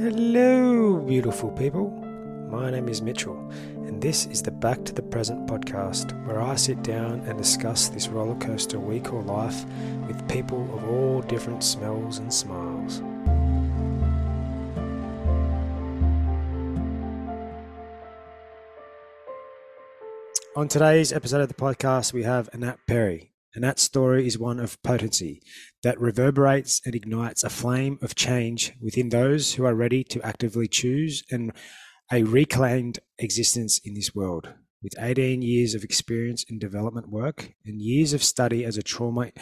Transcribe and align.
Hello, 0.00 0.96
beautiful 0.96 1.50
people. 1.50 1.90
My 2.50 2.70
name 2.70 2.88
is 2.88 3.02
Mitchell, 3.02 3.36
and 3.84 4.00
this 4.00 4.24
is 4.24 4.40
the 4.40 4.50
Back 4.50 4.82
to 4.86 4.94
the 4.94 5.02
Present 5.02 5.46
podcast 5.46 6.18
where 6.26 6.40
I 6.40 6.54
sit 6.54 6.82
down 6.82 7.20
and 7.26 7.36
discuss 7.36 7.88
this 7.88 8.08
roller 8.08 8.34
coaster 8.36 8.80
we 8.80 8.98
call 8.98 9.20
life 9.20 9.62
with 10.06 10.26
people 10.26 10.62
of 10.74 10.88
all 10.88 11.20
different 11.20 11.62
smells 11.62 12.16
and 12.16 12.32
smiles. 12.32 13.02
On 20.56 20.66
today's 20.66 21.12
episode 21.12 21.42
of 21.42 21.48
the 21.48 21.54
podcast, 21.54 22.14
we 22.14 22.22
have 22.22 22.48
Anat 22.54 22.78
Peri. 22.86 23.29
Anat's 23.56 23.82
story 23.82 24.26
is 24.26 24.38
one 24.38 24.60
of 24.60 24.80
potency 24.82 25.42
that 25.82 25.98
reverberates 25.98 26.80
and 26.84 26.94
ignites 26.94 27.42
a 27.42 27.50
flame 27.50 27.98
of 28.00 28.14
change 28.14 28.72
within 28.80 29.08
those 29.08 29.54
who 29.54 29.64
are 29.64 29.74
ready 29.74 30.04
to 30.04 30.22
actively 30.22 30.68
choose 30.68 31.24
and 31.32 31.52
a 32.12 32.22
reclaimed 32.22 33.00
existence 33.18 33.80
in 33.84 33.94
this 33.94 34.14
world. 34.14 34.54
With 34.82 34.94
18 34.98 35.42
years 35.42 35.74
of 35.74 35.82
experience 35.82 36.44
in 36.48 36.58
development 36.58 37.10
work 37.10 37.52
and 37.66 37.82
years 37.82 38.12
of 38.12 38.22
study 38.22 38.64
as 38.64 38.76
a 38.76 38.82
trauma 38.82 39.32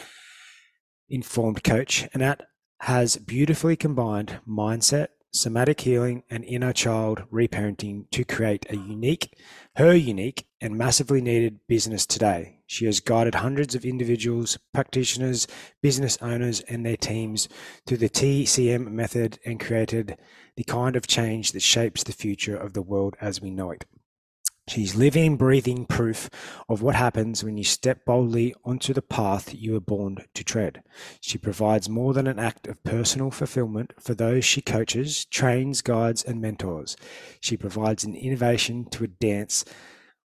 informed 1.07 1.63
coach, 1.63 2.07
Anat 2.13 2.41
has 2.81 3.15
beautifully 3.17 3.75
combined 3.75 4.39
mindset, 4.47 5.09
somatic 5.31 5.81
healing, 5.81 6.23
and 6.29 6.43
inner 6.43 6.73
child 6.73 7.23
reparenting 7.31 8.09
to 8.11 8.23
create 8.23 8.65
a 8.69 8.75
unique, 8.75 9.37
her 9.75 9.93
unique, 9.93 10.47
and 10.61 10.77
massively 10.77 11.21
needed 11.21 11.59
business 11.67 12.05
today. 12.05 12.59
She 12.67 12.85
has 12.85 12.99
guided 12.99 13.35
hundreds 13.35 13.75
of 13.75 13.85
individuals, 13.85 14.57
practitioners, 14.73 15.47
business 15.81 16.17
owners, 16.21 16.61
and 16.61 16.85
their 16.85 16.97
teams 16.97 17.47
through 17.85 17.97
the 17.97 18.09
TCM 18.09 18.91
method 18.91 19.39
and 19.45 19.59
created 19.59 20.17
the 20.55 20.63
kind 20.63 20.95
of 20.95 21.07
change 21.07 21.51
that 21.53 21.61
shapes 21.61 22.03
the 22.03 22.13
future 22.13 22.55
of 22.55 22.73
the 22.73 22.81
world 22.81 23.15
as 23.21 23.41
we 23.41 23.49
know 23.49 23.71
it. 23.71 23.85
She's 24.69 24.93
living, 24.93 25.35
breathing 25.35 25.87
proof 25.87 26.29
of 26.69 26.83
what 26.83 26.93
happens 26.93 27.43
when 27.43 27.57
you 27.57 27.63
step 27.63 28.05
boldly 28.05 28.53
onto 28.63 28.93
the 28.93 29.01
path 29.01 29.51
you 29.51 29.73
were 29.73 29.79
born 29.79 30.19
to 30.35 30.43
tread. 30.43 30.83
She 31.21 31.39
provides 31.39 31.89
more 31.89 32.13
than 32.13 32.27
an 32.27 32.37
act 32.37 32.67
of 32.67 32.83
personal 32.83 33.31
fulfillment 33.31 33.93
for 33.99 34.13
those 34.13 34.45
she 34.45 34.61
coaches, 34.61 35.25
trains, 35.25 35.81
guides, 35.81 36.23
and 36.23 36.39
mentors. 36.39 36.95
She 37.41 37.57
provides 37.57 38.03
an 38.03 38.15
innovation 38.15 38.85
to 38.91 39.05
a 39.05 39.07
dance 39.07 39.65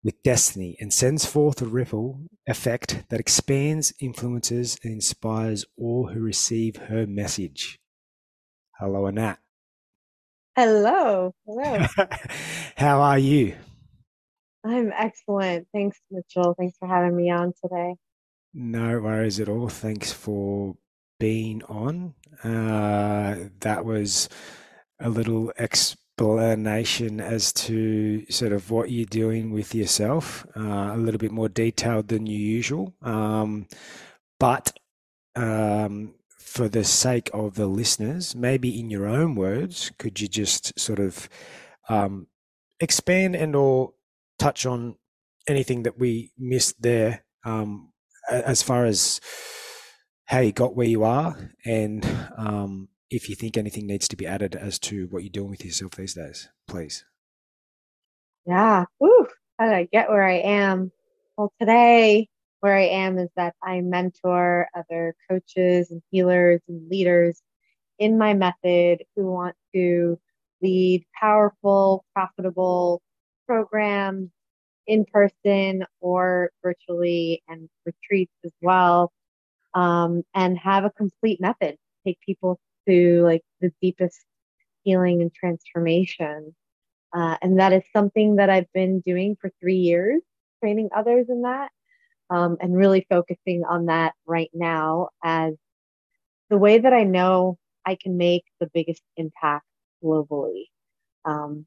with 0.03 0.21
destiny 0.25 0.77
and 0.81 0.93
sends 0.93 1.25
forth 1.25 1.63
a 1.63 1.67
ripple 1.67 2.23
effect 2.49 3.05
that 3.11 3.21
expands, 3.21 3.93
influences, 4.01 4.77
and 4.83 4.93
inspires 4.93 5.65
all 5.79 6.09
who 6.09 6.21
receive 6.21 6.75
her 6.89 7.07
message. 7.07 7.79
Hello, 8.81 9.07
Anat. 9.07 9.39
Hello. 10.57 11.33
Hello. 11.47 11.87
How 12.77 13.01
are 13.01 13.21
you? 13.21 13.55
I'm 14.65 14.93
excellent. 14.97 15.67
Thanks, 15.73 15.99
Mitchell. 16.11 16.55
Thanks 16.57 16.77
for 16.79 16.87
having 16.87 17.17
me 17.17 17.31
on 17.31 17.53
today. 17.63 17.97
No 18.55 19.01
worries 19.01 19.41
at 19.41 19.49
all. 19.49 19.69
Thanks 19.69 20.13
for 20.13 20.77
being 21.19 21.63
on. 21.65 22.15
Uh, 22.45 23.49
that 23.61 23.85
was 23.85 24.29
a 25.01 25.09
little 25.09 25.53
explanation 25.59 27.21
as 27.21 27.53
to 27.53 28.25
sort 28.31 28.53
of 28.53 28.71
what 28.71 28.91
you're 28.91 29.05
doing 29.07 29.53
with 29.53 29.75
yourself, 29.75 30.47
uh, 30.57 30.91
a 30.93 30.97
little 30.97 31.19
bit 31.19 31.33
more 31.33 31.49
detailed 31.49 32.09
than 32.09 32.27
usual. 32.27 32.95
Um, 33.03 33.67
but 34.39 34.77
um, 35.35 36.15
for 36.29 36.69
the 36.69 36.85
sake 36.85 37.31
of 37.33 37.55
the 37.55 37.67
listeners, 37.67 38.37
maybe 38.37 38.79
in 38.79 38.91
your 38.91 39.07
own 39.07 39.35
words, 39.35 39.91
could 39.99 40.21
you 40.21 40.29
just 40.29 40.79
sort 40.79 40.99
of 40.99 41.29
um, 41.89 42.27
expand 42.81 43.35
and 43.35 43.57
or 43.57 43.95
touch 44.39 44.67
on 44.67 44.97
anything 45.49 45.83
that 45.85 45.99
we 45.99 46.33
missed 46.39 46.81
there 46.81 47.25
um, 47.45 47.93
as 48.31 48.63
far 48.63 48.85
as 48.85 49.21
how 50.27 50.39
you 50.39 50.53
got 50.53 50.77
where 50.77 50.87
you 50.87 51.05
are 51.05 51.51
and 51.65 52.07
um, 52.37 52.89
if 53.13 53.29
you 53.29 53.37
think 53.37 53.57
anything 53.57 53.87
needs 53.87 54.09
to 54.09 54.17
be 54.17 54.27
added 54.27 54.57
as 54.57 54.79
to 54.79 55.07
what 55.09 55.23
you're 55.23 55.31
doing 55.31 55.51
with 55.51 55.65
yourself 55.65 55.93
these 55.93 56.15
days, 56.15 56.49
please. 56.67 57.05
Yeah. 58.47 58.87
Woo. 58.99 59.29
How 59.59 59.67
did 59.67 59.75
I 59.75 59.89
get 59.93 60.09
where 60.09 60.27
I 60.27 60.39
am? 60.39 60.91
Well, 61.37 61.53
today, 61.61 62.29
where 62.61 62.75
I 62.75 62.87
am 62.87 63.19
is 63.19 63.29
that 63.37 63.55
I 63.63 63.81
mentor 63.83 64.69
other 64.75 65.15
coaches 65.31 65.91
and 65.91 66.01
healers 66.11 66.61
and 66.69 66.89
leaders 66.89 67.43
in 67.99 68.19
my 68.19 68.35
method 68.35 69.05
who 69.15 69.27
want 69.27 69.57
to 69.75 70.19
lead 70.63 71.05
powerful, 71.21 72.05
profitable, 72.15 73.03
programs 73.47 74.31
in 74.87 75.05
person 75.05 75.85
or 76.01 76.51
virtually 76.63 77.43
and 77.49 77.69
retreats 77.87 78.33
as 78.45 78.53
well 78.61 79.13
um, 79.75 80.23
and 80.35 80.59
have 80.59 80.85
a 80.85 80.91
complete 80.91 81.41
method 81.41 81.73
to 81.73 81.77
take 82.05 82.19
people 82.21 82.59
to 82.89 83.23
like 83.23 83.43
the 83.61 83.73
deepest 83.81 84.19
healing 84.83 85.23
and 85.23 85.33
transformation. 85.33 86.55
Uh, 87.13 87.37
and 87.43 87.61
that 87.61 87.73
is 87.73 87.83
something 87.93 88.37
that 88.37 88.49
i've 88.49 88.73
been 88.73 89.01
doing 89.01 89.37
for 89.39 89.51
three 89.61 89.77
years 89.77 90.23
training 90.61 90.89
others 90.97 91.27
in 91.29 91.43
that 91.43 91.71
um, 92.31 92.57
and 92.61 92.75
really 92.75 93.07
focusing 93.11 93.65
on 93.69 93.87
that 93.87 94.15
right 94.27 94.51
now 94.55 95.09
as 95.23 95.53
the 96.49 96.57
way 96.57 96.79
that 96.79 96.95
i 96.95 97.05
know 97.05 97.59
i 97.85 97.95
can 98.01 98.17
make 98.17 98.45
the 98.61 98.71
biggest 98.73 99.03
impact 99.19 99.67
globally. 100.03 100.65
Um, 101.25 101.67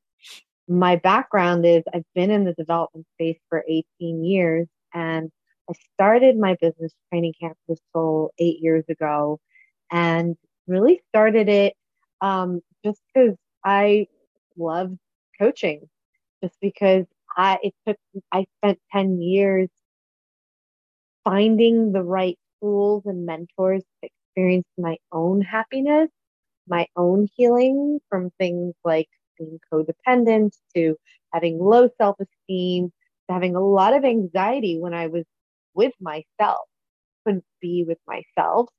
my 0.68 0.96
background 0.96 1.66
is 1.66 1.84
I've 1.94 2.06
been 2.16 2.32
in 2.32 2.44
the 2.44 2.54
development 2.54 3.06
space 3.16 3.38
for 3.50 3.64
18 3.68 4.24
years 4.24 4.68
and 4.94 5.32
I 5.70 5.74
started 5.94 6.38
my 6.38 6.56
business 6.62 6.92
training 7.10 7.34
camp 7.40 7.58
the 7.68 7.78
soul 7.94 8.32
eight 8.40 8.60
years 8.62 8.84
ago 8.90 9.40
and 9.92 10.36
really 10.68 11.02
started 11.10 11.50
it 11.50 11.74
um, 12.22 12.62
just 12.84 13.02
because 13.14 13.36
I 13.64 14.08
loved 14.58 14.98
coaching, 15.40 15.90
just 16.44 16.56
because 16.62 17.06
I 17.36 17.60
it 17.62 17.74
took 17.88 17.98
I 18.32 18.46
spent 18.60 18.80
10 18.92 19.22
years 19.22 19.70
finding 21.24 21.92
the 21.92 22.04
right 22.04 22.38
tools 22.62 23.04
and 23.06 23.26
mentors 23.26 23.84
to 24.04 24.10
experience 24.10 24.68
my 24.78 24.98
own 25.12 25.42
happiness, 25.42 26.10
my 26.68 26.88
own 26.96 27.28
healing 27.36 28.00
from 28.10 28.32
things 28.38 28.74
like 28.84 29.10
being 29.38 29.60
codependent 29.72 30.56
to 30.76 30.96
having 31.34 31.60
low 31.60 31.90
self 31.98 32.18
esteem 32.20 32.92
to 33.28 33.34
having 33.34 33.56
a 33.56 33.66
lot 33.66 33.96
of 33.96 34.06
anxiety 34.06 34.80
when 34.80 34.94
I 34.94 35.08
was 35.08 35.24
with 35.74 35.94
myself, 36.00 36.68
couldn't 37.26 37.44
be 37.62 37.86
with 37.88 37.98
myself, 38.08 38.70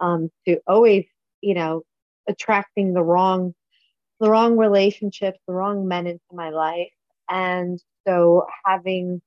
um, 0.00 0.30
to 0.46 0.58
always, 0.66 1.04
you 1.40 1.54
know, 1.54 1.82
attracting 2.28 2.94
the 2.94 3.02
wrong, 3.02 3.54
the 4.20 4.30
wrong 4.30 4.56
relationships, 4.56 5.38
the 5.46 5.54
wrong 5.54 5.86
men 5.88 6.06
into 6.06 6.20
my 6.32 6.50
life. 6.50 6.90
And 7.28 7.80
so 8.06 8.46
having 8.64 9.20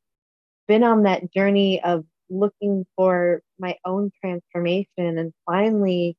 been 0.68 0.84
on 0.84 1.04
that 1.04 1.32
journey 1.34 1.84
of 1.84 2.06
looking 2.30 2.86
for 2.96 3.42
my 3.60 3.76
own 3.86 4.12
transformation 4.22 4.88
and 5.18 5.34
finally 5.46 6.18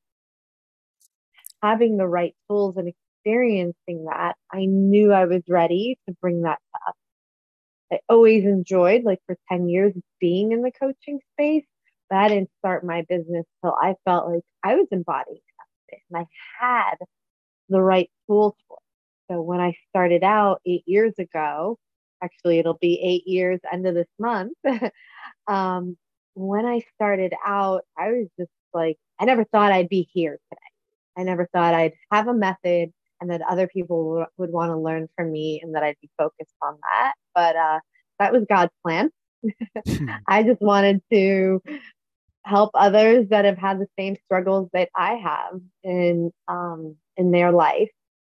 having 1.62 1.96
the 1.96 2.06
right 2.06 2.34
tools 2.48 2.76
and 2.76 2.88
experiencing 3.24 4.06
that, 4.06 4.34
I 4.52 4.66
knew 4.66 5.12
I 5.12 5.26
was 5.26 5.42
ready 5.48 5.98
to 6.08 6.14
bring 6.20 6.42
that 6.42 6.58
to 6.58 6.80
up. 6.88 6.96
I 7.92 7.98
always 8.08 8.44
enjoyed, 8.44 9.04
like 9.04 9.18
for 9.26 9.36
10 9.50 9.68
years, 9.68 9.92
being 10.20 10.52
in 10.52 10.62
the 10.62 10.72
coaching 10.72 11.20
space, 11.34 11.64
but 12.08 12.18
I 12.18 12.28
didn't 12.28 12.50
start 12.58 12.84
my 12.84 13.04
business 13.08 13.44
till 13.62 13.74
I 13.80 13.94
felt 14.04 14.30
like 14.32 14.42
I 14.64 14.76
was 14.76 14.86
embodying 14.90 15.40
it 15.88 15.98
and 16.10 16.22
I 16.22 16.26
had 16.60 16.96
the 17.68 17.82
right 17.82 18.10
tools 18.26 18.54
for 18.68 18.78
it. 18.78 19.32
So 19.32 19.42
when 19.42 19.60
I 19.60 19.74
started 19.90 20.24
out 20.24 20.60
eight 20.66 20.84
years 20.86 21.12
ago, 21.18 21.78
actually 22.22 22.58
it'll 22.58 22.78
be 22.78 23.00
eight 23.02 23.26
years 23.26 23.60
end 23.70 23.86
of 23.86 23.94
this 23.94 24.08
month. 24.18 24.52
um, 25.46 25.96
when 26.34 26.64
I 26.64 26.80
started 26.94 27.34
out, 27.44 27.82
I 27.96 28.08
was 28.08 28.28
just 28.38 28.50
like, 28.72 28.96
I 29.18 29.26
never 29.26 29.44
thought 29.44 29.72
I'd 29.72 29.90
be 29.90 30.08
here 30.12 30.38
today. 30.50 30.60
I 31.16 31.24
never 31.24 31.46
thought 31.52 31.74
I'd 31.74 31.92
have 32.10 32.26
a 32.26 32.34
method 32.34 32.92
and 33.22 33.30
that 33.30 33.40
other 33.48 33.68
people 33.68 34.08
w- 34.10 34.26
would 34.36 34.50
want 34.50 34.70
to 34.70 34.76
learn 34.76 35.08
from 35.16 35.30
me 35.30 35.60
and 35.62 35.76
that 35.76 35.84
I'd 35.84 35.96
be 36.02 36.10
focused 36.18 36.56
on 36.60 36.76
that. 36.92 37.12
But 37.34 37.54
uh, 37.54 37.78
that 38.18 38.32
was 38.32 38.44
God's 38.48 38.72
plan. 38.82 39.10
Hmm. 39.86 40.10
I 40.28 40.42
just 40.42 40.60
wanted 40.60 41.02
to 41.12 41.62
help 42.44 42.70
others 42.74 43.28
that 43.30 43.44
have 43.44 43.58
had 43.58 43.78
the 43.78 43.86
same 43.96 44.16
struggles 44.24 44.68
that 44.72 44.88
I 44.94 45.14
have 45.14 45.60
in 45.84 46.32
um, 46.48 46.96
in 47.16 47.30
their 47.30 47.52
life 47.52 47.90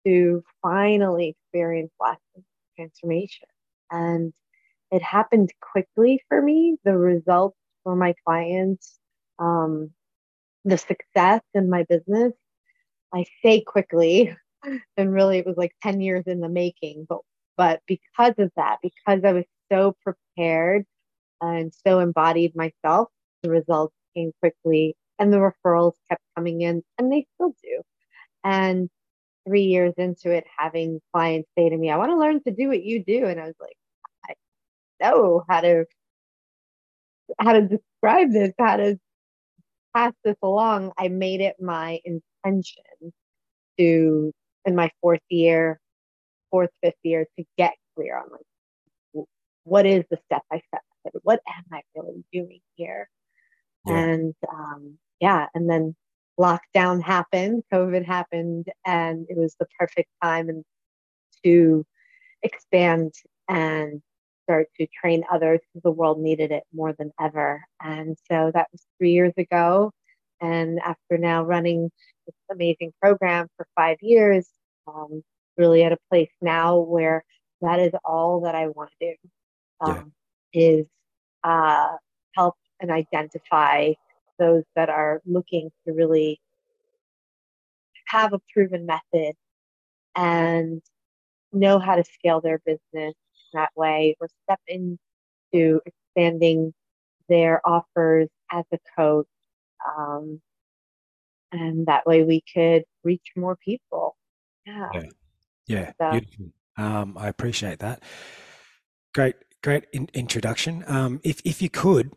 to 0.06 0.44
finally 0.62 1.36
experience 1.36 1.90
lasting 2.00 2.44
transformation. 2.76 3.48
And 3.90 4.32
it 4.92 5.02
happened 5.02 5.50
quickly 5.60 6.22
for 6.28 6.40
me. 6.40 6.76
The 6.84 6.96
results 6.96 7.58
for 7.82 7.96
my 7.96 8.14
clients, 8.24 8.98
um, 9.40 9.90
the 10.64 10.78
success 10.78 11.42
in 11.54 11.68
my 11.68 11.84
business. 11.88 12.32
I 13.12 13.24
say 13.42 13.62
quickly 13.62 14.36
and 14.96 15.12
really 15.12 15.38
it 15.38 15.46
was 15.46 15.56
like 15.56 15.72
10 15.82 16.00
years 16.00 16.24
in 16.26 16.40
the 16.40 16.48
making. 16.48 17.06
But 17.08 17.20
but 17.56 17.80
because 17.86 18.34
of 18.38 18.50
that, 18.56 18.78
because 18.82 19.22
I 19.24 19.32
was 19.32 19.44
so 19.72 19.96
prepared 20.02 20.84
and 21.40 21.72
so 21.86 22.00
embodied 22.00 22.54
myself, 22.54 23.08
the 23.42 23.50
results 23.50 23.94
came 24.14 24.32
quickly 24.40 24.94
and 25.18 25.32
the 25.32 25.38
referrals 25.38 25.94
kept 26.08 26.22
coming 26.36 26.60
in 26.62 26.82
and 26.98 27.10
they 27.10 27.26
still 27.34 27.54
do. 27.62 27.82
And 28.44 28.90
three 29.46 29.62
years 29.62 29.94
into 29.96 30.30
it, 30.32 30.44
having 30.58 31.00
clients 31.14 31.48
say 31.56 31.68
to 31.70 31.76
me, 31.76 31.90
I 31.90 31.96
want 31.96 32.10
to 32.10 32.18
learn 32.18 32.42
to 32.44 32.50
do 32.50 32.68
what 32.68 32.82
you 32.82 33.04
do. 33.04 33.26
And 33.26 33.40
I 33.40 33.46
was 33.46 33.54
like, 33.60 33.76
I 34.28 34.34
know 35.00 35.44
how 35.48 35.60
to 35.62 35.86
how 37.38 37.52
to 37.52 37.62
describe 37.62 38.32
this, 38.32 38.52
how 38.58 38.76
to 38.76 38.98
pass 39.94 40.12
this 40.24 40.36
along. 40.42 40.92
I 40.98 41.08
made 41.08 41.40
it 41.40 41.56
my 41.60 42.00
intention 42.04 42.82
to 43.78 44.32
in 44.66 44.74
my 44.74 44.90
fourth 45.00 45.20
year, 45.28 45.80
fourth, 46.50 46.70
fifth 46.82 46.94
year 47.02 47.26
to 47.38 47.44
get 47.56 47.74
clear 47.94 48.18
on 48.18 48.24
like 48.30 49.26
what 49.64 49.84
is 49.84 50.04
the 50.10 50.18
step 50.26 50.42
by 50.48 50.62
step 50.68 50.82
method? 51.04 51.20
What 51.24 51.40
am 51.48 51.64
I 51.72 51.82
really 51.94 52.24
doing 52.32 52.60
here? 52.76 53.08
Yeah. 53.86 53.98
And 53.98 54.34
um, 54.48 54.98
yeah, 55.20 55.46
and 55.54 55.68
then 55.68 55.94
lockdown 56.38 57.02
happened, 57.02 57.64
COVID 57.72 58.04
happened, 58.04 58.66
and 58.84 59.26
it 59.28 59.36
was 59.36 59.56
the 59.58 59.66
perfect 59.78 60.08
time 60.22 60.48
and 60.48 60.64
to 61.44 61.84
expand 62.42 63.12
and 63.48 64.02
start 64.44 64.68
to 64.78 64.86
train 64.86 65.24
others 65.30 65.60
because 65.60 65.82
the 65.82 65.90
world 65.90 66.20
needed 66.20 66.52
it 66.52 66.62
more 66.72 66.92
than 66.92 67.10
ever. 67.20 67.64
And 67.82 68.16
so 68.30 68.52
that 68.54 68.68
was 68.72 68.86
three 68.98 69.12
years 69.12 69.32
ago. 69.36 69.90
And 70.40 70.78
after 70.80 71.18
now 71.18 71.42
running 71.42 71.90
this 72.26 72.34
amazing 72.50 72.92
program 73.00 73.48
for 73.56 73.66
five 73.74 73.96
years, 74.00 74.48
um, 74.86 75.22
really 75.56 75.82
at 75.82 75.92
a 75.92 75.98
place 76.10 76.30
now 76.40 76.78
where 76.78 77.24
that 77.62 77.80
is 77.80 77.92
all 78.04 78.42
that 78.42 78.54
I 78.54 78.68
want 78.68 78.90
to 79.00 79.06
do 79.06 79.14
um, 79.80 80.12
yeah. 80.52 80.62
is 80.62 80.86
uh, 81.44 81.96
help 82.34 82.56
and 82.80 82.90
identify 82.90 83.92
those 84.38 84.64
that 84.74 84.90
are 84.90 85.22
looking 85.24 85.70
to 85.86 85.94
really 85.94 86.40
have 88.06 88.32
a 88.32 88.40
proven 88.52 88.86
method 88.86 89.34
and 90.14 90.82
know 91.52 91.78
how 91.78 91.96
to 91.96 92.04
scale 92.04 92.40
their 92.40 92.60
business 92.64 93.14
that 93.52 93.70
way 93.74 94.16
or 94.20 94.28
step 94.44 94.60
into 94.68 95.80
expanding 95.86 96.72
their 97.28 97.66
offers 97.66 98.28
as 98.52 98.64
a 98.72 98.78
coach. 98.96 99.26
Um, 99.96 100.40
and 101.52 101.86
that 101.86 102.06
way 102.06 102.22
we 102.22 102.42
could 102.52 102.84
reach 103.04 103.32
more 103.36 103.56
people. 103.56 104.16
Yeah. 104.66 104.88
Yeah. 105.66 105.92
yeah. 106.00 106.10
Beautiful. 106.10 106.46
Um, 106.76 107.16
I 107.18 107.28
appreciate 107.28 107.78
that. 107.78 108.02
Great, 109.14 109.36
great 109.62 109.84
in- 109.92 110.10
introduction. 110.12 110.84
Um, 110.86 111.20
if, 111.24 111.40
if 111.44 111.62
you 111.62 111.70
could, 111.70 112.12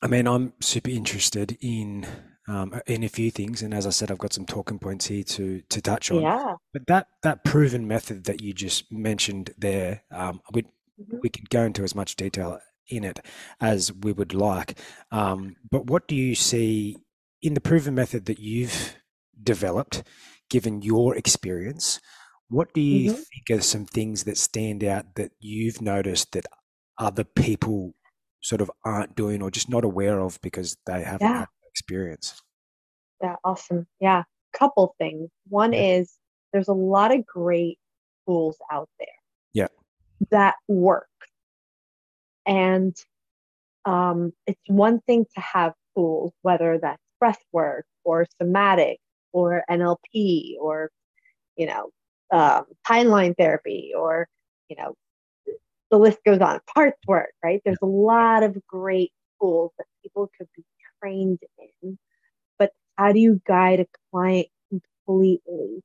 I 0.00 0.06
mean, 0.06 0.26
I'm 0.26 0.52
super 0.60 0.90
interested 0.90 1.58
in 1.60 2.06
um, 2.46 2.80
in 2.86 3.04
a 3.04 3.08
few 3.08 3.30
things, 3.30 3.60
and 3.60 3.74
as 3.74 3.86
I 3.86 3.90
said, 3.90 4.10
I've 4.10 4.18
got 4.18 4.32
some 4.32 4.46
talking 4.46 4.78
points 4.78 5.06
here 5.06 5.22
to 5.22 5.60
to 5.68 5.80
touch 5.82 6.10
on. 6.10 6.22
Yeah. 6.22 6.54
But 6.72 6.86
that 6.86 7.08
that 7.22 7.44
proven 7.44 7.86
method 7.86 8.24
that 8.24 8.40
you 8.40 8.54
just 8.54 8.90
mentioned 8.90 9.50
there, 9.58 10.02
um, 10.10 10.40
we 10.52 10.62
mm-hmm. 10.62 11.18
we 11.22 11.28
could 11.28 11.50
go 11.50 11.64
into 11.64 11.82
as 11.82 11.94
much 11.94 12.16
detail 12.16 12.58
in 12.88 13.04
it 13.04 13.20
as 13.60 13.92
we 13.92 14.12
would 14.12 14.32
like. 14.32 14.78
Um, 15.10 15.56
but 15.70 15.86
what 15.86 16.08
do 16.08 16.16
you 16.16 16.34
see 16.34 16.96
in 17.42 17.52
the 17.52 17.60
proven 17.60 17.94
method 17.94 18.24
that 18.26 18.38
you've 18.38 18.96
developed, 19.42 20.02
given 20.48 20.82
your 20.82 21.16
experience? 21.16 22.00
What 22.48 22.72
do 22.72 22.80
you 22.80 23.12
mm-hmm. 23.12 23.20
think 23.20 23.60
are 23.60 23.62
some 23.62 23.84
things 23.84 24.24
that 24.24 24.38
stand 24.38 24.82
out 24.82 25.14
that 25.16 25.32
you've 25.38 25.82
noticed 25.82 26.32
that 26.32 26.46
other 26.98 27.24
people 27.24 27.94
sort 28.40 28.60
of 28.60 28.70
aren't 28.84 29.14
doing 29.14 29.42
or 29.42 29.50
just 29.50 29.68
not 29.68 29.84
aware 29.84 30.20
of 30.20 30.38
because 30.42 30.76
they 30.86 31.02
haven't 31.02 31.28
yeah. 31.28 31.38
had 31.40 31.48
experience. 31.70 32.40
Yeah, 33.22 33.36
awesome. 33.44 33.86
Yeah, 34.00 34.22
couple 34.52 34.94
things. 34.98 35.30
One 35.48 35.72
yeah. 35.72 35.98
is 35.98 36.14
there's 36.52 36.68
a 36.68 36.72
lot 36.72 37.14
of 37.14 37.26
great 37.26 37.78
tools 38.26 38.56
out 38.72 38.88
there. 38.98 39.08
Yeah. 39.52 39.68
That 40.30 40.54
work. 40.66 41.06
And 42.46 42.96
um, 43.84 44.32
it's 44.46 44.60
one 44.66 45.00
thing 45.00 45.26
to 45.34 45.40
have 45.40 45.74
tools, 45.96 46.32
whether 46.42 46.78
that's 46.78 47.02
breath 47.20 47.42
work 47.52 47.84
or 48.04 48.26
somatic 48.40 48.98
or 49.32 49.62
NLP 49.70 50.54
or, 50.60 50.90
you 51.56 51.66
know, 51.66 51.90
um, 52.30 52.64
timeline 52.86 53.36
therapy 53.36 53.92
or, 53.96 54.28
you 54.68 54.76
know, 54.76 54.94
the 55.90 55.98
list 55.98 56.18
goes 56.24 56.40
on. 56.40 56.60
Parts 56.74 56.98
work, 57.06 57.30
right? 57.42 57.60
There's 57.64 57.78
a 57.82 57.86
lot 57.86 58.42
of 58.42 58.56
great 58.66 59.12
tools 59.40 59.72
that 59.78 59.86
people 60.02 60.30
could 60.36 60.48
be 60.56 60.64
trained 61.00 61.38
in, 61.82 61.98
but 62.58 62.72
how 62.96 63.12
do 63.12 63.20
you 63.20 63.40
guide 63.46 63.80
a 63.80 63.86
client 64.10 64.48
completely 64.68 65.82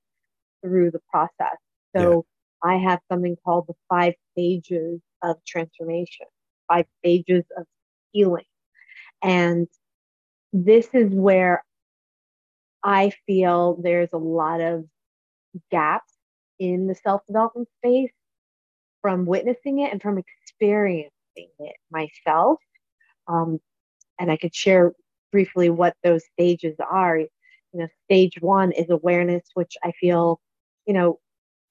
through 0.62 0.92
the 0.92 1.02
process? 1.10 1.58
So 1.96 2.26
yeah. 2.64 2.72
I 2.72 2.78
have 2.78 3.00
something 3.12 3.38
called 3.44 3.66
the 3.68 3.76
five 3.90 4.14
stages 4.32 5.00
of 5.22 5.38
transformation, 5.46 6.28
five 6.68 6.86
stages 7.00 7.44
of 7.58 7.66
healing. 8.12 8.46
And 9.22 9.68
this 10.52 10.88
is 10.94 11.10
where 11.12 11.64
I 12.84 13.12
feel 13.26 13.80
there's 13.82 14.10
a 14.14 14.18
lot 14.18 14.62
of 14.62 14.86
gaps 15.72 16.14
in 16.60 16.88
the 16.88 16.96
self 16.96 17.26
development 17.28 17.70
space 17.80 18.12
from 19.02 19.26
witnessing 19.26 19.80
it 19.80 19.92
and 19.92 20.02
from 20.02 20.18
experiencing 20.18 21.12
it 21.36 21.76
myself. 21.92 22.60
Um, 23.28 23.60
and 24.20 24.32
I 24.32 24.38
could 24.38 24.56
share 24.56 24.94
briefly 25.32 25.70
what 25.70 25.96
those 26.04 26.24
stages 26.34 26.76
are. 26.80 27.18
You 27.20 27.30
know, 27.74 27.88
stage 28.06 28.36
one 28.40 28.72
is 28.72 28.90
awareness, 28.90 29.44
which 29.56 29.76
I 29.84 29.92
feel, 30.00 30.40
you 30.86 30.94
know, 30.94 31.20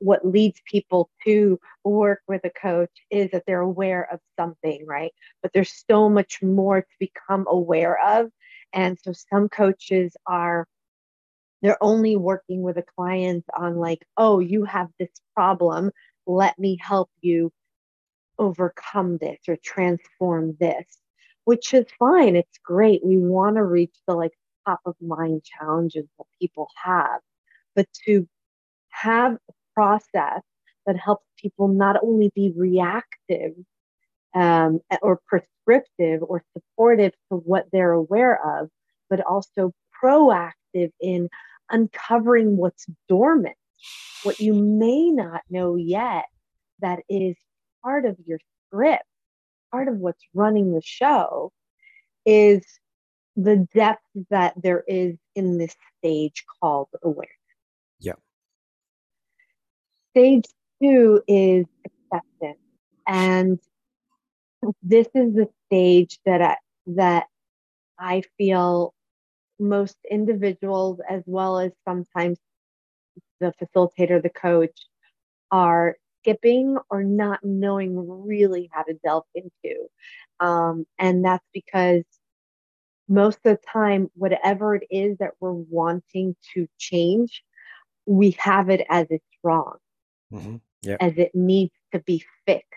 what 0.01 0.27
leads 0.27 0.61
people 0.67 1.09
to 1.25 1.61
work 1.85 2.21
with 2.27 2.45
a 2.45 2.51
coach 2.51 2.91
is 3.11 3.31
that 3.31 3.45
they're 3.47 3.61
aware 3.61 4.09
of 4.13 4.19
something, 4.39 4.85
right? 4.85 5.13
But 5.43 5.53
there's 5.55 5.85
so 5.89 6.09
much 6.09 6.43
more 6.43 6.83
to 6.83 6.89
become 6.99 7.47
aware 7.49 7.99
of. 8.05 8.31
And 8.73 8.99
so 9.01 9.13
some 9.13 9.49
coaches 9.49 10.17
are 10.27 10.67
they're 11.63 11.83
only 11.83 12.17
working 12.17 12.63
with 12.63 12.77
a 12.77 12.85
client 12.97 13.45
on 13.57 13.77
like, 13.77 14.05
oh, 14.17 14.41
you 14.41 14.65
have 14.65 14.89
this 14.99 15.11
problem 15.35 15.91
let 16.27 16.59
me 16.59 16.79
help 16.81 17.11
you 17.21 17.53
overcome 18.39 19.19
this 19.19 19.39
or 19.49 19.57
transform 19.63 20.57
this, 20.59 20.87
which 21.45 21.75
is 21.75 21.87
fine. 21.99 22.37
It's 22.37 22.59
great. 22.65 23.05
We 23.05 23.19
want 23.19 23.57
to 23.57 23.65
reach 23.65 23.95
the 24.07 24.15
like 24.15 24.33
top 24.67 24.81
of 24.87 24.95
mind 25.01 25.43
challenges 25.45 26.07
that 26.19 26.25
people 26.41 26.69
have, 26.83 27.21
but 27.75 27.87
to 28.07 28.29
have 28.91 29.35
a 29.35 29.53
process 29.75 30.43
that 30.87 30.97
helps 30.97 31.25
people 31.37 31.69
not 31.69 31.97
only 32.03 32.31
be 32.35 32.53
reactive 32.57 33.53
um, 34.35 34.81
or 35.03 35.21
prescriptive 35.27 36.23
or 36.23 36.43
supportive 36.57 37.13
to 37.31 37.39
what 37.39 37.67
they're 37.73 37.93
aware 37.93 38.61
of, 38.61 38.69
but 39.11 39.21
also 39.21 39.73
proactive 40.03 40.91
in 41.01 41.29
uncovering 41.73 42.57
what's 42.57 42.87
dormant 43.09 43.57
what 44.23 44.39
you 44.39 44.55
may 44.79 45.11
not 45.11 45.43
know 45.51 45.77
yet 45.77 46.27
that 46.81 47.01
is 47.09 47.37
part 47.83 48.05
of 48.05 48.17
your 48.27 48.39
script, 48.67 49.05
part 49.71 49.89
of 49.89 49.97
what's 49.97 50.23
running 50.35 50.73
the 50.73 50.83
show 50.83 51.53
is 52.27 52.65
the 53.37 53.67
depth 53.75 54.03
that 54.31 54.55
there 54.63 54.85
is 54.87 55.17
in 55.35 55.59
this 55.59 55.75
stage 55.99 56.45
called 56.61 56.89
awareness. 57.03 57.31
Yeah. 57.99 58.13
Stage 60.11 60.45
two 60.83 61.23
is 61.27 61.65
acceptance. 61.87 62.59
And 63.07 63.59
this 64.83 65.07
is 65.15 65.35
the 65.35 65.49
stage 65.67 66.19
that 66.27 66.43
I, 66.43 66.57
that 66.89 67.27
I 67.99 68.23
feel 68.37 68.95
most 69.63 69.97
individuals 70.11 71.01
as 71.09 71.23
well 71.27 71.59
as 71.59 71.73
sometimes 71.87 72.39
the 73.41 73.55
facilitator, 73.63 74.23
the 74.23 74.31
coach, 74.31 74.79
are 75.51 75.97
skipping 76.21 76.77
or 76.91 77.03
not 77.03 77.41
knowing 77.43 77.97
really 78.27 78.69
how 78.73 78.83
to 78.83 78.95
delve 79.05 79.25
into. 79.35 79.89
Um, 80.41 80.87
and 80.99 81.25
that's 81.25 81.47
because 81.53 82.05
most 83.09 83.39
of 83.45 83.57
the 83.57 83.59
time, 83.73 84.11
whatever 84.15 84.75
it 84.75 84.87
is 84.91 85.19
that 85.19 85.33
we're 85.41 85.53
wanting 85.53 86.37
to 86.55 86.67
change, 86.79 87.43
we 88.07 88.37
have 88.39 88.71
it 88.71 88.85
as 88.89 89.07
it's 89.11 89.25
wrong, 89.43 89.77
mm-hmm. 90.33 90.57
yep. 90.83 90.99
as 91.01 91.13
it 91.17 91.33
needs 91.35 91.75
to 91.93 92.01
be 92.01 92.25
fixed. 92.47 92.69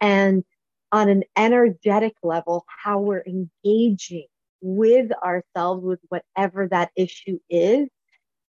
And 0.00 0.44
on 0.92 1.08
an 1.08 1.24
energetic 1.36 2.14
level, 2.22 2.64
how 2.82 3.00
we're 3.00 3.24
engaging 3.24 4.26
with 4.60 5.10
ourselves 5.22 5.84
with 5.84 6.00
whatever 6.08 6.68
that 6.68 6.90
issue 6.96 7.38
is 7.48 7.88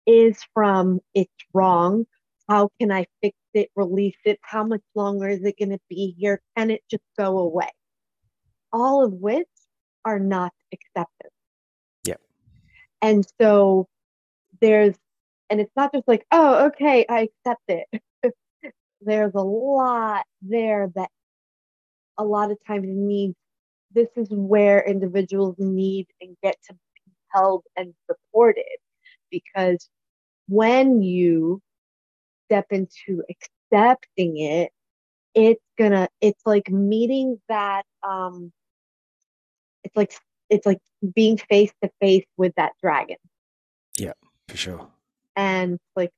is 0.05 0.39
from 0.53 0.99
it's 1.13 1.31
wrong. 1.53 2.05
How 2.47 2.69
can 2.79 2.91
I 2.91 3.05
fix 3.21 3.37
it, 3.53 3.69
release 3.75 4.17
it? 4.25 4.39
How 4.41 4.63
much 4.63 4.81
longer 4.95 5.27
is 5.27 5.43
it 5.43 5.59
going 5.59 5.69
to 5.69 5.79
be 5.87 6.15
here? 6.17 6.41
Can 6.57 6.71
it 6.71 6.81
just 6.89 7.03
go 7.17 7.37
away? 7.37 7.69
All 8.73 9.05
of 9.05 9.13
which 9.13 9.47
are 10.03 10.19
not 10.19 10.51
accepted. 10.73 11.29
Yeah. 12.03 12.15
And 13.03 13.23
so 13.39 13.87
there's, 14.61 14.95
and 15.51 15.61
it's 15.61 15.71
not 15.75 15.93
just 15.93 16.07
like, 16.07 16.25
oh, 16.31 16.67
okay, 16.67 17.05
I 17.07 17.29
accept 17.29 17.61
it. 17.67 18.01
there's 19.01 19.33
a 19.35 19.43
lot 19.43 20.25
there 20.41 20.89
that 20.95 21.09
a 22.17 22.23
lot 22.23 22.51
of 22.51 22.57
times 22.67 22.87
needs 22.87 23.35
this 23.93 24.09
is 24.15 24.27
where 24.29 24.85
individuals 24.85 25.55
need 25.57 26.07
and 26.21 26.35
get 26.43 26.55
to 26.67 26.73
be 26.73 27.11
held 27.33 27.63
and 27.75 27.93
supported. 28.09 28.63
Because 29.31 29.89
when 30.47 31.01
you 31.01 31.61
step 32.47 32.65
into 32.71 33.23
accepting 33.29 34.39
it 34.39 34.71
it's 35.35 35.63
gonna 35.77 36.09
it's 36.21 36.41
like 36.45 36.69
meeting 36.69 37.39
that 37.47 37.83
um 38.07 38.51
it's 39.83 39.95
like 39.95 40.13
it's 40.49 40.65
like 40.65 40.79
being 41.15 41.37
face 41.37 41.71
to 41.83 41.89
face 42.01 42.25
with 42.37 42.53
that 42.57 42.71
dragon. 42.81 43.17
Yeah 43.97 44.13
for 44.47 44.57
sure. 44.57 44.87
And 45.35 45.79
like 45.95 46.11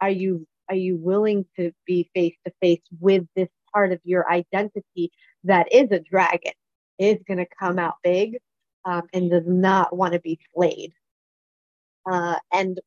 are 0.00 0.10
you 0.10 0.46
are 0.68 0.76
you 0.76 0.96
willing 0.96 1.46
to 1.56 1.72
be 1.86 2.10
face 2.14 2.36
to 2.44 2.52
face 2.60 2.82
with 3.00 3.24
this 3.36 3.48
part 3.72 3.92
of 3.92 4.00
your 4.04 4.30
identity 4.30 5.10
that 5.44 5.72
is 5.72 5.90
a 5.92 6.00
dragon 6.00 6.52
is 6.98 7.18
going 7.26 7.38
to 7.38 7.46
come 7.58 7.78
out 7.78 7.94
big 8.02 8.38
um, 8.84 9.02
and 9.12 9.30
does 9.30 9.46
not 9.46 9.94
want 9.94 10.12
to 10.12 10.20
be 10.20 10.38
slayed 10.54 10.92
uh, 12.10 12.36
and 12.52 12.80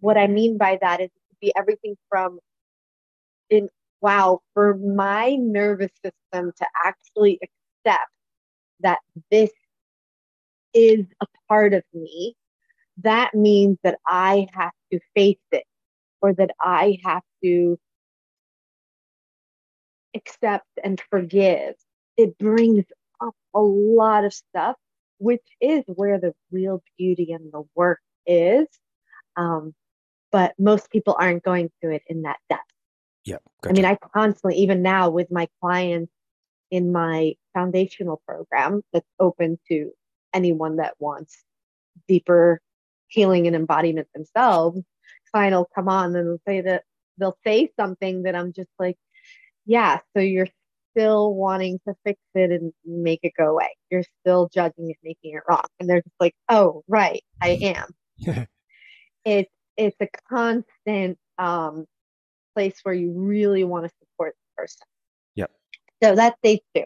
what 0.00 0.16
i 0.16 0.26
mean 0.26 0.58
by 0.58 0.78
that 0.80 1.00
is 1.00 1.10
to 1.30 1.36
be 1.40 1.52
everything 1.56 1.96
from 2.08 2.38
in 3.48 3.68
wow 4.00 4.40
for 4.54 4.76
my 4.76 5.36
nervous 5.36 5.90
system 6.04 6.52
to 6.56 6.66
actually 6.84 7.38
accept 7.42 8.10
that 8.80 8.98
this 9.30 9.50
is 10.72 11.04
a 11.20 11.26
part 11.48 11.74
of 11.74 11.82
me 11.92 12.34
that 13.02 13.34
means 13.34 13.76
that 13.82 13.98
i 14.06 14.46
have 14.54 14.72
to 14.92 14.98
face 15.14 15.38
it 15.52 15.64
or 16.20 16.32
that 16.34 16.50
I 16.60 16.98
have 17.04 17.22
to 17.42 17.78
accept 20.14 20.68
and 20.82 21.00
forgive. 21.10 21.74
It 22.16 22.36
brings 22.38 22.84
up 23.20 23.34
a 23.54 23.60
lot 23.60 24.24
of 24.24 24.32
stuff, 24.32 24.76
which 25.18 25.44
is 25.60 25.84
where 25.86 26.18
the 26.18 26.34
real 26.50 26.82
beauty 26.98 27.32
and 27.32 27.52
the 27.52 27.62
work 27.74 28.00
is. 28.26 28.66
Um, 29.36 29.74
but 30.32 30.54
most 30.58 30.90
people 30.90 31.16
aren't 31.18 31.42
going 31.42 31.70
through 31.80 31.96
it 31.96 32.02
in 32.06 32.22
that 32.22 32.38
depth. 32.48 32.62
Yeah. 33.24 33.38
Gotcha. 33.62 33.70
I 33.70 33.72
mean, 33.72 33.84
I 33.84 33.98
constantly, 34.14 34.60
even 34.60 34.82
now 34.82 35.10
with 35.10 35.30
my 35.30 35.48
clients 35.60 36.12
in 36.70 36.92
my 36.92 37.34
foundational 37.52 38.22
program 38.26 38.82
that's 38.92 39.08
open 39.18 39.58
to 39.68 39.90
anyone 40.32 40.76
that 40.76 40.94
wants 40.98 41.42
deeper 42.06 42.60
healing 43.08 43.46
and 43.46 43.56
embodiment 43.56 44.08
themselves, 44.14 44.80
client 45.32 45.54
will 45.54 45.68
come 45.74 45.88
on 45.88 46.14
and 46.14 46.28
they'll 46.28 46.40
say 46.46 46.60
that 46.60 46.84
they'll 47.18 47.38
say 47.44 47.70
something 47.78 48.22
that 48.22 48.34
I'm 48.34 48.52
just 48.52 48.70
like, 48.78 48.96
yeah, 49.66 49.98
so 50.16 50.22
you're 50.22 50.48
still 50.90 51.34
wanting 51.34 51.78
to 51.86 51.94
fix 52.04 52.20
it 52.34 52.50
and 52.50 52.72
make 52.84 53.20
it 53.22 53.32
go 53.38 53.46
away. 53.50 53.68
You're 53.90 54.04
still 54.20 54.48
judging 54.52 54.90
it, 54.90 54.96
making 55.02 55.34
it 55.34 55.42
wrong. 55.48 55.64
And 55.78 55.88
they're 55.88 56.02
just 56.02 56.14
like, 56.20 56.34
oh, 56.48 56.82
right, 56.88 57.22
I 57.40 57.58
am. 57.60 58.46
it's 59.24 59.50
it's 59.76 59.96
a 60.00 60.08
constant 60.28 61.18
um, 61.38 61.86
place 62.54 62.78
where 62.82 62.94
you 62.94 63.12
really 63.12 63.64
want 63.64 63.86
to 63.86 63.90
support 64.00 64.34
the 64.34 64.62
person. 64.62 64.86
Yep. 65.36 65.50
So 66.02 66.14
that's 66.14 66.36
stage 66.38 66.60
two. 66.74 66.84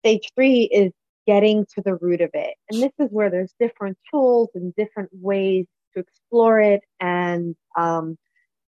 Stage 0.00 0.30
three 0.34 0.62
is 0.72 0.92
getting 1.26 1.64
to 1.74 1.82
the 1.84 1.94
root 1.96 2.20
of 2.20 2.30
it. 2.34 2.54
And 2.70 2.82
this 2.82 2.92
is 2.98 3.08
where 3.10 3.30
there's 3.30 3.54
different 3.60 3.96
tools 4.10 4.48
and 4.54 4.74
different 4.74 5.10
ways 5.12 5.66
to 5.94 6.00
explore 6.00 6.58
it. 6.60 6.80
And 7.00 7.54
um, 7.76 8.16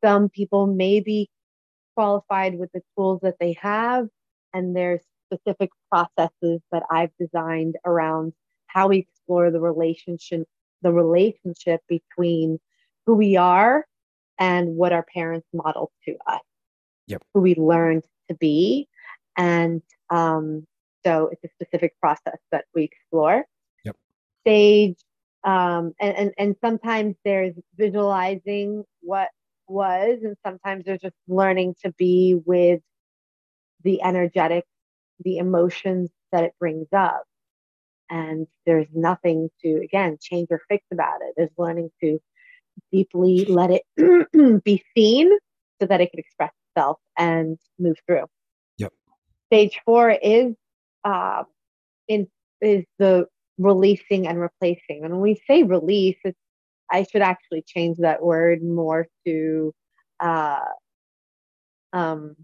some 0.03 0.29
people 0.29 0.67
may 0.67 1.01
be 1.01 1.29
qualified 1.97 2.59
with 2.59 2.71
the 2.73 2.81
tools 2.97 3.21
that 3.23 3.35
they 3.41 3.57
have. 3.61 4.09
And 4.53 4.75
there's 4.75 5.01
specific 5.33 5.71
processes 5.91 6.61
that 6.73 6.83
I've 6.91 7.11
designed 7.19 7.77
around 7.85 8.33
how 8.67 8.89
we 8.89 8.99
explore 8.99 9.51
the 9.51 9.61
relationship, 9.61 10.47
the 10.83 10.93
relationship 10.93 11.81
between 11.89 12.59
who 13.07 13.15
we 13.15 13.37
are 13.37 13.87
and 14.39 14.77
what 14.77 14.93
our 14.93 15.05
parents 15.15 15.47
modeled 15.53 15.91
to 16.07 16.17
us, 16.27 16.41
yep. 17.07 17.23
who 17.35 17.41
we 17.41 17.55
learned 17.55 18.05
to 18.29 18.35
be. 18.37 18.89
And 19.37 19.83
um, 20.11 20.67
so 21.05 21.31
it's 21.33 21.45
a 21.45 21.49
specific 21.65 21.95
process 22.01 22.39
that 22.53 22.65
we 22.75 22.85
explore. 22.85 23.45
Yep. 23.85 23.97
Stage 24.43 24.97
um, 25.45 25.95
and, 26.01 26.17
and 26.17 26.33
and 26.37 26.57
sometimes 26.61 27.15
there's 27.25 27.55
visualizing 27.77 28.85
what 29.01 29.29
was 29.69 30.19
and 30.23 30.37
sometimes 30.45 30.85
there's 30.85 31.01
just 31.01 31.15
learning 31.29 31.75
to 31.85 31.93
be 31.93 32.41
with 32.45 32.81
the 33.83 34.03
energetic 34.03 34.65
the 35.25 35.39
emotions 35.39 36.11
that 36.33 36.45
it 36.45 36.53
brings 36.59 36.87
up. 36.93 37.25
And 38.11 38.47
there's 38.65 38.87
nothing 38.95 39.51
to 39.63 39.81
again 39.83 40.17
change 40.21 40.49
or 40.51 40.61
fix 40.69 40.85
about 40.93 41.21
it. 41.23 41.35
There's 41.37 41.51
learning 41.59 41.91
to 42.03 42.19
deeply 42.93 43.45
let 43.45 43.71
it 43.71 44.63
be 44.65 44.83
seen 44.97 45.31
so 45.81 45.87
that 45.87 46.01
it 46.01 46.11
can 46.11 46.21
express 46.21 46.53
itself 46.71 46.99
and 47.19 47.59
move 47.79 47.97
through. 48.07 48.25
Yep. 48.79 48.93
Stage 49.47 49.81
four 49.85 50.11
is 50.11 50.55
uh, 51.05 51.43
in 52.09 52.29
is 52.61 52.85
the 52.99 53.27
releasing 53.59 54.27
and 54.27 54.41
replacing. 54.41 55.05
And 55.05 55.13
when 55.13 55.21
we 55.21 55.41
say 55.47 55.65
release, 55.65 56.17
it's, 56.25 56.39
I 56.91 57.05
should 57.05 57.23
actually 57.23 57.63
change 57.67 57.99
that 57.99 58.23
word 58.23 58.63
more 58.63 59.07
to 59.27 59.75
uh, 60.21 60.61
um, 61.93 62.37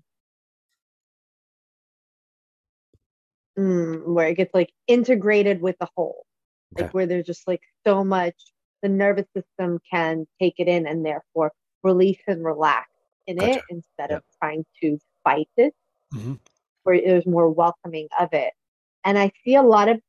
mm, 3.59 4.07
where 4.07 4.29
it 4.29 4.37
gets 4.37 4.55
like 4.55 4.71
integrated 4.87 5.61
with 5.61 5.77
the 5.79 5.89
whole, 5.97 6.25
okay. 6.75 6.85
like 6.85 6.95
where 6.95 7.07
there's 7.07 7.27
just 7.27 7.47
like 7.47 7.63
so 7.87 8.05
much 8.05 8.35
the 8.83 8.89
nervous 8.89 9.27
system 9.35 9.81
can 9.91 10.27
take 10.41 10.55
it 10.59 10.69
in 10.69 10.87
and 10.87 11.07
therefore 11.07 11.53
release 11.83 12.21
and 12.27 12.45
relax 12.45 12.89
in 13.27 13.39
gotcha. 13.39 13.53
it 13.53 13.63
instead 13.71 14.11
yep. 14.11 14.19
of 14.19 14.23
trying 14.39 14.65
to 14.83 14.99
fight 15.25 15.49
it, 15.57 15.75
mm-hmm. 16.15 16.35
where 16.83 17.01
there's 17.01 17.27
more 17.27 17.49
welcoming 17.49 18.09
of 18.21 18.29
it. 18.33 18.53
And 19.05 19.19
I 19.19 19.33
see 19.45 19.55
a 19.55 19.63
lot 19.63 19.89
of 19.89 20.01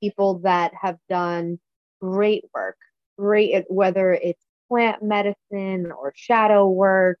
people 0.00 0.40
that 0.40 0.72
have 0.80 0.96
done 1.08 1.58
great 2.00 2.44
work, 2.54 2.76
great, 3.18 3.64
whether 3.68 4.12
it's 4.12 4.42
plant 4.68 5.02
medicine 5.02 5.92
or 5.92 6.12
shadow 6.14 6.68
work, 6.68 7.18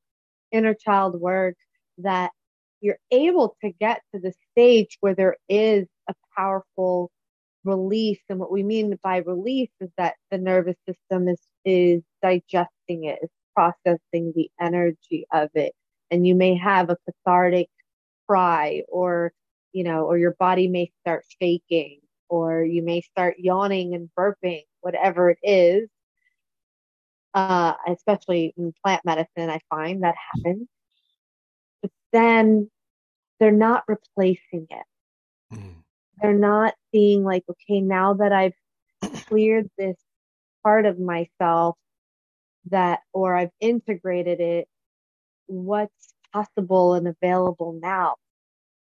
inner 0.52 0.74
child 0.74 1.20
work, 1.20 1.56
that 1.98 2.30
you're 2.86 2.98
able 3.10 3.56
to 3.64 3.72
get 3.80 4.00
to 4.14 4.20
the 4.20 4.32
stage 4.52 4.96
where 5.00 5.14
there 5.14 5.36
is 5.48 5.86
a 6.08 6.14
powerful 6.36 7.10
release. 7.64 8.20
And 8.28 8.38
what 8.38 8.52
we 8.52 8.62
mean 8.62 8.96
by 9.02 9.16
release 9.18 9.72
is 9.80 9.90
that 9.98 10.14
the 10.30 10.38
nervous 10.38 10.76
system 10.88 11.26
is, 11.26 11.40
is 11.64 12.02
digesting 12.22 13.04
it, 13.04 13.18
is 13.22 13.30
processing 13.56 14.32
the 14.36 14.48
energy 14.60 15.26
of 15.32 15.50
it. 15.54 15.72
And 16.12 16.24
you 16.24 16.36
may 16.36 16.54
have 16.56 16.88
a 16.88 16.96
cathartic 17.04 17.68
cry 18.28 18.84
or, 18.88 19.32
you 19.72 19.82
know, 19.82 20.04
or 20.04 20.16
your 20.16 20.36
body 20.38 20.68
may 20.68 20.92
start 21.00 21.24
shaking 21.42 21.98
or 22.28 22.62
you 22.62 22.84
may 22.84 23.00
start 23.00 23.34
yawning 23.38 23.96
and 23.96 24.08
burping, 24.16 24.62
whatever 24.80 25.30
it 25.30 25.38
is. 25.42 25.88
Uh, 27.34 27.74
especially 27.88 28.54
in 28.56 28.72
plant 28.84 29.04
medicine, 29.04 29.50
I 29.50 29.58
find 29.68 30.04
that 30.04 30.14
happens. 30.32 30.68
But 31.82 31.90
then 32.12 32.70
they're 33.38 33.52
not 33.52 33.84
replacing 33.88 34.66
it. 34.70 34.86
Mm. 35.52 35.74
They're 36.20 36.34
not 36.34 36.74
seeing, 36.92 37.24
like, 37.24 37.44
okay, 37.48 37.80
now 37.80 38.14
that 38.14 38.32
I've 38.32 38.54
cleared 39.26 39.70
this 39.76 39.96
part 40.62 40.86
of 40.86 40.98
myself 40.98 41.76
that, 42.70 43.00
or 43.12 43.36
I've 43.36 43.50
integrated 43.60 44.40
it, 44.40 44.68
what's 45.46 46.14
possible 46.32 46.94
and 46.94 47.08
available 47.08 47.78
now? 47.80 48.16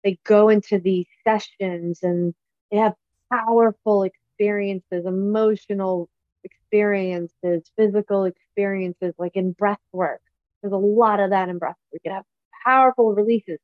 They 0.04 0.18
go 0.26 0.50
into 0.50 0.80
these 0.80 1.08
sessions 1.24 2.00
and 2.04 2.34
they 2.72 2.78
have 2.78 2.96
powerful 3.32 4.04
experiences, 4.04 5.06
emotional 5.06 6.10
experiences, 6.44 7.64
physical 7.78 8.26
experiences, 8.26 9.14
like 9.18 9.36
in 9.36 9.52
breath 9.52 9.80
work. 9.92 10.22
There's 10.62 10.74
a 10.74 10.78
lot 10.78 11.20
of 11.20 11.32
that 11.32 11.50
in 11.50 11.58
breath 11.58 11.76
work. 11.92 12.02
You 12.04 12.12
have 12.12 12.24
powerful 12.66 13.14
releases, 13.14 13.60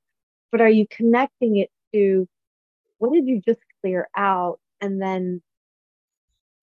but 0.51 0.62
are 0.62 0.70
you 0.70 0.86
connecting 0.89 1.58
it 1.58 1.70
to 1.94 2.27
what 3.00 3.13
did 3.13 3.27
you 3.27 3.42
just 3.42 3.62
clear 3.82 4.08
out? 4.16 4.60
And 4.82 5.01
then, 5.01 5.42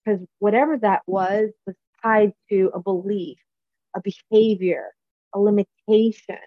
because 0.03 0.21
whatever 0.39 0.77
that 0.77 1.01
was, 1.07 1.49
was 1.65 1.75
tied 2.03 2.33
to 2.49 2.71
a 2.73 2.79
belief, 2.79 3.37
a 3.95 4.01
behavior, 4.01 4.91
a 5.33 5.39
limitation, 5.39 6.37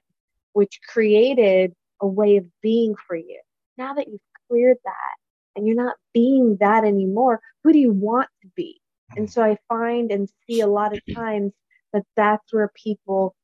which 0.53 0.81
created 0.87 1.75
a 2.01 2.07
way 2.07 2.37
of 2.37 2.45
being 2.63 2.95
for 3.07 3.17
you. 3.17 3.41
Now 3.77 3.95
that 3.95 4.09
you've 4.09 4.21
cleared 4.49 4.79
that 4.85 5.15
and 5.57 5.67
you're 5.67 5.77
not 5.77 5.97
being 6.13 6.57
that 6.61 6.85
anymore, 6.85 7.41
who 7.65 7.73
do 7.73 7.79
you 7.79 7.93
want 7.93 8.29
to 8.43 8.49
be? 8.55 8.81
And 9.17 9.31
so 9.31 9.43
I 9.43 9.57
find 9.69 10.11
and 10.13 10.29
see 10.47 10.61
a 10.61 10.67
lot 10.67 10.93
of 10.95 11.01
times 11.15 11.53
that 11.93 12.05
that's 12.17 12.53
where 12.53 12.71
people 12.75 13.35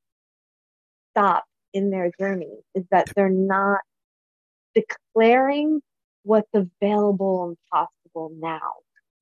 stop 1.12 1.44
in 1.74 1.90
their 1.90 2.10
journey 2.18 2.60
is 2.74 2.84
that 2.90 3.08
they're 3.14 3.28
not 3.28 3.80
declaring 4.74 5.80
what's 6.22 6.48
available 6.54 7.48
and 7.48 7.56
possible 7.70 8.32
now. 8.38 8.72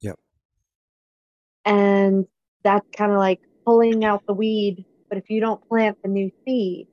Yep. 0.00 0.18
And 1.64 2.26
that's 2.62 2.87
kind 2.97 3.11
of 3.11 3.18
like 3.18 3.40
pulling 3.64 4.04
out 4.04 4.25
the 4.26 4.35
weed, 4.35 4.85
but 5.09 5.18
if 5.18 5.28
you 5.28 5.40
don't 5.40 5.66
plant 5.68 5.99
the 6.02 6.09
new 6.09 6.30
seed, 6.44 6.87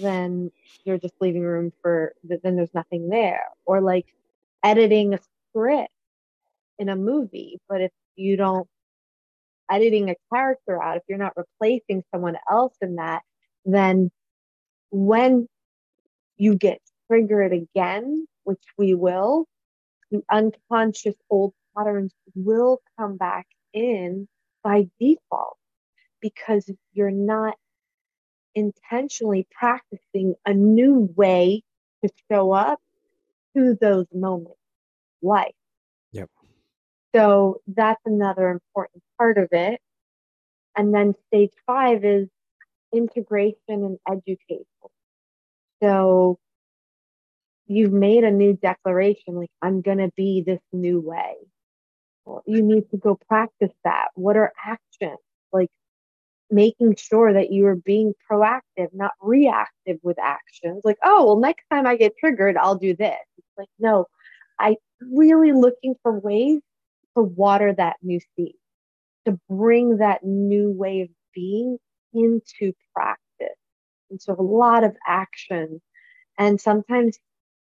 then 0.00 0.50
you're 0.84 0.98
just 0.98 1.14
leaving 1.20 1.42
room 1.42 1.72
for 1.80 2.14
then 2.24 2.56
there's 2.56 2.74
nothing 2.74 3.08
there. 3.08 3.44
Or 3.66 3.80
like 3.80 4.06
editing 4.64 5.14
a 5.14 5.18
script 5.50 5.92
in 6.78 6.88
a 6.88 6.96
movie, 6.96 7.60
but 7.68 7.80
if 7.80 7.92
you 8.16 8.36
don't 8.36 8.68
editing 9.70 10.10
a 10.10 10.16
character 10.32 10.82
out, 10.82 10.96
if 10.96 11.02
you're 11.08 11.18
not 11.18 11.32
replacing 11.36 12.02
someone 12.12 12.36
else 12.50 12.74
in 12.80 12.96
that, 12.96 13.22
then 13.64 14.10
when 14.90 15.48
you 16.36 16.54
get 16.54 16.80
triggered 17.08 17.52
again, 17.52 18.26
which 18.44 18.62
we 18.78 18.94
will, 18.94 19.46
the 20.10 20.22
unconscious 20.30 21.14
old 21.30 21.52
patterns 21.76 22.12
will 22.34 22.80
come 22.98 23.16
back 23.16 23.46
in 23.72 24.28
by 24.62 24.88
default 25.00 25.56
because 26.20 26.70
you're 26.92 27.10
not 27.10 27.56
intentionally 28.54 29.46
practicing 29.50 30.34
a 30.46 30.54
new 30.54 31.12
way 31.16 31.62
to 32.04 32.10
show 32.30 32.52
up 32.52 32.80
to 33.54 33.76
those 33.80 34.06
moments 34.12 34.58
life. 35.22 35.54
Yep. 36.12 36.30
So 37.14 37.60
that's 37.66 38.00
another 38.04 38.48
important 38.48 39.02
part 39.18 39.38
of 39.38 39.48
it. 39.52 39.80
And 40.76 40.94
then 40.94 41.14
stage 41.28 41.52
five 41.66 42.04
is 42.04 42.28
integration 42.92 43.58
and 43.68 43.98
education. 44.08 44.64
So 45.82 46.38
you've 47.66 47.92
made 47.92 48.24
a 48.24 48.30
new 48.30 48.52
declaration 48.54 49.34
like 49.34 49.50
i'm 49.60 49.80
going 49.80 49.98
to 49.98 50.10
be 50.16 50.42
this 50.46 50.60
new 50.72 51.00
way. 51.00 51.34
Well, 52.24 52.42
you 52.46 52.62
need 52.62 52.90
to 52.90 52.96
go 52.96 53.18
practice 53.28 53.72
that. 53.84 54.08
What 54.14 54.36
are 54.36 54.52
actions? 54.64 55.18
Like 55.52 55.70
making 56.50 56.96
sure 56.96 57.32
that 57.32 57.52
you 57.52 57.66
are 57.66 57.76
being 57.76 58.14
proactive 58.30 58.88
not 58.92 59.12
reactive 59.20 59.98
with 60.02 60.18
actions. 60.18 60.82
Like 60.84 60.98
oh 61.04 61.26
well 61.26 61.40
next 61.40 61.64
time 61.70 61.86
i 61.86 61.96
get 61.96 62.16
triggered 62.18 62.56
i'll 62.56 62.78
do 62.78 62.94
this. 62.96 63.16
It's 63.38 63.46
like 63.58 63.68
no. 63.78 64.06
I 64.58 64.76
really 65.00 65.52
looking 65.52 65.94
for 66.02 66.18
ways 66.18 66.60
to 67.16 67.22
water 67.22 67.74
that 67.74 67.96
new 68.02 68.20
seed 68.36 68.54
to 69.26 69.38
bring 69.48 69.98
that 69.98 70.24
new 70.24 70.70
way 70.70 71.02
of 71.02 71.08
being 71.34 71.78
into 72.16 72.72
practice 72.94 73.58
and 74.10 74.20
so 74.20 74.34
a 74.38 74.42
lot 74.42 74.84
of 74.84 74.96
action 75.06 75.80
and 76.38 76.60
sometimes 76.60 77.18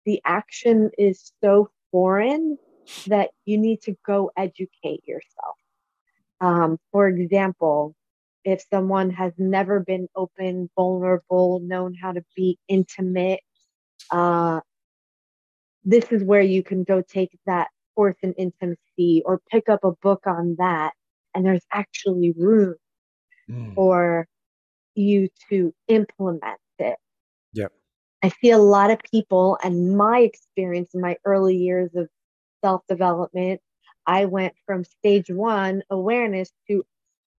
the 0.04 0.20
action 0.24 0.90
is 0.98 1.32
so 1.42 1.70
foreign 1.90 2.58
that 3.06 3.30
you 3.44 3.58
need 3.58 3.82
to 3.82 3.96
go 4.06 4.30
educate 4.36 5.06
yourself. 5.06 5.56
Um, 6.40 6.78
for 6.92 7.08
example, 7.08 7.94
if 8.44 8.64
someone 8.72 9.10
has 9.10 9.32
never 9.36 9.80
been 9.80 10.08
open, 10.16 10.70
vulnerable, 10.74 11.60
known 11.60 11.94
how 11.94 12.12
to 12.12 12.24
be 12.34 12.58
intimate, 12.68 13.40
uh, 14.10 14.60
this 15.84 16.10
is 16.10 16.24
where 16.24 16.42
you 16.42 16.62
can 16.62 16.84
go 16.84 17.02
take 17.02 17.30
that 17.46 17.68
course 17.94 18.16
in 18.22 18.32
intimacy 18.34 19.22
or 19.24 19.40
pick 19.50 19.68
up 19.68 19.84
a 19.84 19.92
book 20.02 20.26
on 20.26 20.56
that. 20.58 20.92
And 21.34 21.44
there's 21.44 21.64
actually 21.72 22.32
room 22.36 22.74
mm. 23.48 23.74
for 23.74 24.26
you 25.00 25.28
to 25.50 25.74
implement 25.88 26.60
it. 26.78 26.96
Yep. 27.52 27.72
I 28.22 28.28
see 28.28 28.50
a 28.50 28.58
lot 28.58 28.90
of 28.90 28.98
people, 29.10 29.58
and 29.62 29.96
my 29.96 30.20
experience 30.20 30.94
in 30.94 31.00
my 31.00 31.16
early 31.24 31.56
years 31.56 31.90
of 31.94 32.08
self 32.62 32.82
development, 32.88 33.60
I 34.06 34.26
went 34.26 34.54
from 34.66 34.84
stage 34.84 35.30
one 35.30 35.82
awareness 35.90 36.50
to 36.68 36.84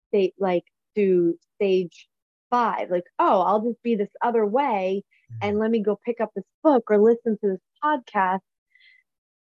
state 0.09 0.35
like 0.38 0.64
to 0.96 1.35
stage 1.57 2.09
five. 2.51 2.90
Like, 2.90 3.05
oh, 3.18 3.42
I'll 3.42 3.62
just 3.62 3.83
be 3.83 3.94
this 3.94 4.11
other 4.23 4.46
way, 4.46 5.03
and 5.42 5.53
mm-hmm. 5.53 5.62
let 5.62 5.70
me 5.70 5.83
go 5.83 5.99
pick 6.05 6.20
up 6.20 6.31
this 6.35 6.44
book 6.62 6.85
or 6.90 6.99
listen 6.99 7.38
to 7.42 7.49
this 7.49 7.61
podcast. 7.85 8.40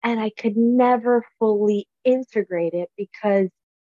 And 0.03 0.19
I 0.21 0.29
could 0.29 0.55
never 0.55 1.25
fully 1.39 1.87
integrate 2.05 2.73
it 2.73 2.89
because 2.95 3.49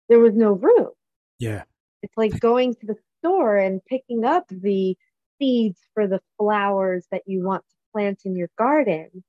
there 0.09 0.19
was 0.21 0.35
no 0.35 0.53
room. 0.53 0.91
Yeah. 1.39 1.65
It's 2.03 2.17
like 2.17 2.39
going 2.41 2.75
to 2.75 2.87
the 2.87 2.97
store 3.21 3.57
and 3.57 3.85
picking 3.87 4.25
up 4.25 4.45
the 4.49 4.97
seeds 5.39 5.79
for 5.95 6.07
the 6.07 6.21
flowers 6.39 7.07
that 7.11 7.23
you 7.27 7.45
want 7.45 7.65
to 7.69 7.75
plant 7.93 8.21
in 8.25 8.37
your 8.37 8.51
garden. 8.59 9.25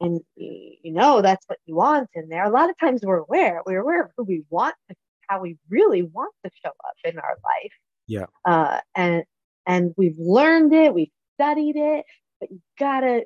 And 0.00 0.20
you 0.34 0.92
know 0.92 1.22
that's 1.22 1.46
what 1.46 1.58
you 1.64 1.76
want 1.76 2.10
in 2.14 2.28
there. 2.28 2.44
A 2.44 2.50
lot 2.50 2.70
of 2.70 2.78
times 2.78 3.02
we're 3.04 3.18
aware, 3.18 3.62
we're 3.64 3.80
aware 3.80 4.02
of 4.02 4.10
who 4.16 4.24
we 4.24 4.42
want 4.50 4.74
to, 4.88 4.96
how 5.28 5.40
we 5.40 5.56
really 5.68 6.02
want 6.02 6.34
to 6.44 6.50
show 6.64 6.70
up 6.70 6.96
in 7.04 7.18
our 7.18 7.36
life. 7.44 7.72
Yeah. 8.08 8.26
Uh, 8.44 8.80
and 8.96 9.22
and 9.64 9.94
we've 9.96 10.18
learned 10.18 10.72
it, 10.72 10.92
we've 10.92 11.12
studied 11.34 11.76
it, 11.76 12.04
but 12.40 12.50
you 12.50 12.60
gotta 12.78 13.24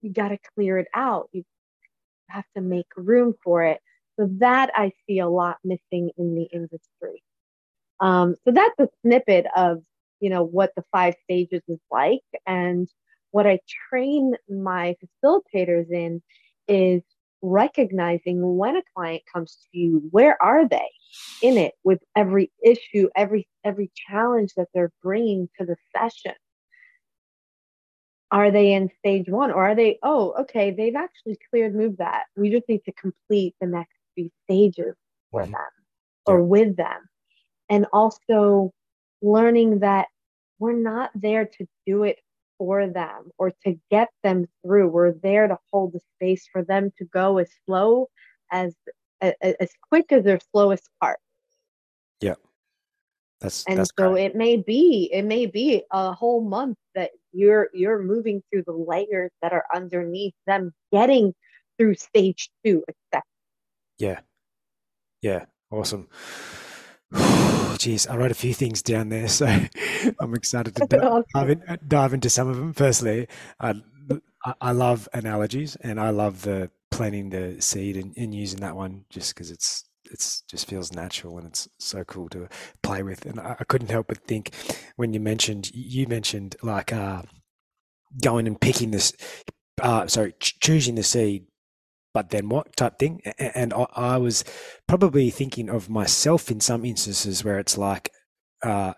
you 0.00 0.12
gotta 0.12 0.38
clear 0.54 0.78
it 0.78 0.88
out. 0.94 1.28
You 1.32 1.44
have 2.28 2.44
to 2.56 2.62
make 2.62 2.86
room 2.96 3.34
for 3.44 3.62
it. 3.62 3.80
So 4.18 4.28
that 4.38 4.70
I 4.74 4.92
see 5.06 5.18
a 5.18 5.28
lot 5.28 5.58
missing 5.64 6.10
in 6.16 6.34
the 6.34 6.48
industry. 6.52 7.22
Um, 8.00 8.34
so 8.44 8.52
that's 8.52 8.78
a 8.78 8.88
snippet 9.02 9.46
of 9.56 9.82
you 10.20 10.30
know 10.30 10.42
what 10.44 10.72
the 10.76 10.84
five 10.92 11.14
stages 11.24 11.62
is 11.68 11.80
like. 11.90 12.22
And 12.46 12.88
what 13.34 13.48
i 13.48 13.58
train 13.90 14.32
my 14.48 14.94
facilitators 15.24 15.90
in 15.90 16.22
is 16.68 17.02
recognizing 17.42 18.56
when 18.56 18.76
a 18.76 18.82
client 18.96 19.22
comes 19.30 19.58
to 19.60 19.78
you 19.78 20.08
where 20.12 20.40
are 20.40 20.66
they 20.68 20.88
in 21.42 21.58
it 21.58 21.74
with 21.82 21.98
every 22.16 22.50
issue 22.64 23.08
every 23.16 23.46
every 23.64 23.90
challenge 24.08 24.52
that 24.56 24.68
they're 24.72 24.92
bringing 25.02 25.48
to 25.58 25.66
the 25.66 25.76
session? 25.94 26.34
Are 28.30 28.50
they 28.50 28.72
in 28.72 28.88
stage 29.00 29.28
one 29.28 29.50
or 29.50 29.64
are 29.64 29.74
they 29.74 29.98
oh 30.02 30.34
okay 30.42 30.70
they've 30.70 30.96
actually 30.96 31.36
cleared 31.50 31.74
move 31.74 31.96
that. 31.98 32.24
We 32.36 32.50
just 32.50 32.68
need 32.68 32.84
to 32.84 32.92
complete 32.92 33.56
the 33.60 33.66
next 33.66 33.96
few 34.14 34.30
stages 34.44 34.94
for 35.32 35.44
them 35.44 35.56
or 36.24 36.42
with 36.42 36.76
them 36.76 37.00
and 37.68 37.86
also 37.92 38.72
learning 39.22 39.80
that 39.80 40.06
we're 40.58 40.72
not 40.78 41.10
there 41.14 41.46
to 41.46 41.66
do 41.86 42.04
it 42.04 42.18
for 42.58 42.86
them 42.86 43.30
or 43.38 43.50
to 43.64 43.78
get 43.90 44.08
them 44.22 44.46
through. 44.62 44.88
We're 44.88 45.12
there 45.12 45.48
to 45.48 45.58
hold 45.72 45.92
the 45.92 46.00
space 46.16 46.46
for 46.50 46.62
them 46.62 46.92
to 46.98 47.04
go 47.04 47.38
as 47.38 47.50
slow 47.66 48.08
as 48.50 48.74
as 49.20 49.70
quick 49.88 50.06
as 50.10 50.24
their 50.24 50.40
slowest 50.52 50.88
part. 51.00 51.18
Yeah. 52.20 52.34
That's 53.40 53.64
and 53.66 53.78
that's 53.78 53.90
so 53.98 54.12
great. 54.12 54.26
it 54.26 54.36
may 54.36 54.56
be 54.56 55.10
it 55.12 55.24
may 55.24 55.46
be 55.46 55.82
a 55.90 56.12
whole 56.12 56.42
month 56.42 56.78
that 56.94 57.10
you're 57.32 57.68
you're 57.74 58.02
moving 58.02 58.42
through 58.50 58.64
the 58.66 58.72
layers 58.72 59.30
that 59.42 59.52
are 59.52 59.64
underneath 59.74 60.34
them 60.46 60.72
getting 60.92 61.34
through 61.76 61.94
stage 61.96 62.48
two 62.64 62.84
accept 62.88 63.26
yeah 63.98 64.20
yeah 65.20 65.44
awesome 65.70 66.08
Jeez, 67.78 68.10
I 68.10 68.16
wrote 68.16 68.30
a 68.30 68.34
few 68.34 68.54
things 68.54 68.82
down 68.82 69.08
there, 69.08 69.28
so 69.40 69.46
I'm 70.20 70.34
excited 70.34 70.76
to 70.76 70.86
dive, 71.34 71.50
in, 71.50 71.62
dive 71.86 72.14
into 72.14 72.30
some 72.30 72.48
of 72.48 72.56
them. 72.56 72.72
Firstly, 72.72 73.28
I, 73.60 73.74
I 74.60 74.72
love 74.72 75.08
analogies, 75.12 75.76
and 75.76 76.00
I 76.00 76.10
love 76.10 76.42
the 76.42 76.70
planting 76.90 77.30
the 77.30 77.60
seed 77.60 77.96
and, 77.96 78.16
and 78.16 78.32
using 78.34 78.60
that 78.60 78.76
one 78.76 79.04
just 79.10 79.34
because 79.34 79.50
it's 79.50 79.84
it's 80.10 80.42
just 80.42 80.68
feels 80.68 80.92
natural 80.92 81.38
and 81.38 81.48
it's 81.48 81.68
so 81.78 82.04
cool 82.04 82.28
to 82.28 82.48
play 82.82 83.02
with. 83.02 83.24
And 83.26 83.40
I, 83.40 83.56
I 83.58 83.64
couldn't 83.64 83.90
help 83.90 84.08
but 84.08 84.18
think 84.18 84.50
when 84.96 85.12
you 85.12 85.20
mentioned 85.20 85.70
you 85.74 86.06
mentioned 86.06 86.56
like 86.62 86.92
uh, 86.92 87.22
going 88.22 88.46
and 88.46 88.60
picking 88.60 88.90
this, 88.90 89.12
uh, 89.82 90.06
sorry, 90.06 90.34
ch- 90.38 90.58
choosing 90.60 90.94
the 90.94 91.02
seed 91.02 91.46
but 92.14 92.30
then 92.30 92.48
what 92.48 92.76
type 92.76 92.98
thing. 92.98 93.20
And 93.38 93.74
I 93.94 94.16
was 94.16 94.44
probably 94.86 95.30
thinking 95.30 95.68
of 95.68 95.90
myself 95.90 96.50
in 96.50 96.60
some 96.60 96.84
instances 96.84 97.44
where 97.44 97.58
it's 97.58 97.76
like 97.76 98.10
uh, 98.62 98.94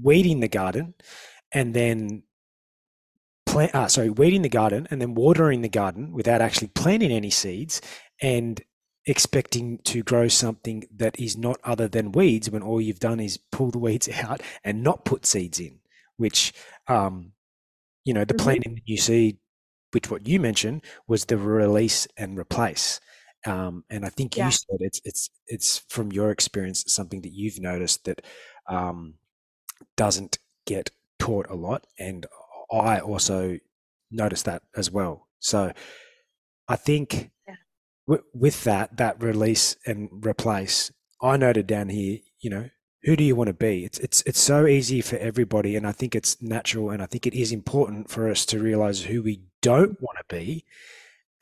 weeding 0.00 0.40
the 0.40 0.48
garden 0.48 0.94
and 1.52 1.74
then 1.74 2.22
plant, 3.46 3.74
uh, 3.74 3.88
sorry, 3.88 4.10
weeding 4.10 4.42
the 4.42 4.48
garden 4.48 4.86
and 4.90 5.00
then 5.00 5.14
watering 5.14 5.62
the 5.62 5.68
garden 5.68 6.12
without 6.12 6.40
actually 6.40 6.68
planting 6.68 7.10
any 7.10 7.30
seeds 7.30 7.80
and 8.22 8.62
expecting 9.06 9.78
to 9.84 10.02
grow 10.02 10.28
something 10.28 10.84
that 10.96 11.18
is 11.20 11.36
not 11.36 11.58
other 11.64 11.88
than 11.88 12.12
weeds 12.12 12.48
when 12.50 12.62
all 12.62 12.80
you've 12.80 13.00
done 13.00 13.20
is 13.20 13.38
pull 13.52 13.70
the 13.70 13.78
weeds 13.78 14.08
out 14.22 14.40
and 14.62 14.82
not 14.82 15.04
put 15.04 15.26
seeds 15.26 15.60
in, 15.60 15.78
which, 16.16 16.52
um, 16.88 17.32
you 18.04 18.14
know, 18.14 18.24
the 18.24 18.34
Mhm. 18.34 18.38
planting 18.38 18.74
that 18.74 18.86
you 18.86 18.96
see, 18.96 19.38
which 19.94 20.10
what 20.10 20.26
you 20.28 20.40
mentioned 20.40 20.82
was 21.08 21.26
the 21.26 21.36
release 21.38 22.06
and 22.16 22.38
replace. 22.38 23.00
Um, 23.46 23.84
and 23.90 24.04
I 24.04 24.08
think 24.10 24.36
Yeah. 24.36 24.46
you 24.46 24.52
said 24.52 24.78
it's 24.80 25.00
it's 25.04 25.30
it's 25.46 25.78
from 25.88 26.12
your 26.12 26.30
experience 26.30 26.84
something 26.88 27.22
that 27.22 27.32
you've 27.32 27.60
noticed 27.60 28.04
that 28.04 28.22
um, 28.68 29.14
doesn't 29.96 30.38
get 30.66 30.90
taught 31.18 31.48
a 31.50 31.54
lot, 31.54 31.86
and 31.98 32.26
I 32.72 33.00
also 33.00 33.58
noticed 34.10 34.44
that 34.46 34.62
as 34.76 34.90
well. 34.90 35.28
So 35.40 35.72
I 36.68 36.76
think 36.76 37.30
Yeah. 37.46 37.56
wi- 38.06 38.24
with 38.34 38.64
that 38.64 38.96
that 38.96 39.22
release 39.22 39.76
and 39.86 40.08
replace, 40.26 40.92
I 41.22 41.36
noted 41.36 41.66
down 41.66 41.88
here, 41.90 42.18
you 42.40 42.50
know, 42.50 42.70
who 43.04 43.16
do 43.16 43.24
you 43.24 43.36
want 43.36 43.48
to 43.48 43.54
be? 43.54 43.84
It's 43.84 43.98
it's 43.98 44.22
it's 44.26 44.40
so 44.40 44.66
easy 44.66 45.00
for 45.00 45.16
everybody, 45.16 45.76
and 45.76 45.86
I 45.86 45.92
think 45.92 46.14
it's 46.14 46.40
natural, 46.42 46.90
and 46.90 47.02
I 47.02 47.06
think 47.06 47.26
it 47.26 47.34
is 47.34 47.52
important 47.52 48.10
for 48.10 48.30
us 48.30 48.44
to 48.46 48.58
realize 48.58 49.02
who 49.02 49.22
we 49.22 49.42
don't 49.60 50.00
want 50.00 50.18
to 50.18 50.34
be, 50.34 50.64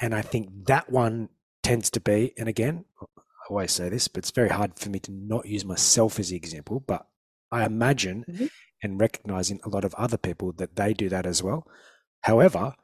and 0.00 0.14
I 0.14 0.22
think 0.22 0.66
that 0.66 0.90
one 0.90 1.28
tends 1.62 1.90
to 1.90 2.00
be, 2.00 2.34
and 2.36 2.48
again, 2.48 2.84
I 3.00 3.06
always 3.50 3.72
say 3.72 3.88
this, 3.88 4.08
but 4.08 4.18
it's 4.18 4.30
very 4.30 4.48
hard 4.48 4.78
for 4.78 4.90
me 4.90 4.98
to 5.00 5.12
not 5.12 5.46
use 5.46 5.64
myself 5.64 6.18
as 6.18 6.30
the 6.30 6.36
example, 6.36 6.80
but 6.80 7.06
I 7.52 7.64
imagine 7.64 8.24
Mhm. 8.28 8.50
and 8.82 9.00
recognizing 9.00 9.60
a 9.64 9.68
lot 9.68 9.84
of 9.84 9.94
other 9.94 10.16
people 10.16 10.52
that 10.54 10.74
they 10.76 10.92
do 10.94 11.08
that 11.10 11.26
as 11.26 11.42
well. 11.42 11.66
However, 12.22 12.74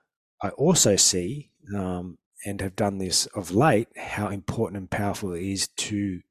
I 0.43 0.51
also 0.51 0.95
see 0.97 1.51
um, 1.75 2.19
and 2.47 2.61
have 2.61 2.77
done 2.77 2.99
this 2.99 3.27
of 3.35 3.51
late 3.51 3.89
how 3.97 4.29
important 4.29 4.77
and 4.79 4.91
powerful 4.91 5.33
it 5.33 5.43
is 5.43 5.69
to 5.69 6.23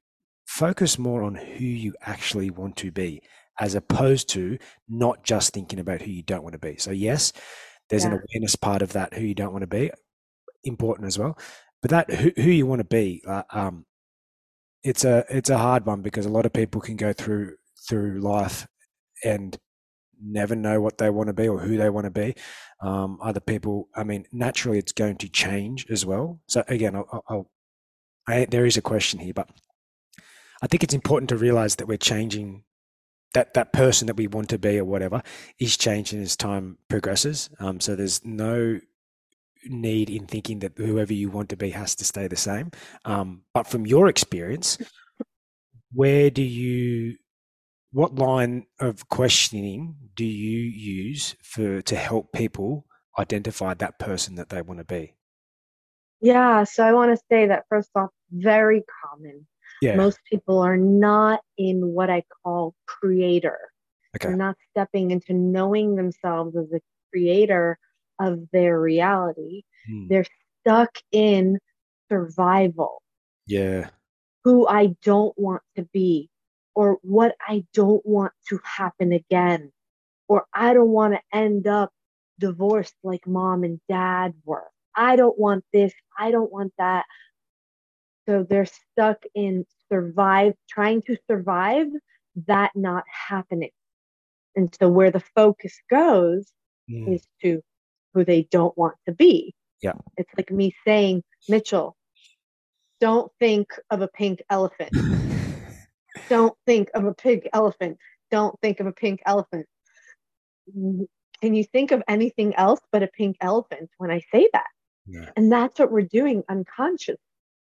focus 0.48 0.98
more 0.98 1.24
on 1.24 1.36
who 1.36 1.66
you 1.66 1.94
actually 2.02 2.50
want 2.50 2.76
to 2.78 2.92
be 2.92 3.22
as 3.60 3.76
opposed 3.76 4.30
to 4.30 4.58
not 4.88 5.24
just 5.24 5.54
thinking 5.54 5.80
about 5.80 6.02
who 6.02 6.12
you 6.12 6.24
don't 6.24 6.44
want 6.44 6.54
to 6.54 6.60
be. 6.60 6.78
So, 6.78 6.92
yes, 6.92 7.34
there's 7.90 8.06
an 8.06 8.14
awareness 8.14 8.56
part 8.56 8.82
of 8.82 8.94
that, 8.94 9.14
who 9.14 9.26
you 9.26 9.36
don't 9.36 9.52
want 9.52 9.64
to 9.64 9.68
be, 9.68 9.92
important 10.64 11.08
as 11.08 11.20
well. 11.20 11.38
But 11.82 11.92
that 11.92 12.12
who, 12.12 12.32
who 12.36 12.50
you 12.52 12.66
want 12.66 12.80
to 12.80 12.86
be, 12.86 13.24
uh, 13.28 13.44
um, 13.52 13.86
it's 14.84 15.06
a 15.06 15.26
it's 15.30 15.50
a 15.50 15.58
hard 15.58 15.86
one 15.86 16.02
because 16.02 16.26
a 16.26 16.30
lot 16.30 16.46
of 16.46 16.54
people 16.54 16.82
can 16.82 16.96
go 16.96 17.14
through 17.14 17.56
through 17.88 18.20
life 18.22 18.68
and 19.24 19.58
never 20.22 20.56
know 20.56 20.82
what 20.82 20.98
they 20.98 21.10
want 21.10 21.28
to 21.28 21.34
be 21.34 21.48
or 21.48 21.60
who 21.60 21.78
they 21.78 21.90
want 21.90 22.06
to 22.06 22.12
be. 22.12 22.36
Um, 22.82 23.20
other 23.22 23.40
people, 23.40 23.90
I 23.96 24.04
mean, 24.04 24.26
naturally, 24.32 24.80
it's 24.80 24.92
going 24.92 25.18
to 25.18 25.30
change 25.30 25.88
as 25.90 26.06
well. 26.06 26.40
So 26.48 26.64
again, 26.68 26.96
I'll, 26.96 27.08
I'll, 27.12 27.24
I'll 27.30 27.52
I, 28.28 28.46
there 28.46 28.66
is 28.66 28.78
a 28.78 28.82
question 28.82 29.20
here, 29.20 29.34
but 29.34 29.50
I 30.62 30.68
think 30.68 30.84
it's 30.84 30.94
important 30.94 31.30
to 31.30 31.38
realize 31.38 31.76
that 31.78 31.88
we're 31.88 31.98
changing. 31.98 32.64
That 33.34 33.54
that 33.56 33.74
person 33.74 34.08
that 34.08 34.16
we 34.16 34.28
want 34.28 34.50
to 34.50 34.58
be 34.58 34.80
or 34.80 34.86
whatever 34.86 35.22
is 35.60 35.78
changing 35.78 36.22
as 36.22 36.36
time 36.36 36.78
progresses. 36.88 37.50
Um, 37.60 37.80
so 37.80 37.96
there's 37.96 38.26
no 38.26 38.80
need 39.66 40.10
in 40.10 40.26
thinking 40.26 40.60
that 40.60 40.78
whoever 40.78 41.14
you 41.14 41.30
want 41.30 41.50
to 41.50 41.58
be 41.58 41.72
has 41.72 41.94
to 41.96 42.06
stay 42.06 42.28
the 42.28 42.38
same. 42.38 42.72
Um, 43.06 43.44
but 43.54 43.68
from 43.68 43.86
your 43.86 44.08
experience, 44.08 44.78
where 45.94 46.30
do 46.30 46.42
you 46.42 47.18
what 47.92 48.16
line 48.16 48.66
of 48.80 49.08
questioning 49.10 49.96
do 50.16 50.26
you 50.26 50.60
use 50.60 51.36
for 51.42 51.82
to 51.82 51.96
help 51.96 52.32
people 52.34 52.86
identify 53.18 53.74
that 53.74 53.98
person 53.98 54.36
that 54.36 54.50
they 54.50 54.62
want 54.62 54.80
to 54.80 54.84
be 54.84 55.16
Yeah, 56.20 56.64
so 56.66 56.84
I 56.84 56.94
want 56.94 57.18
to 57.18 57.24
say 57.32 57.48
that 57.48 57.64
first 57.70 57.90
off, 57.96 58.10
very 58.32 58.84
common. 59.04 59.48
Yeah 59.82 59.96
Most 59.96 60.20
people 60.30 60.60
are 60.60 60.78
not 60.78 61.42
in 61.58 61.94
what 61.94 62.10
I 62.10 62.24
call 62.44 62.76
creator. 62.86 63.60
okay 64.16 64.30
They're 64.30 64.38
not 64.38 64.56
stepping 64.72 65.12
into 65.12 65.34
knowing 65.34 65.96
themselves 65.96 66.56
as 66.56 66.72
a 66.74 66.82
creator 67.12 67.78
of 68.20 68.40
their 68.52 68.80
reality. 68.80 69.64
Hmm. 69.88 70.08
They're 70.10 70.26
stuck 70.62 70.98
in 71.12 71.60
survival, 72.10 73.02
yeah 73.48 73.90
who 74.44 74.68
I 74.68 74.96
don't 75.04 75.38
want 75.38 75.62
to 75.76 75.84
be, 75.94 76.30
or 76.76 77.00
what 77.02 77.36
I 77.48 77.66
don't 77.74 78.06
want 78.06 78.34
to 78.50 78.60
happen 78.64 79.12
again, 79.12 79.72
or 80.28 80.46
I 80.54 80.74
don't 80.74 80.90
want 80.90 81.14
to 81.16 81.22
end 81.38 81.68
up 81.68 81.92
divorced 82.40 82.96
like 83.04 83.28
mom 83.28 83.64
and 83.64 83.80
dad 83.90 84.34
were. 84.46 84.68
I 84.96 85.16
don't 85.16 85.38
want 85.38 85.64
this. 85.74 85.94
I 86.18 86.32
don't 86.32 86.52
want 86.52 86.74
that. 86.78 87.06
So 88.28 88.46
they're 88.50 88.68
stuck 88.68 89.24
in 89.36 89.66
survive, 89.92 90.54
trying 90.70 91.04
to 91.04 91.18
survive 91.30 91.88
that 92.48 92.72
not 92.76 93.06
happening. 93.30 93.72
And 94.56 94.76
so 94.80 94.90
where 94.90 95.12
the 95.12 95.24
focus 95.36 95.76
goes 95.90 96.52
Hmm. 96.90 97.14
is 97.14 97.28
to 97.44 97.62
who 98.14 98.26
they 98.26 98.44
don't 98.52 98.78
want 98.78 98.96
to 99.08 99.14
be. 99.14 99.56
Yeah. 99.82 99.94
It's 100.18 100.32
like 100.38 100.52
me 100.52 100.76
saying, 100.86 101.24
Mitchell, 101.48 101.98
don't 103.02 103.32
think 103.40 103.70
of 103.92 104.02
a 104.02 104.08
pink 104.10 104.42
elephant. 104.50 104.94
Don't 106.30 106.56
think 106.66 106.90
of 106.96 107.06
a 107.06 107.14
pink 107.14 107.48
elephant. 107.54 107.98
Don't 108.32 108.60
think 108.62 108.80
of 108.80 108.88
a 108.88 108.94
pink 108.94 109.22
elephant. 109.26 109.68
Can 110.74 111.56
you 111.56 111.64
think 111.64 111.92
of 111.92 112.04
anything 112.08 112.56
else 112.56 112.82
but 112.92 113.04
a 113.04 113.08
pink 113.08 113.38
elephant 113.42 113.90
when 113.98 114.12
I 114.12 114.22
say 114.34 114.50
that? 114.54 114.68
Yeah. 115.08 115.32
And 115.36 115.52
that's 115.52 115.80
what 115.80 115.92
we're 115.92 116.02
doing 116.04 116.44
unconscious. 116.50 117.18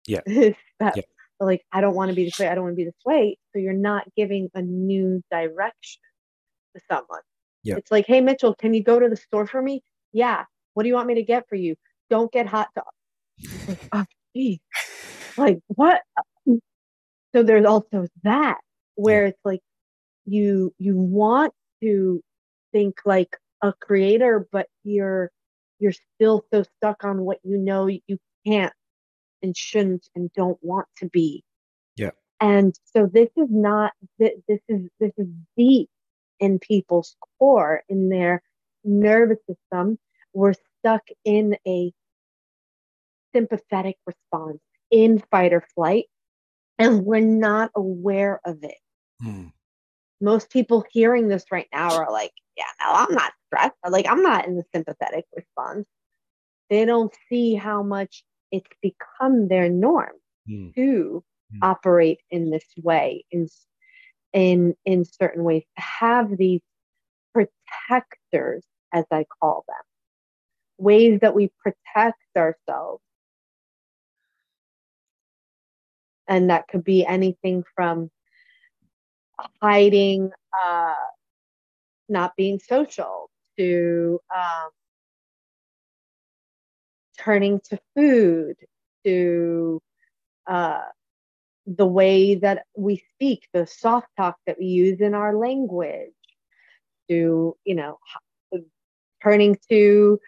Yeah. 0.06 0.20
That 0.80 0.96
Yeah. 0.96 1.02
like 1.40 1.62
I 1.72 1.80
don't 1.80 1.94
want 1.94 2.10
to 2.10 2.14
be 2.14 2.24
this 2.24 2.38
way, 2.38 2.48
I 2.48 2.54
don't 2.54 2.64
want 2.64 2.74
to 2.74 2.76
be 2.76 2.84
this 2.84 2.94
way. 3.04 3.38
So 3.52 3.58
you're 3.58 3.72
not 3.72 4.04
giving 4.16 4.50
a 4.54 4.62
new 4.62 5.22
direction 5.30 6.02
to 6.76 6.82
someone. 6.90 7.22
Yeah. 7.62 7.76
It's 7.76 7.90
like, 7.90 8.06
hey 8.06 8.20
Mitchell, 8.20 8.54
can 8.54 8.74
you 8.74 8.82
go 8.82 8.98
to 9.00 9.08
the 9.08 9.16
store 9.16 9.46
for 9.46 9.62
me? 9.62 9.82
Yeah. 10.12 10.44
What 10.74 10.82
do 10.82 10.88
you 10.88 10.94
want 10.94 11.08
me 11.08 11.14
to 11.16 11.22
get 11.22 11.48
for 11.48 11.56
you? 11.56 11.76
Don't 12.10 12.30
get 12.32 12.46
hot 12.46 12.68
dogs. 12.74 12.88
Like, 13.68 13.88
oh 13.92 14.04
geez. 14.34 14.58
Like 15.36 15.58
what? 15.68 16.02
So 17.34 17.42
there's 17.42 17.66
also 17.66 18.06
that 18.24 18.58
where 18.94 19.26
it's 19.26 19.40
like 19.44 19.60
you 20.26 20.72
you 20.78 20.96
want 20.96 21.52
to 21.82 22.22
think 22.72 22.96
like 23.04 23.36
a 23.62 23.72
creator, 23.80 24.46
but 24.52 24.66
you're 24.84 25.30
you're 25.78 25.92
still 26.14 26.44
so 26.52 26.64
stuck 26.78 27.04
on 27.04 27.20
what 27.22 27.38
you 27.44 27.58
know 27.58 27.86
you 27.88 28.18
can't 28.46 28.72
and 29.46 29.56
shouldn't 29.56 30.08
and 30.14 30.30
don't 30.32 30.58
want 30.60 30.88
to 30.98 31.08
be. 31.08 31.44
Yeah. 31.96 32.10
And 32.40 32.74
so 32.84 33.06
this 33.06 33.30
is 33.36 33.48
not 33.48 33.92
this 34.18 34.32
is 34.68 34.88
this 35.00 35.12
is 35.16 35.28
deep 35.56 35.88
in 36.40 36.58
people's 36.58 37.16
core 37.38 37.82
in 37.88 38.10
their 38.10 38.42
nervous 38.84 39.38
system. 39.48 39.98
We're 40.34 40.54
stuck 40.80 41.02
in 41.24 41.56
a 41.66 41.92
sympathetic 43.34 43.96
response 44.06 44.58
in 44.90 45.22
fight 45.30 45.52
or 45.52 45.64
flight 45.74 46.06
and 46.78 47.04
we're 47.04 47.20
not 47.20 47.70
aware 47.74 48.40
of 48.44 48.62
it. 48.62 48.78
Hmm. 49.22 49.46
Most 50.20 50.50
people 50.50 50.84
hearing 50.90 51.28
this 51.28 51.44
right 51.50 51.68
now 51.72 51.96
are 51.96 52.10
like, 52.10 52.32
yeah, 52.56 52.64
no, 52.80 52.92
I'm 52.92 53.14
not 53.14 53.32
stressed. 53.46 53.74
Like, 53.88 54.06
I'm 54.08 54.22
not 54.22 54.46
in 54.46 54.56
the 54.56 54.64
sympathetic 54.74 55.24
response. 55.34 55.86
They 56.70 56.84
don't 56.84 57.14
see 57.28 57.54
how 57.54 57.82
much 57.82 58.24
it's 58.50 58.70
become 58.82 59.48
their 59.48 59.68
norm 59.68 60.12
Hmm. 60.46 60.68
to 60.76 61.24
Hmm. 61.50 61.60
operate 61.62 62.20
in 62.30 62.50
this 62.50 62.66
way, 62.82 63.24
in, 63.30 63.46
in, 64.32 64.74
in 64.84 65.04
certain 65.04 65.44
ways, 65.44 65.64
to 65.76 65.82
have 65.82 66.36
these 66.36 66.60
protectors, 67.32 68.64
as 68.92 69.04
I 69.10 69.24
call 69.40 69.64
them, 69.68 69.76
ways 70.78 71.20
that 71.20 71.34
we 71.34 71.50
protect 71.62 72.18
ourselves. 72.36 73.02
And 76.28 76.50
that 76.50 76.68
could 76.68 76.84
be 76.84 77.04
anything 77.06 77.64
from 77.74 78.10
hiding, 79.62 80.30
uh, 80.64 80.94
not 82.08 82.34
being 82.36 82.58
social, 82.58 83.30
to 83.58 84.20
um, 84.34 84.70
turning 87.26 87.60
to 87.68 87.78
food, 87.96 88.54
to 89.04 89.82
uh, 90.46 90.84
the 91.66 91.86
way 91.86 92.36
that 92.36 92.64
we 92.76 93.02
speak, 93.14 93.48
the 93.52 93.66
soft 93.66 94.06
talk 94.16 94.36
that 94.46 94.56
we 94.58 94.66
use 94.66 95.00
in 95.00 95.12
our 95.12 95.36
language, 95.36 96.12
to, 97.10 97.56
you 97.64 97.74
know, 97.74 97.98
turning 99.22 99.58
to 99.68 100.20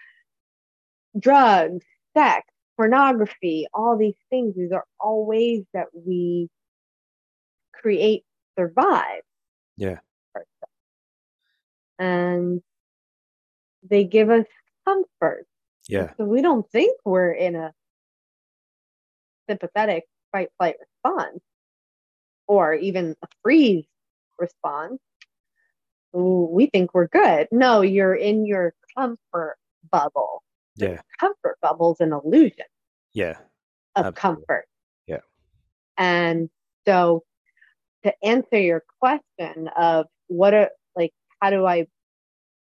drugs, 1.16 1.84
sex, 2.16 2.44
pornography, 2.76 3.68
all 3.72 3.96
these 3.96 4.18
things. 4.28 4.54
These 4.56 4.72
are 4.72 4.84
all 4.98 5.24
ways 5.24 5.64
that 5.74 5.86
we 5.92 6.48
create, 7.72 8.24
survive. 8.58 9.22
Yeah. 9.76 9.98
And 12.00 12.60
they 13.88 14.02
give 14.04 14.30
us 14.30 14.46
comfort. 14.84 15.46
Yeah 15.88 16.12
So 16.16 16.24
we 16.24 16.42
don't 16.42 16.68
think 16.70 16.96
we're 17.04 17.32
in 17.32 17.56
a 17.56 17.72
sympathetic 19.48 20.04
fight 20.32 20.48
flight 20.58 20.76
response 20.80 21.40
or 22.46 22.74
even 22.74 23.14
a 23.22 23.26
freeze 23.42 23.84
response, 24.38 24.98
we 26.12 26.66
think 26.66 26.94
we're 26.94 27.08
good. 27.08 27.46
No, 27.52 27.82
you're 27.82 28.14
in 28.14 28.46
your 28.46 28.74
comfort 28.96 29.56
bubble. 29.92 30.42
Yeah. 30.76 31.00
Comfort 31.20 31.58
bubble's 31.60 32.00
an 32.00 32.12
illusion. 32.12 32.64
Yeah. 33.12 33.36
Of 33.96 34.06
Absolutely. 34.06 34.20
comfort. 34.20 34.64
Yeah. 35.06 35.20
And 35.98 36.48
so 36.86 37.24
to 38.04 38.14
answer 38.24 38.58
your 38.58 38.82
question 39.00 39.68
of 39.76 40.06
what 40.28 40.54
are 40.54 40.70
like 40.96 41.12
how 41.40 41.50
do 41.50 41.66
I 41.66 41.86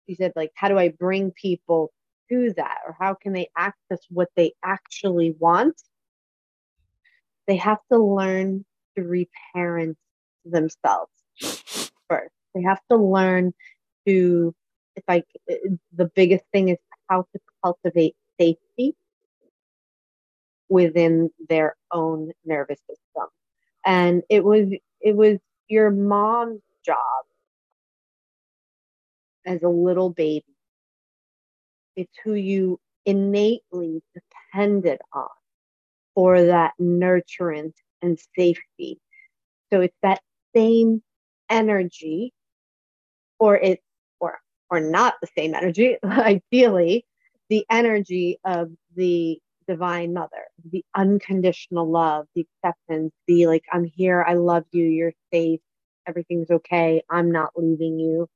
you 0.07 0.17
said 0.17 0.33
like 0.35 0.51
how 0.55 0.69
do 0.69 0.79
I 0.79 0.89
bring 0.89 1.31
people 1.31 1.93
to 2.31 2.53
that 2.57 2.79
or 2.87 2.97
how 2.99 3.15
can 3.15 3.33
they 3.33 3.49
access 3.57 4.01
what 4.11 4.29
they 4.37 4.53
actually 4.65 5.35
want? 5.39 5.81
They 7.47 7.57
have 7.57 7.79
to 7.91 7.99
learn 7.99 8.65
to 8.97 9.05
reparent 9.05 9.97
themselves 10.45 11.13
first. 12.09 12.35
They 12.55 12.63
have 12.63 12.81
to 12.91 12.97
learn 12.97 13.55
to, 14.07 14.55
if 14.97 15.05
I, 15.09 15.23
uh, 15.51 15.55
the 15.95 16.11
biggest 16.15 16.45
thing 16.53 16.69
is 16.69 16.79
how 17.09 17.27
to 17.33 17.41
cultivate 17.65 18.17
safety 18.39 18.95
within 20.69 21.31
their 21.49 21.77
own 21.91 22.33
nervous 22.45 22.81
system. 22.81 23.29
And 23.85 24.23
it 24.29 24.45
was, 24.45 24.69
it 25.01 25.17
was 25.17 25.39
your 25.69 25.91
mom's 25.91 26.61
job 26.85 26.97
as 29.47 29.63
a 29.63 29.69
little 29.69 30.11
baby. 30.11 30.45
It's 31.99 32.17
who 32.23 32.35
you 32.35 32.79
innately 33.07 34.05
depended 34.15 35.01
on 35.13 35.27
for 36.15 36.41
that 36.45 36.75
nurturance 36.81 37.75
and 38.03 38.17
safety. 38.37 39.01
So 39.73 39.81
it's 39.81 39.97
that 40.05 40.21
same 40.55 41.03
energy, 41.51 42.33
or 43.41 43.57
it 43.57 43.81
or 44.21 44.39
or 44.71 44.79
not 44.79 45.15
the 45.21 45.27
same 45.37 45.57
energy, 45.57 45.97
ideally, 46.05 47.05
the 47.49 47.67
energy 47.69 48.39
of 48.45 48.71
the 48.95 49.41
divine 49.67 50.13
mother, 50.13 50.45
the 50.71 50.85
unconditional 50.95 51.91
love, 51.91 52.27
the 52.37 52.47
acceptance, 52.63 53.13
the 53.27 53.49
like, 53.49 53.65
I'm 53.73 53.85
here, 53.85 54.25
I 54.27 54.35
love 54.35 54.67
you, 54.71 54.85
you're 54.85 55.15
safe, 55.33 55.59
everything's 56.07 56.51
okay, 56.53 57.03
I'm 57.11 57.33
not 57.33 57.51
leaving 57.57 57.99
you. 57.99 58.29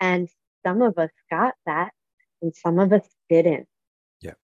And 0.00 0.30
some 0.66 0.80
of 0.80 0.96
us 0.98 1.10
got 1.30 1.54
that 1.66 1.92
and 2.42 2.54
some 2.54 2.78
of 2.78 2.92
us 2.92 3.08
didn't. 3.28 3.66
Yeah. 4.20 4.34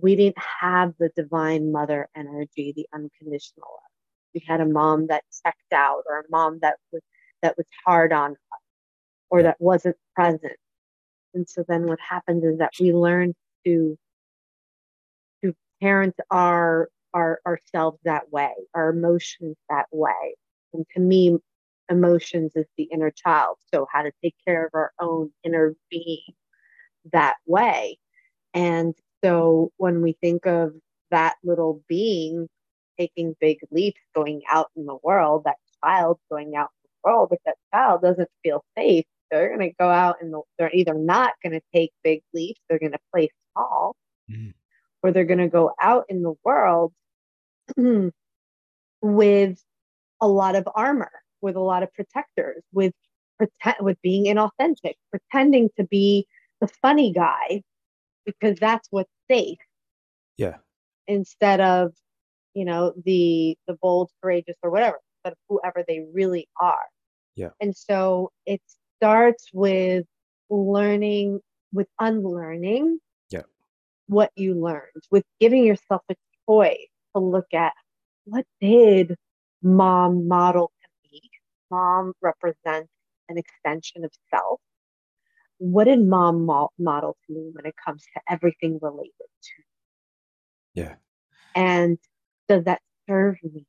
We 0.00 0.16
didn't 0.16 0.38
have 0.60 0.94
the 0.98 1.10
divine 1.14 1.72
mother 1.72 2.08
energy, 2.14 2.72
the 2.74 2.86
unconditional 2.92 3.68
love. 3.68 4.34
We 4.34 4.44
had 4.46 4.60
a 4.60 4.66
mom 4.66 5.08
that 5.08 5.24
checked 5.44 5.72
out 5.72 6.02
or 6.08 6.20
a 6.20 6.24
mom 6.30 6.60
that 6.62 6.76
was 6.92 7.02
that 7.42 7.56
was 7.56 7.66
hard 7.84 8.12
on 8.12 8.32
us 8.32 8.60
or 9.30 9.42
that 9.42 9.56
wasn't 9.60 9.96
present. 10.14 10.56
And 11.34 11.48
so 11.48 11.64
then 11.66 11.86
what 11.86 11.98
happens 12.00 12.44
is 12.44 12.58
that 12.58 12.72
we 12.78 12.92
learn 12.92 13.34
to 13.64 13.96
to 15.42 15.54
parent 15.80 16.14
our 16.30 16.88
our 17.14 17.40
ourselves 17.46 17.98
that 18.04 18.30
way, 18.32 18.52
our 18.74 18.90
emotions 18.90 19.56
that 19.68 19.86
way. 19.92 20.36
And 20.72 20.84
to 20.94 21.00
me, 21.00 21.38
emotions 21.90 22.52
is 22.54 22.66
the 22.76 22.84
inner 22.84 23.10
child. 23.10 23.56
So 23.72 23.86
how 23.92 24.02
to 24.02 24.12
take 24.22 24.34
care 24.46 24.66
of 24.66 24.70
our 24.74 24.92
own 25.00 25.32
inner 25.44 25.74
being 25.90 26.22
that 27.12 27.36
way. 27.46 27.98
And 28.54 28.94
so 29.22 29.70
when 29.76 30.02
we 30.02 30.16
think 30.20 30.46
of 30.46 30.72
that 31.10 31.36
little 31.44 31.82
being 31.88 32.48
taking 32.98 33.34
big 33.40 33.58
leaps 33.70 34.00
going 34.14 34.42
out 34.50 34.70
in 34.76 34.86
the 34.86 34.98
world, 35.02 35.44
that 35.44 35.56
child 35.82 36.18
going 36.30 36.54
out 36.56 36.70
in 36.84 36.90
the 36.90 37.10
world, 37.10 37.28
if 37.32 37.38
that 37.46 37.56
child 37.72 38.02
doesn't 38.02 38.28
feel 38.42 38.64
safe, 38.76 39.04
they're 39.30 39.56
going 39.56 39.70
to 39.70 39.74
go 39.78 39.88
out 39.88 40.16
and 40.20 40.32
the, 40.32 40.42
they're 40.58 40.74
either 40.74 40.94
not 40.94 41.34
going 41.42 41.52
to 41.52 41.62
take 41.74 41.92
big 42.02 42.22
leaps, 42.34 42.60
they're 42.68 42.78
going 42.78 42.92
to 42.92 42.98
play 43.12 43.28
small, 43.52 43.96
mm. 44.30 44.52
or 45.02 45.12
they're 45.12 45.24
going 45.24 45.38
to 45.38 45.48
go 45.48 45.72
out 45.80 46.04
in 46.08 46.22
the 46.22 46.34
world 46.44 46.92
with 49.02 49.62
a 50.20 50.28
lot 50.28 50.56
of 50.56 50.68
armor, 50.74 51.12
with 51.40 51.56
a 51.56 51.60
lot 51.60 51.82
of 51.82 51.92
protectors, 51.94 52.62
with 52.72 52.92
pretend, 53.38 53.76
with 53.80 54.00
being 54.02 54.24
inauthentic, 54.24 54.94
pretending 55.10 55.70
to 55.78 55.84
be 55.84 56.26
the 56.60 56.68
funny 56.68 57.12
guy 57.12 57.62
because 58.24 58.56
that's 58.58 58.88
what's 58.90 59.10
safe. 59.30 59.58
Yeah. 60.36 60.56
Instead 61.06 61.60
of, 61.60 61.92
you 62.54 62.64
know, 62.64 62.92
the 63.04 63.56
the 63.66 63.74
bold, 63.80 64.10
courageous, 64.22 64.56
or 64.62 64.70
whatever, 64.70 64.98
but 65.24 65.34
whoever 65.48 65.84
they 65.86 66.04
really 66.12 66.48
are. 66.60 66.86
Yeah. 67.36 67.50
And 67.60 67.76
so 67.76 68.30
it 68.46 68.60
starts 68.98 69.48
with 69.52 70.06
learning, 70.48 71.40
with 71.72 71.88
unlearning. 71.98 72.98
Yeah. 73.30 73.42
What 74.06 74.30
you 74.36 74.54
learned, 74.54 75.04
with 75.10 75.24
giving 75.40 75.64
yourself 75.64 76.02
a 76.10 76.14
choice 76.48 76.88
to 77.14 77.22
look 77.22 77.52
at 77.54 77.72
what 78.24 78.44
did 78.60 79.16
mom 79.62 80.28
model 80.28 80.70
to 80.82 81.10
me. 81.10 81.20
Mom 81.70 82.12
represents 82.20 82.90
an 83.28 83.38
extension 83.38 84.04
of 84.04 84.10
self 84.34 84.60
what 85.60 85.84
did 85.84 86.00
mom 86.00 86.46
model 86.46 87.16
to 87.26 87.32
me 87.32 87.50
when 87.52 87.66
it 87.66 87.74
comes 87.84 88.02
to 88.14 88.20
everything 88.28 88.78
related 88.82 89.12
to 89.42 89.62
yeah. 90.74 90.94
And 91.54 91.98
does 92.48 92.64
that 92.64 92.80
serve 93.08 93.36
me 93.42 93.66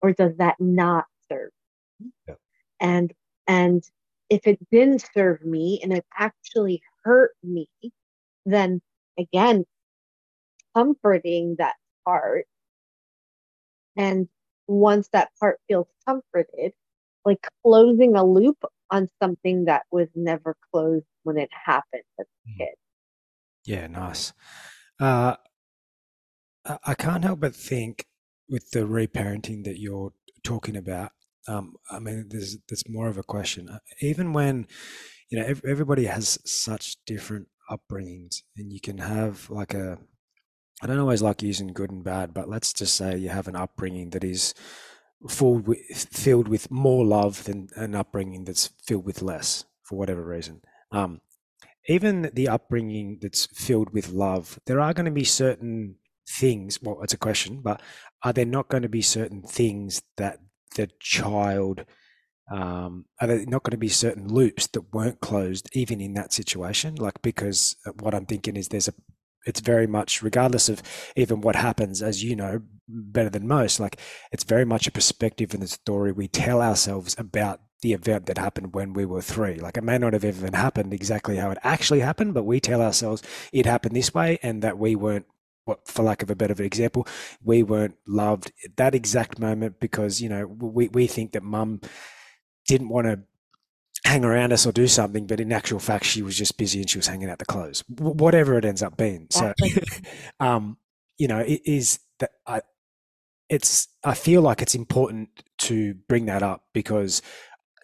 or 0.00 0.12
does 0.12 0.36
that 0.38 0.56
not 0.60 1.06
serve 1.30 1.50
me? 2.00 2.10
Yeah. 2.28 2.34
and 2.80 3.12
and 3.46 3.84
if 4.30 4.46
it 4.46 4.58
didn't 4.70 5.06
serve 5.14 5.44
me 5.44 5.80
and 5.82 5.92
it 5.92 6.04
actually 6.18 6.82
hurt 7.04 7.32
me 7.42 7.68
then 8.46 8.80
again 9.18 9.64
comforting 10.76 11.56
that 11.58 11.74
part. 12.04 12.46
And 13.96 14.28
once 14.68 15.08
that 15.12 15.30
part 15.40 15.58
feels 15.68 15.86
comforted 16.06 16.72
like 17.24 17.46
closing 17.64 18.14
a 18.16 18.24
loop 18.24 18.58
on 18.90 19.08
something 19.22 19.66
that 19.66 19.84
was 19.90 20.08
never 20.14 20.56
closed 20.72 21.06
when 21.24 21.38
it 21.38 21.50
happened 21.52 22.02
as 22.20 22.26
a 22.26 22.48
Mm. 22.48 22.64
kid. 22.64 22.74
Yeah, 23.64 23.86
nice. 23.88 24.32
Uh, 25.00 25.36
I 26.84 26.94
can't 26.94 27.24
help 27.24 27.40
but 27.40 27.54
think 27.54 28.06
with 28.48 28.70
the 28.70 28.80
reparenting 28.80 29.64
that 29.64 29.78
you're 29.78 30.12
talking 30.42 30.76
about. 30.76 31.12
Um, 31.48 31.76
I 31.90 32.00
mean, 32.00 32.26
there's 32.28 32.58
there's 32.68 32.88
more 32.88 33.08
of 33.08 33.18
a 33.18 33.22
question. 33.22 33.68
Uh, 33.68 33.78
even 34.00 34.32
when 34.32 34.66
you 35.30 35.38
know 35.38 35.46
everybody 35.68 36.06
has 36.06 36.38
such 36.44 36.96
different 37.06 37.48
upbringings, 37.70 38.42
and 38.56 38.72
you 38.72 38.80
can 38.80 38.98
have 38.98 39.48
like 39.50 39.74
a 39.74 39.98
I 40.82 40.86
don't 40.88 40.98
always 41.00 41.22
like 41.22 41.42
using 41.42 41.68
good 41.68 41.90
and 41.90 42.04
bad, 42.04 42.34
but 42.34 42.48
let's 42.48 42.72
just 42.72 42.96
say 42.96 43.16
you 43.18 43.30
have 43.30 43.48
an 43.48 43.56
upbringing 43.56 44.10
that 44.10 44.24
is 44.24 44.54
full 45.28 45.58
with, 45.58 45.78
filled 46.10 46.48
with 46.48 46.70
more 46.70 47.04
love 47.04 47.44
than 47.44 47.68
an 47.76 47.94
upbringing 47.94 48.44
that's 48.44 48.70
filled 48.84 49.04
with 49.04 49.22
less 49.22 49.64
for 49.82 49.96
whatever 49.96 50.24
reason. 50.24 50.62
Um, 50.92 51.20
even 51.88 52.30
the 52.34 52.48
upbringing 52.48 53.18
that's 53.20 53.46
filled 53.46 53.92
with 53.92 54.10
love, 54.10 54.58
there 54.66 54.80
are 54.80 54.92
going 54.92 55.06
to 55.06 55.12
be 55.12 55.24
certain 55.24 55.96
things. 56.28 56.80
Well, 56.82 57.00
it's 57.02 57.14
a 57.14 57.18
question, 57.18 57.60
but 57.62 57.80
are 58.22 58.32
there 58.32 58.44
not 58.44 58.68
going 58.68 58.82
to 58.82 58.88
be 58.88 59.02
certain 59.02 59.42
things 59.42 60.02
that 60.16 60.40
the 60.74 60.90
child 61.00 61.84
um, 62.50 63.06
are 63.20 63.26
there 63.26 63.44
not 63.46 63.64
going 63.64 63.72
to 63.72 63.76
be 63.76 63.88
certain 63.88 64.28
loops 64.28 64.68
that 64.68 64.94
weren't 64.94 65.20
closed 65.20 65.68
even 65.72 66.00
in 66.00 66.14
that 66.14 66.32
situation? 66.32 66.94
Like 66.94 67.20
because 67.22 67.76
what 68.00 68.14
I'm 68.14 68.26
thinking 68.26 68.56
is 68.56 68.68
there's 68.68 68.88
a 68.88 68.94
it's 69.46 69.60
very 69.60 69.86
much 69.86 70.22
regardless 70.22 70.68
of 70.68 70.82
even 71.16 71.40
what 71.40 71.56
happens 71.56 72.02
as 72.02 72.22
you 72.22 72.36
know 72.36 72.60
better 72.88 73.30
than 73.30 73.48
most 73.48 73.80
like 73.80 73.98
it's 74.32 74.44
very 74.44 74.64
much 74.64 74.86
a 74.86 74.92
perspective 74.92 75.54
in 75.54 75.60
the 75.60 75.66
story 75.66 76.12
we 76.12 76.28
tell 76.28 76.60
ourselves 76.60 77.16
about 77.18 77.60
the 77.82 77.92
event 77.92 78.26
that 78.26 78.38
happened 78.38 78.74
when 78.74 78.92
we 78.94 79.04
were 79.04 79.20
three. 79.20 79.56
Like 79.56 79.76
it 79.76 79.84
may 79.84 79.98
not 79.98 80.12
have 80.12 80.24
even 80.24 80.54
happened 80.54 80.92
exactly 80.92 81.36
how 81.36 81.50
it 81.50 81.58
actually 81.62 82.00
happened 82.00 82.34
but 82.34 82.44
we 82.44 82.60
tell 82.60 82.82
ourselves 82.82 83.22
it 83.52 83.66
happened 83.66 83.94
this 83.94 84.14
way 84.14 84.38
and 84.42 84.62
that 84.62 84.78
we 84.78 84.96
weren't 84.96 85.26
what 85.64 85.86
for 85.86 86.02
lack 86.02 86.22
of 86.22 86.30
a 86.30 86.36
better 86.36 86.62
example 86.62 87.06
we 87.42 87.62
weren't 87.62 87.96
loved 88.06 88.52
at 88.64 88.76
that 88.76 88.94
exact 88.94 89.38
moment 89.38 89.80
because 89.80 90.22
you 90.22 90.28
know 90.28 90.46
we, 90.46 90.86
we 90.88 91.08
think 91.08 91.32
that 91.32 91.42
mum 91.42 91.80
didn't 92.66 92.88
want 92.88 93.06
to 93.06 93.20
hang 94.06 94.24
around 94.24 94.52
us 94.52 94.66
or 94.66 94.72
do 94.72 94.86
something, 94.86 95.26
but 95.26 95.40
in 95.40 95.52
actual 95.52 95.78
fact, 95.78 96.04
she 96.04 96.22
was 96.22 96.36
just 96.36 96.56
busy 96.56 96.80
and 96.80 96.88
she 96.88 96.98
was 96.98 97.08
hanging 97.08 97.28
out 97.28 97.38
the 97.38 97.44
clothes, 97.44 97.82
whatever 97.88 98.56
it 98.56 98.64
ends 98.64 98.82
up 98.82 98.96
being. 98.96 99.26
So, 99.30 99.52
um, 100.40 100.78
you 101.18 101.28
know, 101.28 101.40
it 101.40 101.60
is 101.64 101.98
that 102.20 102.30
I, 102.46 102.62
it's, 103.48 103.88
I 104.04 104.14
feel 104.14 104.42
like 104.42 104.62
it's 104.62 104.74
important 104.74 105.28
to 105.58 105.94
bring 106.08 106.26
that 106.26 106.42
up 106.42 106.64
because 106.72 107.20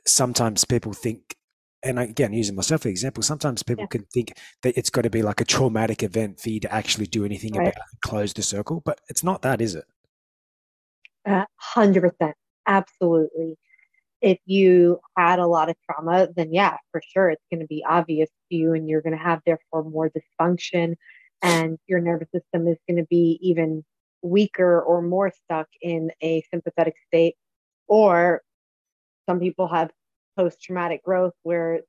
sometimes 0.06 0.64
people 0.64 0.92
think, 0.92 1.36
and 1.82 1.98
again, 1.98 2.32
using 2.32 2.54
myself 2.54 2.82
for 2.82 2.88
example, 2.88 3.24
sometimes 3.24 3.64
people 3.64 3.82
yeah. 3.84 3.88
can 3.88 4.04
think 4.14 4.34
that 4.62 4.78
it's 4.78 4.90
got 4.90 5.02
to 5.02 5.10
be 5.10 5.22
like 5.22 5.40
a 5.40 5.44
traumatic 5.44 6.04
event 6.04 6.40
for 6.40 6.50
you 6.50 6.60
to 6.60 6.72
actually 6.72 7.06
do 7.06 7.24
anything 7.24 7.54
right. 7.54 7.68
about 7.68 7.74
close 8.04 8.32
the 8.32 8.42
circle, 8.42 8.80
but 8.84 9.00
it's 9.08 9.24
not 9.24 9.42
that, 9.42 9.60
is 9.60 9.74
it? 9.74 9.84
hundred 11.56 12.02
percent, 12.02 12.36
absolutely. 12.66 13.56
If 14.22 14.38
you 14.46 15.00
had 15.18 15.40
a 15.40 15.46
lot 15.46 15.68
of 15.68 15.74
trauma, 15.84 16.28
then 16.36 16.52
yeah, 16.52 16.76
for 16.92 17.02
sure, 17.04 17.30
it's 17.30 17.44
going 17.50 17.60
to 17.60 17.66
be 17.66 17.84
obvious 17.84 18.30
to 18.50 18.56
you, 18.56 18.72
and 18.72 18.88
you're 18.88 19.02
going 19.02 19.16
to 19.16 19.22
have 19.22 19.40
therefore 19.44 19.82
more 19.82 20.10
dysfunction, 20.10 20.94
and 21.42 21.76
your 21.88 22.00
nervous 22.00 22.28
system 22.32 22.68
is 22.68 22.78
going 22.88 22.98
to 22.98 23.06
be 23.10 23.38
even 23.42 23.84
weaker 24.22 24.80
or 24.80 25.02
more 25.02 25.32
stuck 25.44 25.66
in 25.80 26.12
a 26.22 26.44
sympathetic 26.52 26.94
state. 27.08 27.34
Or 27.88 28.42
some 29.28 29.40
people 29.40 29.66
have 29.66 29.90
post 30.38 30.62
traumatic 30.62 31.02
growth 31.04 31.34
where 31.42 31.80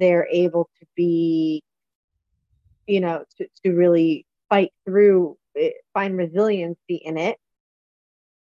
they're 0.00 0.26
able 0.30 0.70
to 0.80 0.86
be, 0.96 1.62
you 2.86 3.00
know, 3.00 3.24
to, 3.36 3.46
to 3.64 3.72
really 3.72 4.26
fight 4.48 4.72
through, 4.86 5.36
eh, 5.58 5.72
find 5.92 6.16
resiliency 6.16 6.96
in 6.96 7.18
it. 7.18 7.36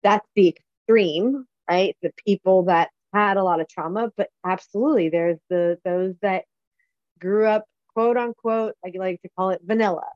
That's 0.01 0.27
the 0.35 0.47
extreme, 0.47 1.45
right? 1.69 1.95
The 2.01 2.11
people 2.25 2.63
that 2.63 2.89
had 3.13 3.37
a 3.37 3.43
lot 3.43 3.59
of 3.59 3.67
trauma, 3.67 4.11
but 4.15 4.29
absolutely, 4.45 5.09
there's 5.09 5.39
the 5.49 5.77
those 5.83 6.15
that 6.21 6.45
grew 7.19 7.45
up, 7.47 7.65
quote 7.93 8.17
unquote, 8.17 8.75
I 8.85 8.91
like 8.95 9.21
to 9.21 9.29
call 9.37 9.51
it 9.51 9.61
vanilla, 9.63 10.07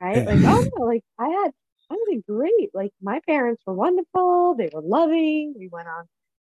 right? 0.00 0.24
Like, 0.24 0.38
oh 0.44 0.66
no, 0.76 0.84
like 0.84 1.04
I 1.18 1.28
had, 1.28 1.52
I 1.90 1.96
did 2.10 2.24
great. 2.26 2.70
Like 2.74 2.92
my 3.02 3.20
parents 3.26 3.62
were 3.66 3.74
wonderful. 3.74 4.54
They 4.56 4.70
were 4.72 4.82
loving. 4.82 5.54
We 5.58 5.68
went 5.68 5.88
on, 5.88 6.04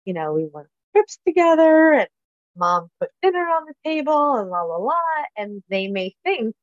you 0.05 0.13
know, 0.13 0.33
we 0.33 0.47
went 0.51 0.67
trips 0.95 1.17
together, 1.25 1.93
and 1.93 2.07
mom 2.55 2.89
put 2.99 3.09
dinner 3.21 3.39
on 3.39 3.65
the 3.65 3.73
table, 3.83 4.35
and 4.35 4.49
la 4.49 4.61
la 4.63 4.77
la. 4.77 4.95
And 5.37 5.63
they 5.69 5.87
may 5.87 6.15
think 6.23 6.55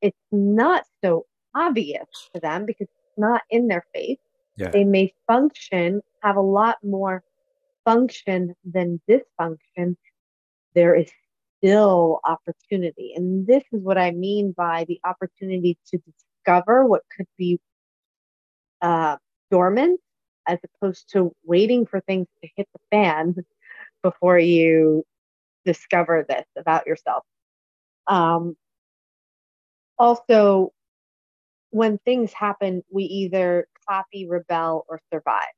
it's 0.00 0.16
not 0.30 0.84
so 1.02 1.26
obvious 1.54 2.06
to 2.34 2.40
them 2.40 2.66
because 2.66 2.86
it's 2.88 3.18
not 3.18 3.42
in 3.50 3.68
their 3.68 3.84
face. 3.94 4.18
Yeah. 4.56 4.70
They 4.70 4.84
may 4.84 5.12
function, 5.26 6.02
have 6.22 6.36
a 6.36 6.40
lot 6.40 6.78
more 6.82 7.22
function 7.88 8.54
than 8.64 9.00
dysfunction. 9.08 9.96
There 10.74 10.94
is 10.94 11.10
still 11.56 12.20
opportunity. 12.22 13.14
And 13.16 13.46
this 13.46 13.62
is 13.72 13.82
what 13.82 13.96
I 13.96 14.10
mean 14.10 14.52
by 14.52 14.84
the 14.86 15.00
opportunity 15.04 15.78
to 15.88 15.98
discover 15.98 16.84
what 16.84 17.02
could 17.16 17.26
be 17.38 17.60
uh, 18.82 19.16
dormant 19.50 20.00
as 20.46 20.58
opposed 20.64 21.10
to 21.12 21.32
waiting 21.44 21.86
for 21.86 22.00
things 22.00 22.26
to 22.42 22.48
hit 22.56 22.68
the 22.74 22.80
fan 22.90 23.34
before 24.02 24.38
you 24.38 25.04
discover 25.64 26.26
this 26.28 26.46
about 26.58 26.86
yourself. 26.86 27.24
Um, 28.06 28.54
also, 29.98 30.72
when 31.70 31.98
things 31.98 32.32
happen, 32.32 32.82
we 32.90 33.04
either 33.04 33.66
copy, 33.88 34.28
rebel, 34.28 34.84
or 34.88 35.00
survive. 35.12 35.57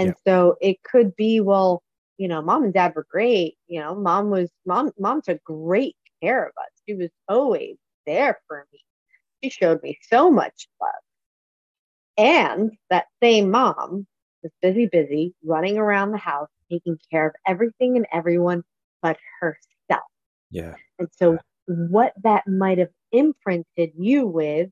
And 0.00 0.14
Yeah. 0.26 0.32
so 0.32 0.56
it 0.62 0.82
could 0.82 1.14
be, 1.14 1.40
well, 1.40 1.82
you 2.16 2.26
know, 2.26 2.40
mom 2.40 2.64
and 2.64 2.72
dad 2.72 2.94
were 2.96 3.06
great. 3.10 3.56
You 3.66 3.80
know, 3.80 3.94
mom 3.94 4.30
was 4.30 4.50
mom 4.64 4.92
mom 4.98 5.20
took 5.20 5.44
great 5.44 5.94
care 6.22 6.46
of 6.46 6.52
us. 6.58 6.70
She 6.88 6.94
was 6.94 7.10
always 7.28 7.76
there 8.06 8.38
for 8.48 8.66
me. 8.72 8.80
She 9.44 9.50
showed 9.50 9.82
me 9.82 9.98
so 10.08 10.30
much 10.30 10.68
love. 10.80 10.90
And 12.16 12.72
that 12.88 13.06
same 13.22 13.50
mom 13.50 14.06
was 14.42 14.52
busy, 14.62 14.86
busy, 14.86 15.34
running 15.44 15.76
around 15.76 16.12
the 16.12 16.18
house, 16.18 16.48
taking 16.70 16.98
care 17.10 17.26
of 17.26 17.34
everything 17.46 17.96
and 17.96 18.06
everyone 18.10 18.62
but 19.02 19.18
herself. 19.40 20.08
Yeah. 20.50 20.76
And 20.98 21.08
so, 21.14 21.36
what 21.66 22.14
that 22.22 22.48
might 22.48 22.78
have 22.78 22.90
imprinted 23.12 23.92
you 23.98 24.26
with 24.26 24.70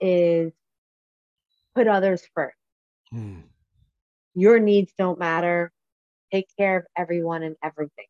is 0.00 0.52
put 1.74 1.86
others 1.86 2.26
first. 2.34 2.56
Mm. 3.12 3.44
Your 4.40 4.58
needs 4.58 4.92
don't 4.96 5.18
matter. 5.18 5.70
Take 6.32 6.46
care 6.58 6.78
of 6.78 6.84
everyone 6.96 7.42
and 7.42 7.56
everything. 7.62 8.06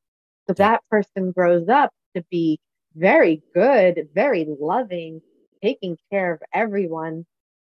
So, 0.47 0.55
that 0.55 0.83
person 0.91 1.33
grows 1.33 1.69
up 1.69 1.91
to 2.15 2.25
be 2.31 2.61
very 2.95 3.43
good, 3.55 4.09
very 4.15 4.47
loving, 4.61 5.23
taking 5.63 5.97
care 6.11 6.33
of 6.35 6.41
everyone 6.55 7.27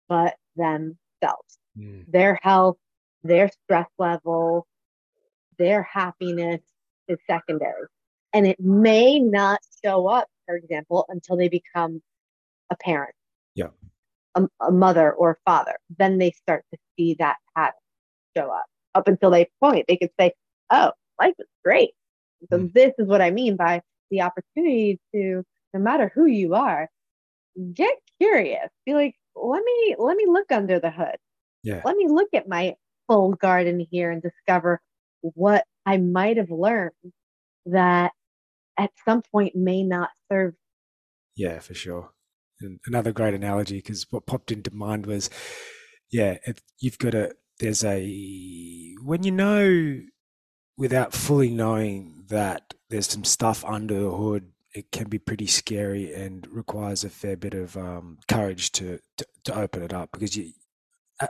but 0.07 0.35
themselves. 0.55 1.57
Mm. 1.77 2.05
Their 2.07 2.39
health, 2.41 2.77
their 3.23 3.49
stress 3.49 3.89
level, 3.97 4.67
their 5.57 5.83
happiness 5.83 6.61
is 7.07 7.17
secondary. 7.27 7.87
And 8.33 8.45
it 8.47 8.59
may 8.59 9.19
not 9.19 9.59
show 9.83 10.07
up, 10.07 10.27
for 10.45 10.55
example, 10.55 11.05
until 11.09 11.37
they 11.37 11.49
become 11.49 12.01
a 12.69 12.75
parent, 12.75 13.15
Yeah. 13.55 13.69
a, 14.35 14.47
a 14.61 14.71
mother 14.71 15.11
or 15.13 15.31
a 15.31 15.37
father. 15.49 15.77
Then 15.97 16.17
they 16.17 16.31
start 16.31 16.65
to 16.73 16.79
see 16.97 17.15
that 17.19 17.37
pattern 17.55 17.73
show 18.35 18.49
up. 18.49 18.65
Up 18.95 19.07
until 19.07 19.29
they 19.29 19.49
point, 19.61 19.85
they 19.87 19.97
could 19.97 20.11
say, 20.19 20.33
Oh, 20.71 20.91
life 21.19 21.33
is 21.39 21.47
great. 21.63 21.91
So, 22.51 22.59
Mm. 22.59 22.73
this 22.73 22.93
is 22.97 23.07
what 23.07 23.21
I 23.21 23.31
mean 23.31 23.55
by 23.55 23.81
the 24.11 24.21
opportunity 24.21 24.99
to, 25.13 25.43
no 25.73 25.79
matter 25.79 26.11
who 26.13 26.25
you 26.25 26.55
are, 26.55 26.89
get 27.73 27.95
curious. 28.19 28.69
Be 28.85 28.93
like, 28.93 29.15
let 29.35 29.63
me 29.63 29.95
let 29.97 30.15
me 30.17 30.25
look 30.27 30.49
under 30.51 30.79
the 30.79 30.89
hood 30.91 31.17
Yeah. 31.63 31.81
let 31.83 31.97
me 31.97 32.07
look 32.07 32.29
at 32.33 32.47
my 32.47 32.75
full 33.07 33.33
garden 33.33 33.85
here 33.91 34.09
and 34.11 34.21
discover 34.21 34.79
what 35.21 35.65
I 35.85 35.97
might 35.97 36.37
have 36.37 36.49
learned 36.51 36.93
that 37.65 38.11
at 38.77 38.91
some 39.05 39.21
point 39.31 39.55
may 39.55 39.83
not 39.83 40.09
serve. 40.31 40.53
Yeah, 41.35 41.59
for 41.59 41.73
sure. 41.73 42.11
And 42.61 42.79
another 42.87 43.11
great 43.11 43.33
analogy 43.33 43.77
because 43.77 44.05
what 44.09 44.25
popped 44.25 44.51
into 44.51 44.73
mind 44.73 45.05
was, 45.05 45.29
yeah, 46.11 46.37
you've 46.79 46.97
got 46.97 47.11
to. 47.11 47.35
There's 47.59 47.83
a 47.83 48.95
when 49.01 49.23
you 49.23 49.31
know 49.31 50.01
without 50.77 51.13
fully 51.13 51.49
knowing 51.49 52.25
that 52.27 52.73
there's 52.89 53.07
some 53.07 53.23
stuff 53.23 53.63
under 53.65 53.99
the 53.99 54.11
hood. 54.11 54.51
It 54.73 54.91
can 54.91 55.07
be 55.07 55.19
pretty 55.19 55.47
scary 55.47 56.13
and 56.13 56.45
requires 56.51 57.05
a 57.05 57.09
fair 57.09 57.37
bit 57.37 57.53
of 57.53 57.77
um, 57.77 58.17
courage 58.27 58.73
to, 58.73 58.99
to 59.17 59.25
to 59.45 59.57
open 59.57 59.81
it 59.81 59.93
up 59.93 60.11
because 60.11 60.35
you, 60.35 60.51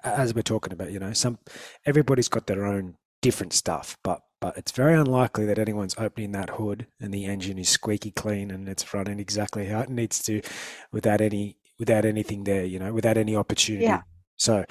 as 0.03 0.33
we're 0.33 0.41
talking 0.41 0.73
about, 0.73 0.91
you 0.91 0.99
know, 0.99 1.13
some 1.13 1.37
everybody's 1.85 2.27
got 2.27 2.47
their 2.47 2.65
own 2.65 2.95
different 3.21 3.53
stuff, 3.53 3.97
but 4.03 4.21
but 4.41 4.57
it's 4.57 4.71
very 4.71 4.95
unlikely 4.95 5.45
that 5.45 5.59
anyone's 5.59 5.95
opening 5.97 6.31
that 6.31 6.51
hood 6.51 6.87
and 6.99 7.13
the 7.13 7.25
engine 7.25 7.57
is 7.57 7.69
squeaky 7.69 8.11
clean 8.11 8.51
and 8.51 8.67
it's 8.67 8.93
running 8.93 9.19
exactly 9.19 9.65
how 9.67 9.81
it 9.81 9.89
needs 9.89 10.21
to, 10.23 10.41
without 10.91 11.21
any 11.21 11.57
without 11.79 12.05
anything 12.05 12.43
there, 12.45 12.63
you 12.63 12.79
know, 12.79 12.93
without 12.93 13.17
any 13.17 13.35
opportunity. 13.35 13.85
Yeah. 13.85 14.01
So, 14.37 14.65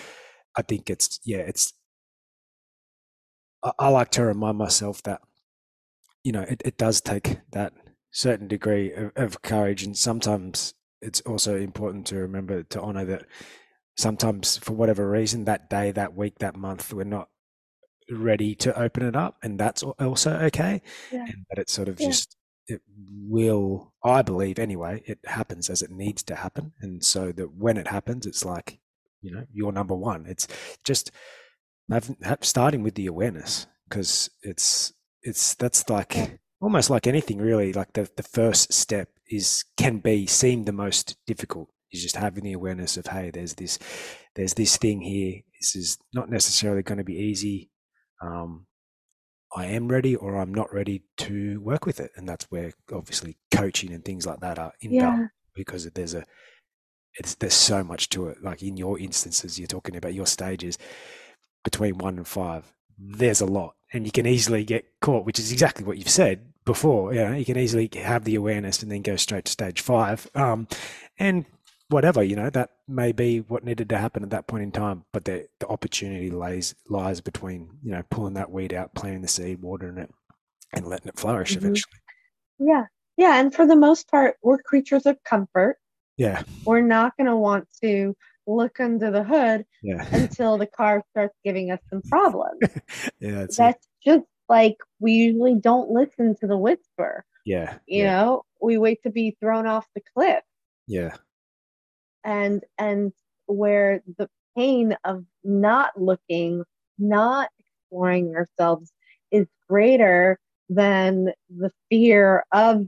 I 0.56 0.62
think 0.62 0.90
it's 0.90 1.20
yeah, 1.24 1.38
it's. 1.38 1.72
I, 3.62 3.72
I 3.78 3.88
like 3.88 4.10
to 4.12 4.24
remind 4.24 4.58
myself 4.58 5.02
that, 5.04 5.20
you 6.22 6.32
know, 6.32 6.42
it, 6.42 6.62
it 6.64 6.78
does 6.78 7.00
take 7.00 7.38
that 7.52 7.72
certain 8.10 8.48
degree 8.48 8.92
of, 8.92 9.12
of 9.16 9.42
courage, 9.42 9.82
and 9.82 9.96
sometimes 9.96 10.74
it's 11.00 11.20
also 11.22 11.56
important 11.56 12.06
to 12.08 12.16
remember 12.16 12.62
to 12.62 12.80
honor 12.80 13.04
that 13.04 13.26
sometimes 13.96 14.56
for 14.56 14.72
whatever 14.72 15.08
reason 15.08 15.44
that 15.44 15.70
day 15.70 15.92
that 15.92 16.14
week 16.16 16.38
that 16.38 16.56
month 16.56 16.92
we're 16.92 17.04
not 17.04 17.28
ready 18.10 18.54
to 18.54 18.78
open 18.78 19.02
it 19.04 19.16
up 19.16 19.36
and 19.42 19.58
that's 19.58 19.82
also 19.82 20.32
okay 20.38 20.82
Yeah. 21.12 21.24
and 21.24 21.46
that 21.50 21.58
it 21.58 21.70
sort 21.70 21.88
of 21.88 22.00
Yeah. 22.00 22.08
just 22.08 22.36
it 22.66 22.82
will 23.28 23.92
i 24.04 24.22
believe 24.22 24.58
anyway 24.58 25.02
it 25.06 25.18
happens 25.26 25.70
as 25.70 25.82
it 25.82 25.90
needs 25.90 26.22
to 26.24 26.34
happen 26.34 26.72
and 26.80 27.04
so 27.04 27.32
that 27.32 27.54
when 27.54 27.76
it 27.76 27.88
happens 27.88 28.26
it's 28.26 28.44
like 28.44 28.78
you 29.24 29.32
know 29.34 29.44
you're 29.52 29.72
number 29.72 29.96
one. 29.96 30.26
It's 30.28 30.46
just 30.84 31.10
have, 31.90 32.14
have, 32.22 32.44
starting 32.44 32.82
with 32.82 32.94
the 32.94 33.06
awareness 33.06 33.66
because 33.88 34.30
it's 34.42 34.92
it's 35.22 35.54
that's 35.54 35.88
like 35.88 36.38
almost 36.60 36.90
like 36.90 37.06
anything 37.06 37.38
really 37.38 37.72
like 37.72 37.92
the, 37.94 38.08
the 38.16 38.22
first 38.22 38.72
step 38.72 39.08
is 39.28 39.64
can 39.76 39.98
be 39.98 40.26
seem 40.26 40.64
the 40.64 40.72
most 40.72 41.16
difficult. 41.26 41.68
Is 41.92 42.02
just 42.02 42.16
having 42.16 42.44
the 42.44 42.52
awareness 42.54 42.96
of 42.96 43.06
hey 43.06 43.30
there's 43.30 43.54
this 43.54 43.78
there's 44.34 44.54
this 44.54 44.76
thing 44.76 45.00
here. 45.00 45.40
This 45.60 45.76
is 45.76 45.98
not 46.12 46.28
necessarily 46.28 46.82
going 46.82 46.98
to 46.98 47.04
be 47.04 47.14
easy. 47.14 47.70
Um, 48.22 48.66
i 49.56 49.66
am 49.66 49.86
ready 49.86 50.16
or 50.16 50.36
i'm 50.40 50.52
not 50.52 50.72
ready 50.74 51.04
to 51.16 51.60
work 51.60 51.86
with 51.86 52.00
it. 52.00 52.10
And 52.16 52.28
that's 52.28 52.50
where 52.50 52.72
obviously 52.92 53.36
coaching 53.52 53.92
and 53.92 54.04
things 54.04 54.26
like 54.26 54.40
that 54.40 54.58
are 54.58 54.72
invaluable 54.80 55.18
Yeah. 55.22 55.26
because 55.54 55.88
there's 55.90 56.14
a 56.14 56.24
it's 57.18 57.34
there's 57.36 57.54
so 57.54 57.82
much 57.84 58.08
to 58.10 58.28
it 58.28 58.42
like 58.42 58.62
in 58.62 58.76
your 58.76 58.98
instances 58.98 59.58
you're 59.58 59.66
talking 59.66 59.96
about 59.96 60.14
your 60.14 60.26
stages 60.26 60.78
between 61.62 61.98
one 61.98 62.16
and 62.16 62.26
five 62.26 62.72
there's 62.98 63.40
a 63.40 63.46
lot 63.46 63.74
and 63.92 64.04
you 64.06 64.12
can 64.12 64.26
easily 64.26 64.64
get 64.64 64.84
caught 65.00 65.24
which 65.24 65.38
is 65.38 65.52
exactly 65.52 65.84
what 65.84 65.98
you've 65.98 66.08
said 66.08 66.46
before 66.64 67.12
you 67.14 67.20
know 67.20 67.34
you 67.34 67.44
can 67.44 67.58
easily 67.58 67.90
have 67.94 68.24
the 68.24 68.34
awareness 68.34 68.82
and 68.82 68.90
then 68.90 69.02
go 69.02 69.16
straight 69.16 69.44
to 69.44 69.52
stage 69.52 69.80
five 69.80 70.28
um, 70.34 70.66
and 71.18 71.44
whatever 71.88 72.22
you 72.22 72.34
know 72.36 72.50
that 72.50 72.70
may 72.88 73.12
be 73.12 73.40
what 73.40 73.64
needed 73.64 73.88
to 73.88 73.98
happen 73.98 74.22
at 74.22 74.30
that 74.30 74.46
point 74.46 74.62
in 74.62 74.72
time 74.72 75.04
but 75.12 75.24
the, 75.24 75.46
the 75.60 75.66
opportunity 75.68 76.30
lays 76.30 76.74
lies 76.88 77.20
between 77.20 77.68
you 77.82 77.90
know 77.92 78.02
pulling 78.10 78.34
that 78.34 78.50
weed 78.50 78.72
out 78.72 78.94
planting 78.94 79.22
the 79.22 79.28
seed 79.28 79.60
watering 79.60 79.98
it 79.98 80.10
and 80.72 80.86
letting 80.86 81.08
it 81.08 81.18
flourish 81.18 81.52
Mhm. 81.52 81.58
eventually 81.58 81.92
Yeah. 82.58 82.84
Yeah. 83.16 83.38
And 83.40 83.54
for 83.54 83.66
the 83.66 83.76
most 83.76 84.08
part, 84.10 84.36
we're 84.42 84.58
creatures 84.58 85.06
of 85.06 85.22
comfort. 85.24 85.78
Yeah 86.16 86.42
We're 86.64 86.80
not 86.82 87.16
going 87.16 87.28
to 87.28 87.36
want 87.36 87.66
to 87.82 88.16
look 88.46 88.78
under 88.80 89.10
the 89.10 89.24
hood 89.24 89.64
Yeah. 89.82 90.06
until 90.12 90.58
the 90.58 90.66
car 90.66 91.02
starts 91.12 91.34
giving 91.44 91.70
us 91.70 91.80
some 91.90 92.02
problems. 92.02 92.60
yeah. 93.20 93.30
That's. 93.40 93.56
That's 93.56 93.88
just 94.04 94.24
like 94.48 94.76
we 95.00 95.12
usually 95.12 95.54
don't 95.54 95.90
listen 95.90 96.36
to 96.40 96.46
the 96.46 96.56
whisper. 96.58 97.24
Yeah. 97.46 97.78
You 97.86 98.02
yeah. 98.04 98.12
know, 98.20 98.42
we 98.60 98.76
wait 98.78 99.02
to 99.04 99.10
be 99.10 99.36
thrown 99.40 99.66
off 99.66 99.86
the 99.94 100.02
cliff. 100.14 100.42
Yeah. 100.86 101.16
and 102.22 102.62
and 102.78 103.12
where 103.46 104.02
the 104.18 104.28
pain 104.56 104.96
of 105.04 105.24
not 105.42 105.98
looking 106.00 106.62
not 106.98 107.48
exploring 107.58 108.34
ourselves 108.36 108.92
is 109.30 109.46
greater 109.68 110.38
than 110.68 111.32
the 111.48 111.70
fear 111.90 112.44
of 112.52 112.86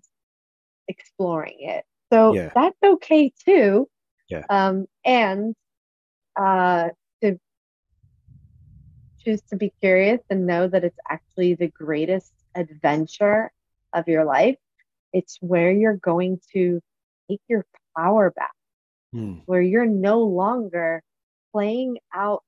exploring 0.88 1.56
it 1.60 1.84
so 2.12 2.38
Yeah. 2.38 2.54
that's 2.54 2.76
okay 2.84 3.32
too 3.44 3.88
Yeah. 4.28 4.46
um 4.48 4.86
and 5.04 5.54
uh 6.40 6.88
to 7.22 7.38
choose 9.20 9.42
to 9.48 9.56
be 9.56 9.72
curious 9.80 10.20
and 10.30 10.46
know 10.46 10.68
that 10.68 10.84
it's 10.84 10.98
actually 11.08 11.54
the 11.54 11.68
greatest 11.68 12.32
adventure 12.54 13.50
of 13.92 14.06
your 14.08 14.24
life 14.24 14.56
it's 15.12 15.38
where 15.40 15.70
you're 15.72 15.96
going 15.96 16.38
to 16.52 16.80
take 17.30 17.40
your 17.48 17.64
power 17.96 18.30
back 18.36 18.52
Hmm. 19.12 19.38
where 19.46 19.60
you're 19.60 19.86
no 19.86 20.20
longer 20.20 21.02
playing 21.52 21.96
out 22.14 22.42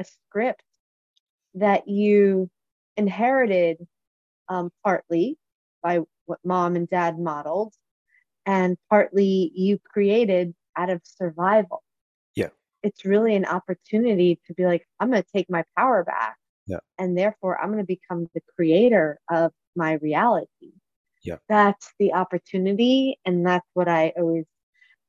a 0.00 0.04
script 0.04 0.62
that 1.54 1.88
you 1.88 2.48
inherited 2.96 3.78
um, 4.48 4.70
partly 4.84 5.36
by 5.82 6.00
what 6.26 6.38
mom 6.44 6.76
and 6.76 6.88
dad 6.88 7.18
modeled 7.18 7.72
and 8.46 8.76
partly 8.88 9.52
you 9.54 9.78
created 9.92 10.54
out 10.76 10.90
of 10.90 11.00
survival. 11.04 11.82
Yeah. 12.34 12.48
It's 12.82 13.04
really 13.04 13.34
an 13.34 13.44
opportunity 13.44 14.40
to 14.46 14.54
be 14.54 14.64
like, 14.64 14.86
I'm 15.00 15.10
going 15.10 15.22
to 15.22 15.28
take 15.34 15.50
my 15.50 15.64
power 15.76 16.04
back. 16.04 16.36
Yeah. 16.66 16.78
And 16.98 17.16
therefore, 17.16 17.60
I'm 17.60 17.72
going 17.72 17.82
to 17.82 17.86
become 17.86 18.28
the 18.34 18.40
creator 18.54 19.18
of 19.30 19.52
my 19.74 19.94
reality. 19.94 20.72
Yeah. 21.22 21.36
That's 21.48 21.92
the 21.98 22.14
opportunity. 22.14 23.18
And 23.24 23.46
that's 23.46 23.66
what 23.74 23.88
I 23.88 24.12
always 24.16 24.44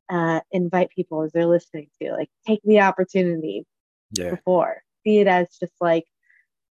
uh, 0.09 0.41
invite 0.51 0.89
people 0.89 1.23
as 1.23 1.31
they're 1.31 1.45
listening 1.45 1.89
to 2.01 2.11
like 2.13 2.29
take 2.45 2.61
the 2.63 2.79
opportunity 2.79 3.65
Yeah. 4.11 4.29
before 4.31 4.81
see 5.07 5.19
it 5.19 5.27
as 5.27 5.47
just 5.59 5.73
like 5.79 6.05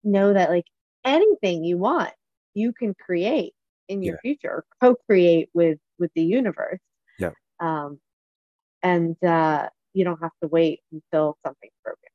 know 0.02 0.32
that 0.32 0.50
like 0.50 0.66
anything 1.04 1.64
you 1.64 1.78
want 1.78 2.10
you 2.54 2.72
can 2.72 2.94
create 2.94 3.52
in 3.88 4.02
your 4.02 4.18
future 4.18 4.50
or 4.50 4.64
co-create 4.80 5.48
with 5.54 5.78
with 5.98 6.10
the 6.14 6.22
universe 6.22 6.80
Yeah. 7.18 7.32
um 7.60 8.00
and 8.82 9.16
uh 9.24 9.68
you 9.94 10.04
don't 10.04 10.20
have 10.22 10.32
to 10.42 10.48
wait 10.48 10.80
until 10.92 11.38
something's 11.46 11.72
broken 11.84 12.10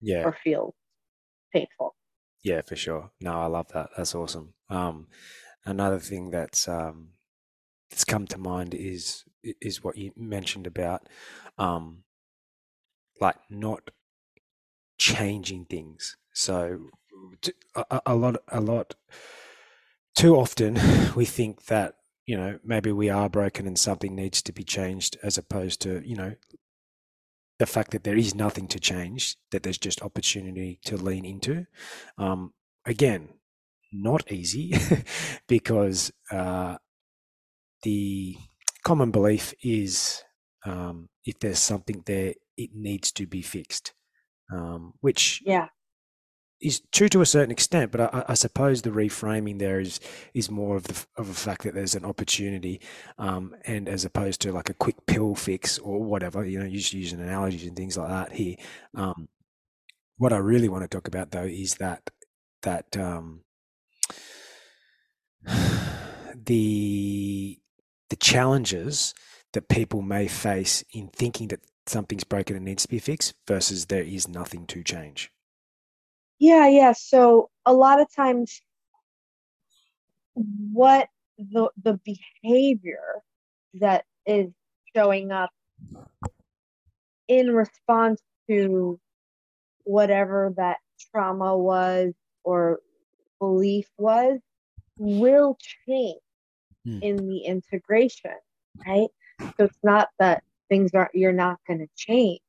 Yeah. 0.00 0.24
or 0.24 0.36
feels 0.44 0.74
painful 1.52 1.94
Yeah, 2.42 2.62
for 2.62 2.76
sure. 2.76 3.10
No, 3.20 3.40
I 3.40 3.46
love 3.46 3.68
that. 3.72 3.90
That's 3.96 4.14
awesome. 4.14 4.54
Um, 4.68 5.08
another 5.64 5.98
thing 5.98 6.30
that's 6.30 6.68
um, 6.68 7.10
that's 7.90 8.04
come 8.04 8.26
to 8.28 8.38
mind 8.38 8.74
is 8.74 9.24
is 9.60 9.84
what 9.84 9.96
you 9.98 10.12
mentioned 10.16 10.66
about 10.66 11.08
um, 11.58 12.04
like 13.20 13.36
not 13.50 13.90
changing 14.98 15.64
things. 15.66 16.16
So 16.32 16.90
a 18.06 18.14
lot, 18.14 18.36
a 18.48 18.60
lot 18.60 18.94
too 20.14 20.36
often 20.36 20.78
we 21.16 21.24
think 21.24 21.66
that 21.66 21.96
you 22.30 22.36
know 22.36 22.60
maybe 22.64 22.92
we 22.92 23.10
are 23.10 23.28
broken 23.28 23.66
and 23.66 23.76
something 23.76 24.14
needs 24.14 24.40
to 24.40 24.52
be 24.52 24.62
changed, 24.62 25.18
as 25.20 25.36
opposed 25.36 25.80
to 25.80 26.00
you 26.08 26.14
know 26.14 26.32
the 27.58 27.66
fact 27.66 27.90
that 27.90 28.04
there 28.04 28.16
is 28.16 28.36
nothing 28.36 28.68
to 28.68 28.78
change, 28.78 29.36
that 29.50 29.64
there's 29.64 29.78
just 29.78 30.00
opportunity 30.00 30.78
to 30.84 30.96
lean 30.96 31.24
into. 31.24 31.66
Um, 32.18 32.52
again, 32.86 33.30
not 33.92 34.30
easy 34.30 34.72
because 35.48 36.12
uh, 36.30 36.76
the 37.82 38.36
common 38.84 39.10
belief 39.10 39.52
is 39.64 40.22
um, 40.64 41.08
if 41.24 41.40
there's 41.40 41.58
something 41.58 42.04
there, 42.06 42.34
it 42.56 42.70
needs 42.72 43.10
to 43.10 43.26
be 43.26 43.42
fixed, 43.42 43.92
um, 44.52 44.92
which 45.00 45.42
yeah 45.44 45.66
is 46.60 46.82
true 46.92 47.08
to 47.08 47.20
a 47.20 47.26
certain 47.26 47.50
extent. 47.50 47.90
But 47.90 48.14
I, 48.14 48.24
I 48.28 48.34
suppose 48.34 48.82
the 48.82 48.90
reframing 48.90 49.58
there 49.58 49.80
is 49.80 50.00
is 50.34 50.50
more 50.50 50.76
of 50.76 50.84
the 50.84 51.06
of 51.16 51.28
a 51.28 51.34
fact 51.34 51.62
that 51.62 51.74
there's 51.74 51.94
an 51.94 52.04
opportunity, 52.04 52.80
um, 53.18 53.54
and 53.64 53.88
as 53.88 54.04
opposed 54.04 54.40
to 54.42 54.52
like 54.52 54.70
a 54.70 54.74
quick 54.74 55.06
pill 55.06 55.34
fix 55.34 55.78
or 55.78 56.02
whatever. 56.02 56.44
You 56.44 56.60
know, 56.60 56.68
just 56.68 56.92
using 56.92 57.20
analogies 57.20 57.66
and 57.66 57.76
things 57.76 57.96
like 57.96 58.08
that 58.08 58.32
here. 58.32 58.56
Um, 58.94 59.28
what 60.16 60.32
I 60.32 60.38
really 60.38 60.68
want 60.68 60.82
to 60.82 60.88
talk 60.88 61.08
about 61.08 61.30
though 61.30 61.44
is 61.44 61.76
that 61.76 62.10
that 62.62 62.96
um, 62.96 63.42
the 66.34 67.58
the 68.10 68.16
challenges 68.16 69.14
that 69.52 69.68
people 69.68 70.02
may 70.02 70.28
face 70.28 70.84
in 70.92 71.08
thinking 71.08 71.48
that 71.48 71.60
something's 71.86 72.24
broken 72.24 72.54
and 72.56 72.64
needs 72.64 72.82
to 72.82 72.88
be 72.88 72.98
fixed 72.98 73.34
versus 73.48 73.86
there 73.86 74.02
is 74.02 74.28
nothing 74.28 74.66
to 74.66 74.82
change. 74.84 75.32
Yeah, 76.40 76.68
yeah. 76.68 76.92
So 76.92 77.50
a 77.66 77.74
lot 77.74 78.00
of 78.00 78.08
times 78.14 78.62
what 80.34 81.08
the 81.38 81.70
the 81.82 82.00
behavior 82.04 83.22
that 83.74 84.04
is 84.26 84.52
showing 84.96 85.32
up 85.32 85.50
in 87.28 87.48
response 87.54 88.22
to 88.48 89.00
whatever 89.84 90.52
that 90.56 90.78
trauma 91.12 91.56
was 91.56 92.14
or 92.44 92.80
belief 93.40 93.88
was 93.98 94.38
will 94.98 95.56
change 95.86 96.20
Hmm. 96.84 97.00
in 97.00 97.28
the 97.28 97.38
integration, 97.40 98.36
right? 98.86 99.08
So 99.58 99.64
it's 99.66 99.78
not 99.82 100.08
that 100.18 100.42
things 100.68 100.92
are 100.94 101.10
you're 101.14 101.32
not 101.32 101.58
going 101.66 101.80
to 101.80 101.88
change, 101.96 102.40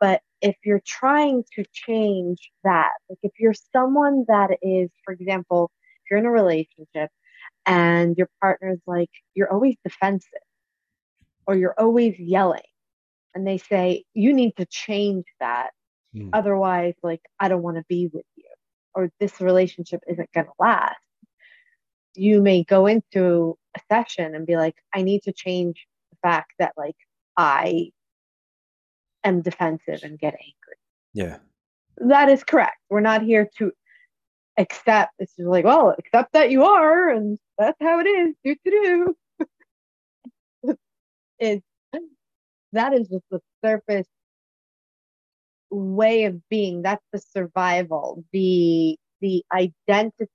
but 0.00 0.20
if 0.40 0.56
you're 0.64 0.82
trying 0.86 1.44
to 1.54 1.64
change 1.72 2.50
that, 2.64 2.90
like 3.08 3.18
if 3.22 3.32
you're 3.38 3.54
someone 3.72 4.24
that 4.28 4.50
is, 4.62 4.90
for 5.04 5.12
example, 5.12 5.70
if 6.04 6.10
you're 6.10 6.20
in 6.20 6.26
a 6.26 6.30
relationship 6.30 7.10
and 7.66 8.16
your 8.16 8.28
partner's 8.40 8.80
like, 8.86 9.10
you're 9.34 9.52
always 9.52 9.76
defensive 9.84 10.28
or 11.46 11.56
you're 11.56 11.74
always 11.78 12.18
yelling, 12.18 12.60
and 13.34 13.46
they 13.46 13.58
say, 13.58 14.04
you 14.14 14.32
need 14.32 14.54
to 14.56 14.66
change 14.66 15.24
that. 15.40 15.70
Hmm. 16.14 16.30
Otherwise, 16.32 16.94
like, 17.02 17.22
I 17.40 17.48
don't 17.48 17.62
want 17.62 17.76
to 17.76 17.84
be 17.88 18.06
with 18.06 18.24
you, 18.36 18.44
or 18.94 19.10
this 19.20 19.40
relationship 19.40 20.00
isn't 20.06 20.32
going 20.32 20.46
to 20.46 20.52
last. 20.58 20.96
You 22.14 22.40
may 22.42 22.64
go 22.64 22.86
into 22.86 23.56
a 23.76 23.80
session 23.92 24.34
and 24.34 24.46
be 24.46 24.56
like, 24.56 24.76
I 24.94 25.02
need 25.02 25.22
to 25.24 25.32
change 25.32 25.86
the 26.10 26.16
fact 26.22 26.52
that, 26.58 26.72
like, 26.76 26.96
I 27.36 27.90
am 29.24 29.42
defensive 29.42 30.00
and 30.02 30.18
get 30.18 30.34
angry 30.34 30.76
Yeah. 31.12 31.38
that 31.98 32.28
is 32.28 32.44
correct. 32.44 32.76
We're 32.90 33.00
not 33.00 33.22
here 33.22 33.48
to 33.58 33.72
accept. 34.58 35.12
It's 35.18 35.34
just 35.36 35.48
like, 35.48 35.64
well, 35.64 35.94
accept 35.98 36.32
that 36.32 36.50
you 36.50 36.64
are, 36.64 37.08
and 37.10 37.38
that's 37.58 37.76
how 37.80 38.00
it 38.00 38.06
is. 38.06 38.34
Do 38.44 38.54
to 38.54 38.70
do. 38.70 39.16
It's 41.40 41.64
that 42.72 42.92
is 42.94 43.08
just 43.08 43.24
the 43.30 43.40
surface 43.64 44.06
way 45.70 46.24
of 46.24 46.46
being. 46.48 46.82
That's 46.82 47.04
the 47.12 47.18
survival, 47.20 48.24
the 48.32 48.98
the 49.20 49.44
identity, 49.52 50.30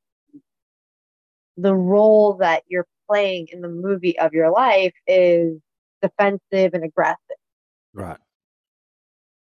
the 1.57 1.75
role 1.75 2.35
that 2.35 2.63
you're 2.67 2.87
playing 3.09 3.47
in 3.51 3.61
the 3.61 3.69
movie 3.69 4.17
of 4.19 4.33
your 4.33 4.51
life 4.51 4.93
is 5.07 5.59
defensive 6.01 6.73
and 6.73 6.83
aggressive 6.83 7.19
Right. 7.93 8.17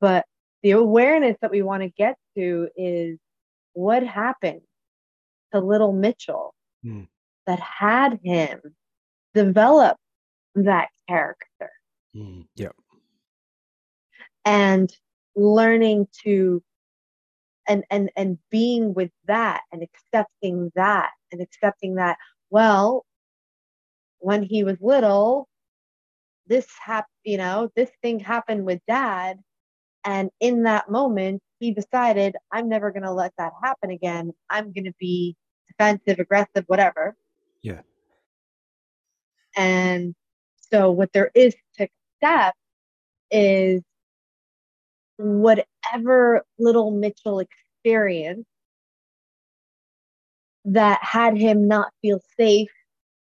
But 0.00 0.24
the 0.62 0.72
awareness 0.72 1.36
that 1.40 1.50
we 1.50 1.62
want 1.62 1.82
to 1.82 1.88
get 1.90 2.16
to 2.36 2.68
is 2.76 3.18
what 3.72 4.02
happened 4.02 4.60
to 5.52 5.60
little 5.60 5.92
Mitchell 5.92 6.54
Hmm. 6.82 7.02
that 7.46 7.60
had 7.60 8.20
him 8.22 8.60
develop 9.34 9.96
that 10.54 10.88
character 11.08 11.70
Mm, 12.14 12.46
yeah. 12.56 12.70
and 14.44 14.92
learning 15.36 16.08
to 16.24 16.62
and 17.68 17.84
and 17.90 18.10
and 18.16 18.38
being 18.50 18.94
with 18.94 19.10
that 19.26 19.62
and 19.72 19.82
accepting 19.82 20.72
that 20.74 21.10
and 21.30 21.40
accepting 21.40 21.94
that 21.96 22.16
well 22.50 23.04
when 24.18 24.42
he 24.42 24.64
was 24.64 24.76
little 24.80 25.48
this 26.46 26.66
hap 26.84 27.06
you 27.24 27.36
know 27.36 27.70
this 27.76 27.90
thing 28.02 28.18
happened 28.18 28.64
with 28.64 28.80
dad 28.88 29.38
and 30.04 30.30
in 30.40 30.62
that 30.64 30.90
moment 30.90 31.42
he 31.58 31.72
decided 31.72 32.36
i'm 32.52 32.68
never 32.68 32.90
going 32.90 33.02
to 33.02 33.12
let 33.12 33.32
that 33.38 33.52
happen 33.62 33.90
again 33.90 34.32
i'm 34.48 34.72
going 34.72 34.84
to 34.84 34.94
be 34.98 35.36
defensive 35.68 36.18
aggressive 36.18 36.64
whatever 36.66 37.16
Yeah. 37.62 37.82
and 39.56 40.14
so 40.70 40.90
what 40.90 41.12
there 41.12 41.30
is 41.34 41.54
to 41.78 41.88
accept 42.22 42.56
is 43.30 43.82
whatever 45.20 46.44
little 46.58 46.90
Mitchell 46.90 47.40
experience 47.40 48.46
that 50.64 50.98
had 51.02 51.36
him 51.36 51.68
not 51.68 51.92
feel 52.02 52.20
safe 52.38 52.70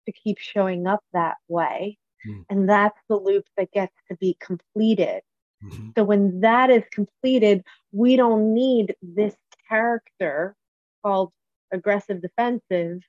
to 0.05 0.11
keep 0.11 0.37
showing 0.39 0.87
up 0.87 1.01
that 1.13 1.37
way. 1.47 1.97
Mm. 2.27 2.45
And 2.49 2.69
that's 2.69 2.99
the 3.09 3.17
loop 3.17 3.45
that 3.57 3.71
gets 3.71 3.93
to 4.09 4.17
be 4.17 4.37
completed. 4.39 5.21
Mm-hmm. 5.63 5.89
So 5.97 6.03
when 6.03 6.41
that 6.41 6.69
is 6.69 6.83
completed, 6.91 7.63
we 7.91 8.15
don't 8.15 8.53
need 8.53 8.95
this 9.01 9.35
character 9.69 10.55
called 11.03 11.31
aggressive 11.71 12.21
defensive 12.21 13.01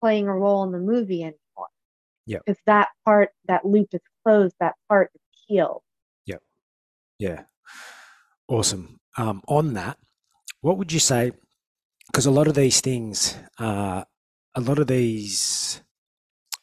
playing 0.00 0.28
a 0.28 0.34
role 0.34 0.62
in 0.64 0.72
the 0.72 0.78
movie 0.78 1.22
anymore. 1.22 1.68
Yeah. 2.26 2.38
Because 2.44 2.60
that 2.66 2.88
part, 3.04 3.30
that 3.46 3.64
loop 3.64 3.88
is 3.92 4.00
closed, 4.24 4.54
that 4.60 4.74
part 4.88 5.10
is 5.14 5.20
healed. 5.46 5.82
Yep. 6.26 6.42
Yeah. 7.18 7.42
Awesome. 8.48 9.00
Um, 9.16 9.42
on 9.48 9.74
that, 9.74 9.96
what 10.60 10.76
would 10.76 10.92
you 10.92 11.00
say? 11.00 11.32
Because 12.06 12.26
a 12.26 12.30
lot 12.30 12.48
of 12.48 12.54
these 12.54 12.80
things, 12.80 13.36
uh, 13.58 14.04
a 14.54 14.60
lot 14.60 14.78
of 14.78 14.86
these 14.86 15.82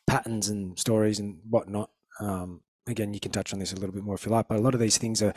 patterns 0.06 0.50
and 0.50 0.78
stories 0.78 1.20
and 1.20 1.40
whatnot, 1.50 1.90
um, 2.20 2.62
again, 2.88 3.14
you 3.14 3.20
can 3.20 3.32
touch 3.32 3.54
on 3.54 3.60
this 3.60 3.72
a 3.72 3.76
little 3.76 3.94
bit 3.94 4.04
more 4.04 4.16
if 4.16 4.26
you 4.26 4.32
like, 4.32 4.48
but 4.48 4.58
a 4.58 4.62
lot 4.62 4.74
of 4.74 4.80
these 4.80 4.98
things 4.98 5.22
are, 5.22 5.34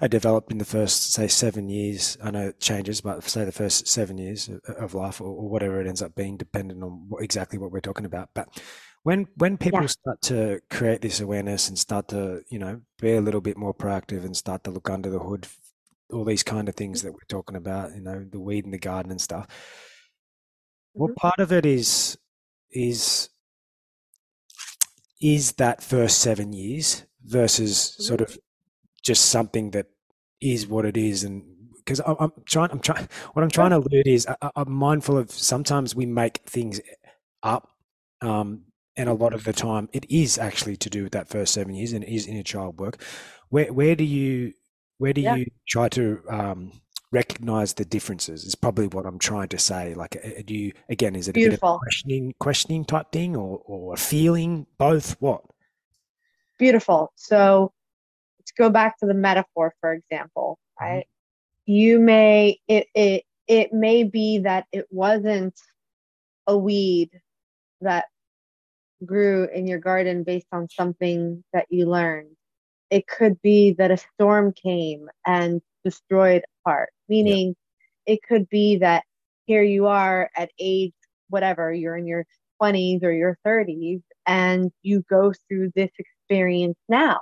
are 0.00 0.08
developed 0.08 0.52
in 0.52 0.58
the 0.58 0.64
first, 0.64 1.12
say, 1.12 1.26
seven 1.26 1.68
years. 1.68 2.18
I 2.22 2.30
know 2.30 2.48
it 2.48 2.60
changes, 2.60 3.00
but 3.00 3.24
say 3.24 3.44
the 3.44 3.52
first 3.52 3.88
seven 3.88 4.18
years 4.18 4.50
of 4.78 4.94
life 4.94 5.20
or, 5.20 5.28
or 5.28 5.48
whatever 5.48 5.80
it 5.80 5.86
ends 5.86 6.02
up 6.02 6.14
being, 6.14 6.36
dependent 6.36 6.82
on 6.82 7.06
what, 7.08 7.22
exactly 7.22 7.58
what 7.58 7.72
we're 7.72 7.80
talking 7.80 8.06
about. 8.06 8.30
But 8.34 8.48
when 9.02 9.26
when 9.36 9.56
people 9.56 9.80
yeah. 9.80 9.86
start 9.86 10.22
to 10.22 10.60
create 10.70 11.00
this 11.00 11.20
awareness 11.20 11.68
and 11.68 11.78
start 11.78 12.08
to, 12.08 12.42
you 12.48 12.58
know, 12.58 12.82
be 13.00 13.14
a 13.14 13.20
little 13.20 13.40
bit 13.40 13.56
more 13.56 13.74
proactive 13.74 14.24
and 14.24 14.36
start 14.36 14.64
to 14.64 14.70
look 14.70 14.88
under 14.88 15.10
the 15.10 15.18
hood, 15.18 15.48
all 16.12 16.24
these 16.24 16.42
kind 16.44 16.68
of 16.68 16.76
things 16.76 17.02
that 17.02 17.12
we're 17.12 17.18
talking 17.28 17.56
about, 17.56 17.94
you 17.94 18.00
know, 18.00 18.24
the 18.30 18.40
weed 18.40 18.64
in 18.64 18.70
the 18.70 18.78
garden 18.78 19.10
and 19.10 19.20
stuff. 19.20 19.46
Mm-hmm. 19.46 21.00
What 21.00 21.16
part 21.16 21.40
of 21.40 21.52
it 21.52 21.66
is 21.66 22.18
is 22.70 23.28
is 25.22 25.52
that 25.52 25.82
first 25.82 26.18
seven 26.18 26.52
years 26.52 27.06
versus 27.24 27.94
sort 27.98 28.20
of 28.20 28.36
just 29.02 29.26
something 29.26 29.70
that 29.70 29.86
is 30.40 30.66
what 30.66 30.84
it 30.84 30.96
is 30.96 31.22
and 31.22 31.44
because 31.78 32.00
I'm, 32.04 32.32
trying 32.44 32.70
i'm 32.70 32.80
trying 32.80 33.08
what 33.32 33.42
i'm 33.42 33.50
trying 33.50 33.70
to 33.70 33.78
allude 33.78 34.06
is 34.06 34.26
I, 34.26 34.50
am 34.56 34.72
mindful 34.72 35.16
of 35.16 35.30
sometimes 35.30 35.94
we 35.94 36.06
make 36.06 36.42
things 36.46 36.80
up 37.42 37.68
um, 38.20 38.64
and 38.96 39.08
a 39.08 39.14
lot 39.14 39.34
of 39.34 39.44
the 39.44 39.52
time 39.52 39.88
it 39.92 40.04
is 40.10 40.38
actually 40.38 40.76
to 40.78 40.90
do 40.90 41.04
with 41.04 41.12
that 41.12 41.28
first 41.28 41.54
seven 41.54 41.74
years 41.74 41.92
and 41.92 42.04
it 42.04 42.12
is 42.12 42.26
inner 42.26 42.42
child 42.42 42.80
work 42.80 43.02
where 43.48 43.72
where 43.72 43.94
do 43.94 44.04
you 44.04 44.52
where 44.98 45.12
do 45.12 45.20
yeah. 45.20 45.36
you 45.36 45.46
try 45.68 45.88
to 45.88 46.20
um, 46.28 46.72
recognize 47.12 47.74
the 47.74 47.84
differences 47.84 48.44
is 48.44 48.54
probably 48.54 48.88
what 48.88 49.06
I'm 49.06 49.18
trying 49.18 49.48
to 49.48 49.58
say. 49.58 49.94
Like, 49.94 50.44
do 50.46 50.54
you 50.54 50.72
again? 50.88 51.14
Is 51.14 51.28
it 51.28 51.34
Beautiful. 51.34 51.76
a 51.76 51.78
questioning, 51.78 52.34
questioning 52.40 52.84
type 52.84 53.12
thing, 53.12 53.36
or 53.36 53.62
or 53.64 53.94
a 53.94 53.96
feeling? 53.96 54.66
Both. 54.78 55.16
What? 55.20 55.42
Beautiful. 56.58 57.12
So 57.16 57.72
let's 58.40 58.52
go 58.52 58.70
back 58.70 58.98
to 58.98 59.06
the 59.06 59.14
metaphor, 59.14 59.74
for 59.80 59.92
example. 59.92 60.58
Mm-hmm. 60.80 60.84
Right? 60.84 61.06
Mm-hmm. 61.06 61.72
You 61.72 62.00
may 62.00 62.60
it 62.66 62.88
it 62.94 63.24
it 63.46 63.72
may 63.72 64.02
be 64.02 64.38
that 64.38 64.66
it 64.72 64.86
wasn't 64.90 65.58
a 66.46 66.56
weed 66.56 67.10
that 67.82 68.06
grew 69.04 69.48
in 69.52 69.66
your 69.66 69.78
garden 69.78 70.22
based 70.22 70.46
on 70.52 70.68
something 70.68 71.44
that 71.52 71.66
you 71.70 71.86
learned. 71.86 72.36
It 72.90 73.06
could 73.06 73.40
be 73.42 73.72
that 73.72 73.90
a 73.90 73.96
storm 73.96 74.52
came 74.52 75.08
and 75.26 75.60
destroyed 75.84 76.44
meaning 77.08 77.54
yeah. 78.06 78.14
it 78.14 78.20
could 78.26 78.48
be 78.48 78.76
that 78.76 79.04
here 79.46 79.62
you 79.62 79.86
are 79.86 80.30
at 80.36 80.50
age 80.58 80.92
whatever 81.28 81.72
you're 81.72 81.96
in 81.96 82.06
your 82.06 82.26
20s 82.60 83.02
or 83.02 83.12
your 83.12 83.38
30s 83.46 84.02
and 84.26 84.70
you 84.82 85.04
go 85.10 85.32
through 85.48 85.72
this 85.74 85.90
experience 85.98 86.78
now. 86.88 87.20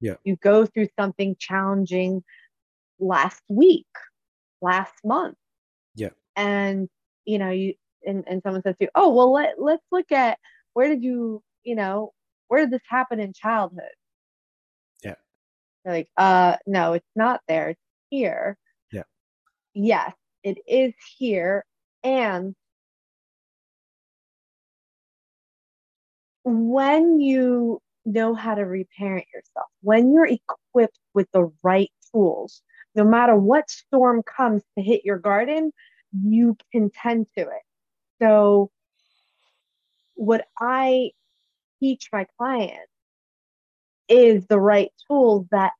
Yeah. 0.00 0.14
You 0.24 0.36
go 0.36 0.66
through 0.66 0.88
something 0.98 1.36
challenging 1.38 2.22
last 2.98 3.42
week 3.48 3.86
last 4.60 4.94
month. 5.04 5.36
Yeah. 5.94 6.10
And 6.34 6.88
you 7.24 7.38
know 7.38 7.50
you 7.50 7.74
and, 8.06 8.24
and 8.28 8.42
someone 8.42 8.62
says 8.62 8.76
to 8.78 8.84
you 8.84 8.90
oh 8.94 9.12
well 9.12 9.32
let, 9.32 9.54
let's 9.58 9.84
look 9.90 10.12
at 10.12 10.38
where 10.74 10.88
did 10.88 11.02
you 11.02 11.42
you 11.64 11.74
know 11.74 12.12
where 12.48 12.60
did 12.60 12.70
this 12.70 12.82
happen 12.88 13.20
in 13.20 13.32
childhood? 13.32 13.84
Yeah. 15.02 15.14
They're 15.84 15.94
like 15.94 16.08
uh 16.16 16.56
no 16.66 16.92
it's 16.92 17.10
not 17.16 17.40
there 17.48 17.70
it's 17.70 17.80
here 18.10 18.56
yes, 19.76 20.12
it 20.42 20.58
is 20.66 20.94
here. 21.18 21.64
And 22.02 22.54
when 26.44 27.20
you 27.20 27.80
know 28.04 28.34
how 28.34 28.54
to 28.54 28.62
reparent 28.62 29.26
yourself, 29.34 29.66
when 29.82 30.12
you're 30.12 30.26
equipped 30.26 30.98
with 31.14 31.28
the 31.32 31.50
right 31.62 31.90
tools, 32.12 32.62
no 32.94 33.04
matter 33.04 33.36
what 33.36 33.68
storm 33.68 34.22
comes 34.22 34.62
to 34.76 34.82
hit 34.82 35.04
your 35.04 35.18
garden, 35.18 35.72
you 36.12 36.56
can 36.72 36.90
tend 36.90 37.26
to 37.36 37.42
it. 37.42 37.62
So, 38.22 38.70
what 40.14 40.46
I 40.58 41.10
teach 41.80 42.08
my 42.12 42.26
clients 42.38 42.90
is 44.08 44.46
the 44.46 44.58
right 44.58 44.90
tools 45.06 45.46
that 45.50 45.72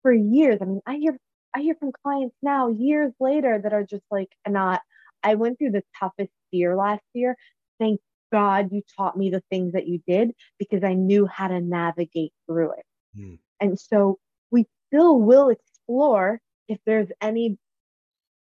for 0.00 0.12
years, 0.12 0.58
I 0.62 0.64
mean, 0.64 0.80
I 0.86 0.96
hear 0.96 1.18
I 1.54 1.60
hear 1.60 1.74
from 1.74 1.92
clients 2.02 2.36
now 2.42 2.68
years 2.68 3.12
later 3.20 3.60
that 3.62 3.72
are 3.72 3.84
just 3.84 4.04
like, 4.10 4.30
not, 4.48 4.80
I 5.22 5.34
went 5.34 5.58
through 5.58 5.72
the 5.72 5.84
toughest 5.98 6.32
year 6.50 6.76
last 6.76 7.02
year. 7.12 7.36
Thank 7.78 8.00
God 8.32 8.70
you 8.72 8.82
taught 8.96 9.16
me 9.16 9.30
the 9.30 9.42
things 9.50 9.72
that 9.74 9.86
you 9.86 10.00
did 10.06 10.32
because 10.58 10.82
I 10.82 10.94
knew 10.94 11.26
how 11.26 11.48
to 11.48 11.60
navigate 11.60 12.32
through 12.46 12.72
it. 12.72 12.84
Mm. 13.18 13.38
And 13.60 13.78
so 13.78 14.18
we 14.50 14.66
still 14.88 15.20
will 15.20 15.50
explore 15.50 16.40
if 16.68 16.78
there's 16.86 17.08
any 17.20 17.58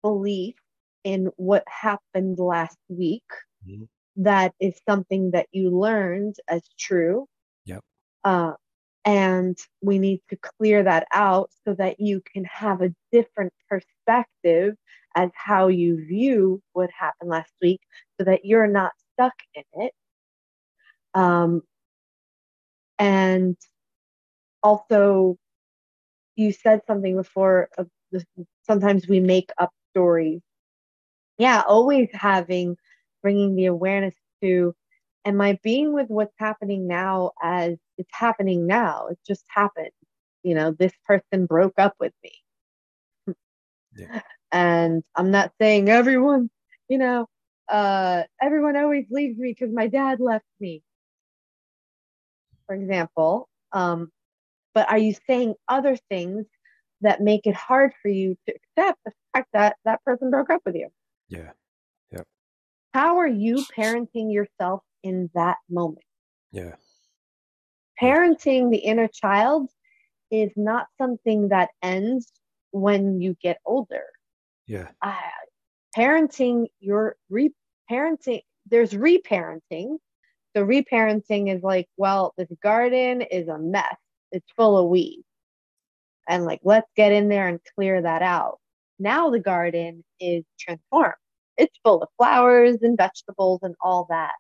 belief 0.03 0.55
in 1.05 1.31
what 1.37 1.65
happened 1.69 2.39
last 2.39 2.79
week 2.89 3.25
mm. 3.69 3.87
that 4.17 4.55
is 4.59 4.81
something 4.89 5.33
that 5.33 5.47
you 5.53 5.71
learned 5.71 6.37
as 6.49 6.63
true. 6.79 7.27
Yep. 7.67 7.81
Uh, 8.25 8.53
and 9.07 9.57
we 9.83 10.01
need 10.01 10.21
to 10.31 10.37
clear 10.37 10.83
that 10.83 11.07
out 11.15 11.51
so 11.67 11.75
that 11.75 12.01
you 12.01 12.23
can 12.35 12.45
have 12.45 12.83
a 12.83 12.95
different 13.13 13.53
perspective 13.71 14.75
as 15.17 15.31
how 15.35 15.69
you 15.69 16.05
view 16.07 16.61
what 16.75 16.91
happened 16.99 17.31
last 17.31 17.53
week 17.63 17.81
so 18.19 18.25
that 18.25 18.45
you're 18.45 18.67
not 18.67 18.93
stuck 19.15 19.35
in 19.55 19.65
it. 19.75 19.93
Um, 21.15 21.63
and 22.99 23.57
also, 24.63 25.37
you 26.37 26.53
said 26.53 26.83
something 26.87 27.17
before. 27.17 27.69
Uh, 27.79 27.85
sometimes 28.67 29.09
we 29.09 29.21
make 29.21 29.51
up 29.59 29.73
stories. 29.91 30.41
Yeah, 31.39 31.63
always 31.67 32.09
having, 32.13 32.77
bringing 33.23 33.57
the 33.57 33.67
awareness 33.67 34.15
to 34.43 34.75
am 35.25 35.41
I 35.41 35.59
being 35.63 35.93
with 35.93 36.09
what's 36.09 36.35
happening 36.39 36.87
now 36.89 37.33
as 37.43 37.77
it's 37.99 38.11
happening 38.13 38.67
now? 38.67 39.09
It 39.11 39.19
just 39.27 39.45
happened. 39.49 39.91
You 40.43 40.55
know, 40.55 40.71
this 40.73 40.93
person 41.07 41.47
broke 41.47 41.75
up 41.79 41.95
with 41.99 42.13
me. 42.23 42.33
Yeah. 43.97 44.21
And 44.53 45.03
I'm 45.15 45.31
not 45.31 45.53
saying 45.61 45.89
everyone, 45.89 46.51
you 46.89 46.99
know, 46.99 47.27
uh, 47.69 48.23
everyone 48.41 48.77
always 48.77 49.07
leaves 49.11 49.39
me 49.39 49.55
because 49.59 49.75
my 49.75 49.89
dad 49.89 50.21
left 50.21 50.45
me, 50.61 50.83
for 52.67 52.75
example. 52.75 53.49
Um, 53.73 54.11
but 54.75 54.89
are 54.91 54.99
you 54.99 55.15
saying 55.27 55.55
other 55.67 55.97
things 56.11 56.47
that 57.01 57.21
make 57.21 57.47
it 57.47 57.55
hard 57.55 57.93
for 58.03 58.09
you 58.09 58.37
to 58.47 58.55
accept 58.55 59.01
the 59.05 59.13
fact 59.33 59.49
that 59.53 59.77
that 59.85 60.05
person 60.05 60.31
broke 60.31 60.51
up 60.51 60.61
with 60.65 60.77
you? 60.77 60.89
Yeah. 61.29 61.53
Yep. 62.13 62.27
How 62.95 63.17
are 63.19 63.27
you 63.27 63.65
parenting 63.77 64.33
yourself 64.33 64.83
in 65.07 65.31
that 65.35 65.59
moment. 65.71 66.05
Yeah. 66.51 66.75
Parenting 68.01 68.71
the 68.71 68.79
inner 68.79 69.09
child 69.09 69.71
is 70.31 70.51
not 70.57 70.87
something 70.99 71.49
that 71.49 71.71
ends 71.83 72.31
when 72.71 73.21
you 73.21 73.37
get 73.41 73.59
older. 73.65 74.05
Yeah. 74.67 74.89
Uh, 75.01 75.15
parenting 75.97 76.67
your 76.81 77.17
reparenting, 77.31 78.43
there's 78.69 78.93
reparenting. 78.93 79.99
So 80.55 80.65
reparenting 80.65 81.55
is 81.55 81.63
like, 81.63 81.89
well, 81.97 82.35
this 82.37 82.49
garden 82.63 83.23
is 83.23 83.49
a 83.49 83.59
mess. 83.59 83.97
It's 84.33 84.47
full 84.57 84.79
of 84.79 84.89
weeds. 84.89 85.25
And 86.29 86.45
like, 86.45 86.61
let's 86.65 86.91
get 86.97 87.13
in 87.13 87.29
there 87.29 87.47
and 87.49 87.61
clear 87.75 88.03
that 88.03 88.23
out. 88.23 88.59
Now 88.99 89.31
the 89.31 89.39
garden 89.39 90.05
is 90.19 90.45
transformed. 90.59 91.15
It's 91.57 91.79
full 91.85 92.03
of 92.03 92.09
flowers 92.17 92.79
and 92.83 92.97
vegetables 92.97 93.61
and 93.63 93.75
all 93.81 94.07
that. 94.11 94.33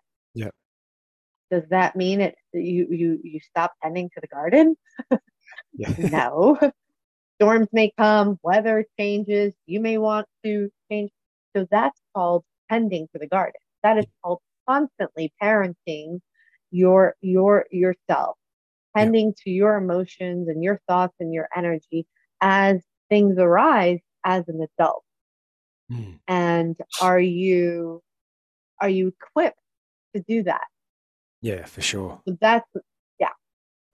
Does 1.51 1.63
that 1.71 1.97
mean 1.97 2.21
it 2.21 2.35
you 2.53 2.87
you 2.91 3.21
you 3.23 3.41
stop 3.41 3.73
tending 3.83 4.11
to 4.11 4.21
the 4.21 4.27
garden? 4.27 4.77
yeah. 5.75 5.95
no. 5.99 6.59
storms 7.37 7.69
may 7.73 7.93
come, 7.99 8.39
weather 8.43 8.85
changes, 8.99 9.53
you 9.67 9.81
may 9.81 9.99
want 9.99 10.27
to 10.45 10.71
change. 10.91 11.11
So 11.55 11.67
that's 11.71 12.01
called 12.15 12.45
tending 12.71 13.09
to 13.13 13.19
the 13.19 13.27
garden. 13.27 13.61
That 13.83 13.99
is 13.99 14.07
called 14.23 14.41
constantly 14.69 15.33
parenting 15.43 16.21
your 16.71 17.15
your 17.21 17.67
yourself, 17.71 18.37
tending 18.97 19.29
yeah. 19.29 19.45
to 19.45 19.51
your 19.51 19.77
emotions 19.77 20.49
and 20.49 20.63
your 20.63 20.81
thoughts 20.89 21.15
and 21.21 21.33
your 21.33 21.49
energy 21.57 22.07
as 22.41 22.83
things 23.09 23.39
arise 23.39 24.01
as 24.25 24.45
an 24.49 24.67
adult. 24.79 25.05
Mm. 25.91 26.19
And 26.27 26.77
are 27.01 27.21
you 27.21 28.03
are 28.81 28.89
you 28.89 29.09
equipped 29.09 29.59
to 30.15 30.23
do 30.27 30.43
that? 30.45 30.65
Yeah, 31.47 31.65
for 31.65 31.81
sure. 31.81 32.21
So 32.27 32.37
that's 32.41 32.69
yeah. 33.21 33.31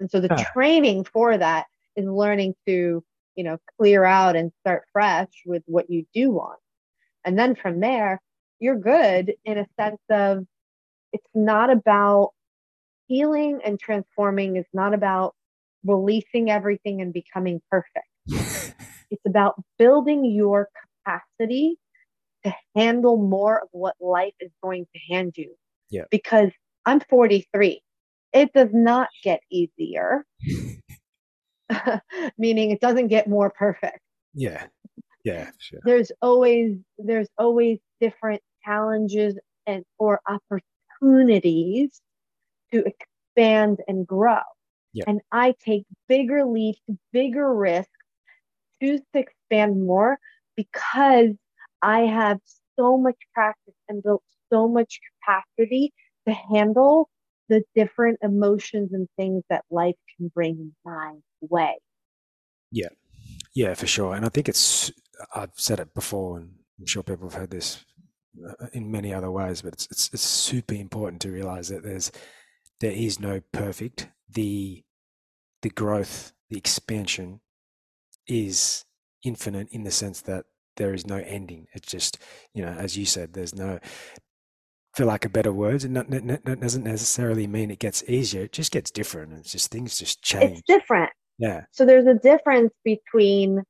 And 0.00 0.10
so 0.10 0.20
the 0.20 0.46
training 0.54 1.04
for 1.04 1.36
that 1.36 1.66
is 1.96 2.06
learning 2.06 2.54
to, 2.66 3.04
you 3.36 3.44
know, 3.44 3.58
clear 3.78 4.04
out 4.04 4.36
and 4.36 4.52
start 4.60 4.84
fresh 4.90 5.28
with 5.44 5.62
what 5.66 5.90
you 5.90 6.06
do 6.14 6.30
want. 6.30 6.58
And 7.26 7.38
then 7.38 7.54
from 7.54 7.80
there, 7.80 8.22
you're 8.58 8.78
good 8.78 9.34
in 9.44 9.58
a 9.58 9.66
sense 9.78 10.00
of 10.08 10.46
it's 11.12 11.28
not 11.34 11.68
about 11.68 12.30
healing 13.06 13.60
and 13.62 13.78
transforming 13.78 14.56
is 14.56 14.64
not 14.72 14.94
about 14.94 15.34
releasing 15.84 16.50
everything 16.50 17.02
and 17.02 17.12
becoming 17.12 17.60
perfect. 17.70 18.06
it's 19.10 19.26
about 19.26 19.62
building 19.78 20.24
your 20.24 20.70
capacity 21.04 21.76
to 22.46 22.54
handle 22.74 23.18
more 23.18 23.60
of 23.60 23.68
what 23.72 23.94
life 24.00 24.32
is 24.40 24.50
going 24.62 24.86
to 24.94 25.14
hand 25.14 25.34
you. 25.36 25.54
Yeah. 25.90 26.04
Because 26.10 26.50
I'm 26.86 27.00
43. 27.00 27.82
It 28.32 28.52
does 28.52 28.70
not 28.72 29.08
get 29.22 29.40
easier. 29.50 30.24
Meaning 32.38 32.70
it 32.70 32.80
doesn't 32.80 33.08
get 33.08 33.28
more 33.28 33.50
perfect. 33.50 34.00
Yeah. 34.34 34.66
Yeah, 35.24 35.50
sure. 35.58 35.80
There's 35.84 36.10
always 36.20 36.76
there's 36.98 37.28
always 37.38 37.78
different 38.00 38.42
challenges 38.64 39.38
and 39.66 39.84
or 39.98 40.20
opportunities 40.26 42.00
to 42.72 42.84
expand 42.84 43.78
and 43.86 44.06
grow. 44.06 44.40
Yeah. 44.92 45.04
And 45.06 45.20
I 45.30 45.54
take 45.64 45.84
bigger 46.08 46.44
leaps, 46.44 46.80
bigger 47.12 47.54
risks, 47.54 47.90
choose 48.82 49.00
to 49.14 49.20
expand 49.20 49.86
more 49.86 50.18
because 50.56 51.30
I 51.82 52.00
have 52.00 52.38
so 52.78 52.98
much 52.98 53.16
practice 53.32 53.74
and 53.88 54.02
built 54.02 54.22
so 54.52 54.68
much 54.68 55.00
capacity 55.24 55.92
to 56.26 56.34
handle 56.34 57.08
the 57.48 57.62
different 57.74 58.18
emotions 58.22 58.92
and 58.92 59.08
things 59.16 59.42
that 59.50 59.64
life 59.70 59.96
can 60.16 60.30
bring 60.34 60.72
my 60.84 61.14
way. 61.40 61.76
Yeah. 62.70 62.88
Yeah, 63.54 63.74
for 63.74 63.86
sure. 63.86 64.14
And 64.14 64.24
I 64.24 64.28
think 64.30 64.48
it's, 64.48 64.90
I've 65.34 65.50
said 65.56 65.78
it 65.78 65.94
before, 65.94 66.38
and 66.38 66.52
I'm 66.78 66.86
sure 66.86 67.02
people 67.02 67.28
have 67.28 67.38
heard 67.38 67.50
this 67.50 67.84
uh, 68.48 68.66
in 68.72 68.90
many 68.90 69.12
other 69.12 69.30
ways, 69.30 69.60
but 69.60 69.74
it's, 69.74 69.86
it's, 69.90 70.10
it's 70.14 70.22
super 70.22 70.74
important 70.74 71.20
to 71.22 71.30
realize 71.30 71.68
that 71.68 71.82
there's, 71.82 72.10
there 72.80 72.92
is 72.92 73.20
no 73.20 73.42
perfect. 73.52 74.08
The, 74.30 74.82
the 75.60 75.70
growth, 75.70 76.32
the 76.48 76.56
expansion 76.56 77.40
is 78.26 78.84
infinite 79.22 79.68
in 79.70 79.84
the 79.84 79.90
sense 79.90 80.22
that 80.22 80.46
there 80.76 80.94
is 80.94 81.06
no 81.06 81.16
ending. 81.16 81.66
It's 81.74 81.92
just, 81.92 82.18
you 82.54 82.64
know, 82.64 82.72
as 82.72 82.96
you 82.96 83.04
said, 83.04 83.34
there's 83.34 83.54
no, 83.54 83.78
for 84.94 85.04
lack 85.04 85.24
of 85.24 85.32
better 85.32 85.52
words, 85.52 85.84
and 85.84 85.96
that 85.96 86.60
doesn't 86.60 86.84
necessarily 86.84 87.46
mean 87.46 87.70
it 87.70 87.78
gets 87.78 88.04
easier. 88.08 88.42
It 88.42 88.52
just 88.52 88.72
gets 88.72 88.90
different. 88.90 89.32
It's 89.32 89.52
just 89.52 89.70
things 89.70 89.98
just 89.98 90.22
change. 90.22 90.58
It's 90.58 90.62
different. 90.66 91.10
Yeah. 91.38 91.64
So 91.70 91.86
there's 91.86 92.06
a 92.06 92.14
difference 92.14 92.72
between 92.84 93.62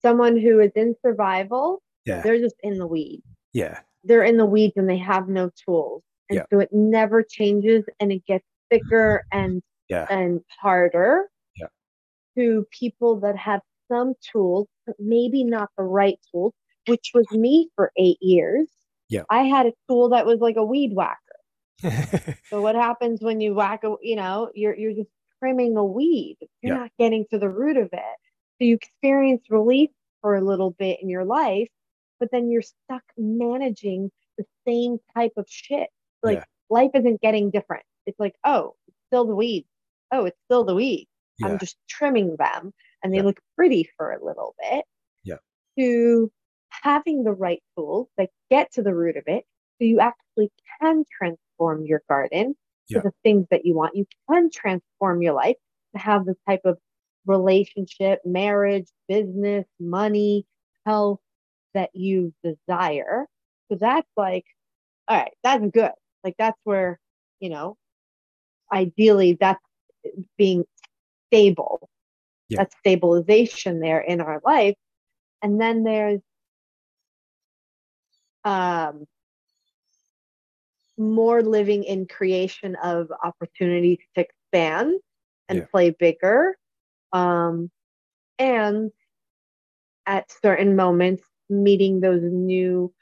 someone 0.00 0.38
who 0.38 0.60
is 0.60 0.70
in 0.76 0.94
survival. 1.04 1.82
Yeah. 2.06 2.22
They're 2.22 2.38
just 2.38 2.56
in 2.62 2.78
the 2.78 2.86
weeds. 2.86 3.24
Yeah. 3.52 3.80
They're 4.04 4.24
in 4.24 4.36
the 4.36 4.46
weeds 4.46 4.74
and 4.76 4.88
they 4.88 4.98
have 4.98 5.28
no 5.28 5.50
tools. 5.66 6.02
And 6.28 6.38
yeah. 6.38 6.44
so 6.50 6.60
it 6.60 6.70
never 6.72 7.22
changes 7.22 7.84
and 7.98 8.12
it 8.12 8.24
gets 8.26 8.46
thicker 8.70 9.24
and 9.32 9.62
yeah. 9.88 10.06
and 10.08 10.40
harder. 10.60 11.24
Yeah. 11.56 11.66
To 12.38 12.64
people 12.70 13.20
that 13.20 13.36
have 13.36 13.60
some 13.90 14.14
tools, 14.32 14.68
but 14.86 14.96
maybe 14.98 15.42
not 15.44 15.68
the 15.76 15.82
right 15.82 16.18
tools, 16.30 16.54
which 16.86 17.10
was 17.12 17.30
me 17.32 17.68
for 17.74 17.90
eight 17.98 18.18
years. 18.20 18.68
Yeah. 19.10 19.22
I 19.28 19.42
had 19.42 19.66
a 19.66 19.72
tool 19.88 20.10
that 20.10 20.24
was 20.24 20.38
like 20.40 20.56
a 20.56 20.64
weed 20.64 20.92
whacker. 20.94 21.18
so 22.48 22.60
what 22.62 22.74
happens 22.74 23.20
when 23.20 23.40
you 23.40 23.54
whack 23.54 23.84
a, 23.84 23.94
you 24.02 24.16
know, 24.16 24.50
you're 24.54 24.76
you're 24.76 24.94
just 24.94 25.10
trimming 25.38 25.76
a 25.76 25.84
weed. 25.84 26.36
You're 26.62 26.74
yeah. 26.76 26.82
not 26.82 26.90
getting 26.98 27.26
to 27.30 27.38
the 27.38 27.48
root 27.48 27.76
of 27.76 27.88
it. 27.92 28.16
So 28.58 28.64
you 28.66 28.74
experience 28.74 29.42
relief 29.50 29.90
for 30.20 30.36
a 30.36 30.40
little 30.40 30.70
bit 30.72 30.98
in 31.02 31.08
your 31.08 31.24
life, 31.24 31.68
but 32.18 32.30
then 32.30 32.50
you're 32.50 32.62
stuck 32.62 33.02
managing 33.16 34.10
the 34.38 34.44
same 34.66 34.98
type 35.16 35.32
of 35.36 35.46
shit. 35.48 35.88
Like 36.22 36.38
yeah. 36.38 36.44
life 36.68 36.90
isn't 36.94 37.20
getting 37.20 37.50
different. 37.50 37.84
It's 38.06 38.20
like, 38.20 38.34
oh, 38.44 38.74
it's 38.86 38.96
still 39.08 39.26
the 39.26 39.34
weeds. 39.34 39.68
Oh, 40.12 40.26
it's 40.26 40.38
still 40.44 40.64
the 40.64 40.74
weeds. 40.74 41.08
Yeah. 41.38 41.48
I'm 41.48 41.58
just 41.58 41.76
trimming 41.88 42.36
them 42.38 42.72
and 43.02 43.14
they 43.14 43.22
look 43.22 43.40
pretty 43.56 43.88
for 43.96 44.12
a 44.12 44.24
little 44.24 44.54
bit. 44.60 44.84
Yeah. 45.24 45.36
To 45.78 46.30
having 46.82 47.24
the 47.24 47.32
right 47.32 47.62
tools 47.76 48.08
that 48.16 48.30
get 48.50 48.72
to 48.72 48.82
the 48.82 48.94
root 48.94 49.16
of 49.16 49.24
it 49.26 49.44
so 49.78 49.84
you 49.84 50.00
actually 50.00 50.50
can 50.80 51.04
transform 51.10 51.84
your 51.84 52.02
garden 52.08 52.54
yeah. 52.88 52.98
to 53.00 53.08
the 53.08 53.12
things 53.22 53.46
that 53.50 53.64
you 53.64 53.74
want. 53.74 53.96
You 53.96 54.06
can 54.30 54.50
transform 54.50 55.22
your 55.22 55.34
life 55.34 55.56
to 55.94 56.00
have 56.00 56.24
the 56.24 56.36
type 56.48 56.60
of 56.64 56.78
relationship, 57.26 58.20
marriage, 58.24 58.88
business, 59.08 59.66
money, 59.78 60.46
health 60.86 61.20
that 61.74 61.90
you 61.94 62.32
desire. 62.42 63.26
So 63.70 63.78
that's 63.80 64.08
like, 64.16 64.44
all 65.08 65.16
right, 65.16 65.32
that's 65.42 65.64
good. 65.72 65.92
Like 66.24 66.34
that's 66.38 66.58
where, 66.64 66.98
you 67.40 67.50
know, 67.50 67.76
ideally 68.72 69.36
that's 69.40 69.60
being 70.36 70.64
stable. 71.28 71.88
Yeah. 72.48 72.58
That's 72.58 72.74
stabilization 72.78 73.80
there 73.80 74.00
in 74.00 74.20
our 74.20 74.40
life. 74.44 74.74
And 75.42 75.60
then 75.60 75.84
there's 75.84 76.20
um, 78.44 79.06
more 80.96 81.42
living 81.42 81.84
in 81.84 82.06
creation 82.06 82.76
of 82.76 83.10
opportunities 83.24 83.98
to 84.14 84.26
expand 84.26 85.00
and 85.48 85.60
yeah. 85.60 85.64
play 85.70 85.90
bigger. 85.90 86.56
Um, 87.12 87.70
and 88.38 88.90
at 90.06 90.30
certain 90.42 90.76
moments, 90.76 91.22
meeting 91.48 92.00
those 92.00 92.22
new 92.22 92.92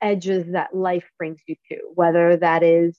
edges 0.00 0.52
that 0.52 0.74
life 0.74 1.08
brings 1.18 1.40
you 1.46 1.54
to, 1.70 1.78
whether 1.94 2.36
that 2.36 2.62
is 2.62 2.98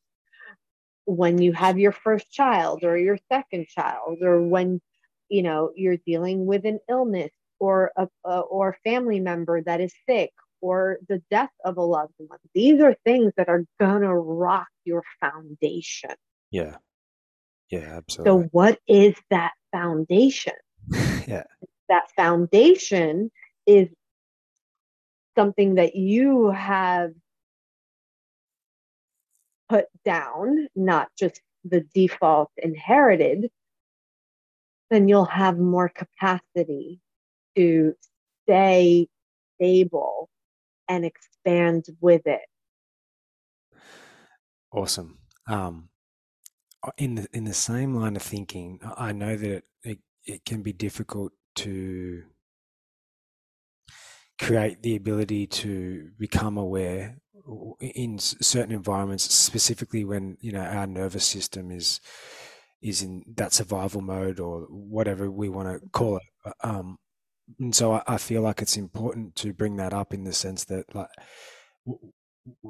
when 1.06 1.41
you 1.41 1.52
have 1.52 1.78
your 1.78 1.91
first 1.91 2.32
child 2.32 2.84
or 2.84 2.98
your 2.98 3.18
second 3.32 3.68
child, 3.68 4.20
or 4.22 4.41
when 4.41 4.82
you 5.30 5.44
know 5.44 5.72
you're 5.76 5.98
dealing 5.98 6.46
with 6.46 6.66
an 6.66 6.80
illness 6.89 7.32
or 7.64 7.93
a, 7.95 8.09
a 8.26 8.39
or 8.41 8.70
a 8.72 8.89
family 8.89 9.22
member 9.22 9.61
that 9.61 9.80
is 9.80 9.93
sick 10.05 10.32
or 10.59 10.97
the 11.07 11.22
death 11.32 11.51
of 11.64 11.78
a 11.78 11.82
loved 11.82 12.14
one. 12.18 12.39
These 12.53 12.82
are 12.82 12.93
things 13.05 13.32
that 13.38 13.47
are 13.47 13.64
gonna 13.80 14.14
rock 14.14 14.68
your 14.84 15.01
foundation. 15.22 16.11
Yeah. 16.51 16.76
Yeah, 17.70 17.95
absolutely. 17.95 18.43
So 18.43 18.49
what 18.51 18.80
is 18.86 19.16
that 19.30 19.53
foundation? 19.72 20.53
yeah. 20.91 21.43
That 21.88 22.11
foundation 22.18 23.32
is 23.66 23.88
something 25.38 25.76
that 25.76 25.95
you 25.95 26.49
have 26.49 27.11
put 29.70 29.86
down, 30.03 30.68
not 30.76 31.07
just 31.18 31.39
the 31.64 31.86
default 31.95 32.51
inherited, 32.57 33.49
then 34.91 35.07
you'll 35.07 35.24
have 35.26 35.57
more 35.57 35.88
capacity 35.88 36.99
to 37.56 37.93
stay 38.45 39.08
stable 39.56 40.30
and 40.88 41.06
expand 41.06 41.86
with 42.01 42.26
it. 42.26 42.41
Awesome. 44.72 45.20
Um, 45.47 45.89
uh, 46.82 46.91
in 46.97 47.16
the 47.16 47.28
in 47.34 47.43
the 47.43 47.54
same 47.54 47.95
line 47.95 48.16
of 48.16 48.22
thinking, 48.22 48.80
I 48.97 49.14
know 49.14 49.36
that 49.36 49.64
it, 49.84 49.99
it, 50.26 50.45
can 50.45 50.62
be 50.62 50.74
difficult 50.74 51.32
to 51.56 52.24
create 54.41 54.82
the 54.82 54.95
ability 54.95 55.47
to 55.47 56.10
become 56.18 56.58
aware 56.58 57.18
in 57.80 58.18
certain 58.20 58.74
environments, 58.74 59.32
specifically 59.34 60.04
when 60.06 60.38
you 60.41 60.51
know 60.51 60.62
our 60.62 60.88
nervous 60.88 61.26
system 61.26 61.72
is 61.72 61.99
is 62.82 63.01
in 63.01 63.24
that 63.36 63.54
survival 63.54 64.01
mode 64.01 64.39
or 64.39 64.62
whatever 64.70 65.32
we 65.32 65.49
want 65.49 65.70
to 65.70 65.89
call 65.89 66.18
it. 66.18 66.24
Uh, 66.45 66.51
um, 66.68 66.97
and 67.60 67.76
so 67.76 67.94
I, 67.94 68.04
I, 68.08 68.18
feel 68.18 68.41
like 68.41 68.62
it's 68.62 68.78
important 68.78 69.36
to 69.38 69.54
bring 69.54 69.76
that 69.78 69.94
up 69.94 70.14
in 70.14 70.24
the 70.24 70.34
sense 70.34 70.64
that 70.66 70.94
like 70.96 71.10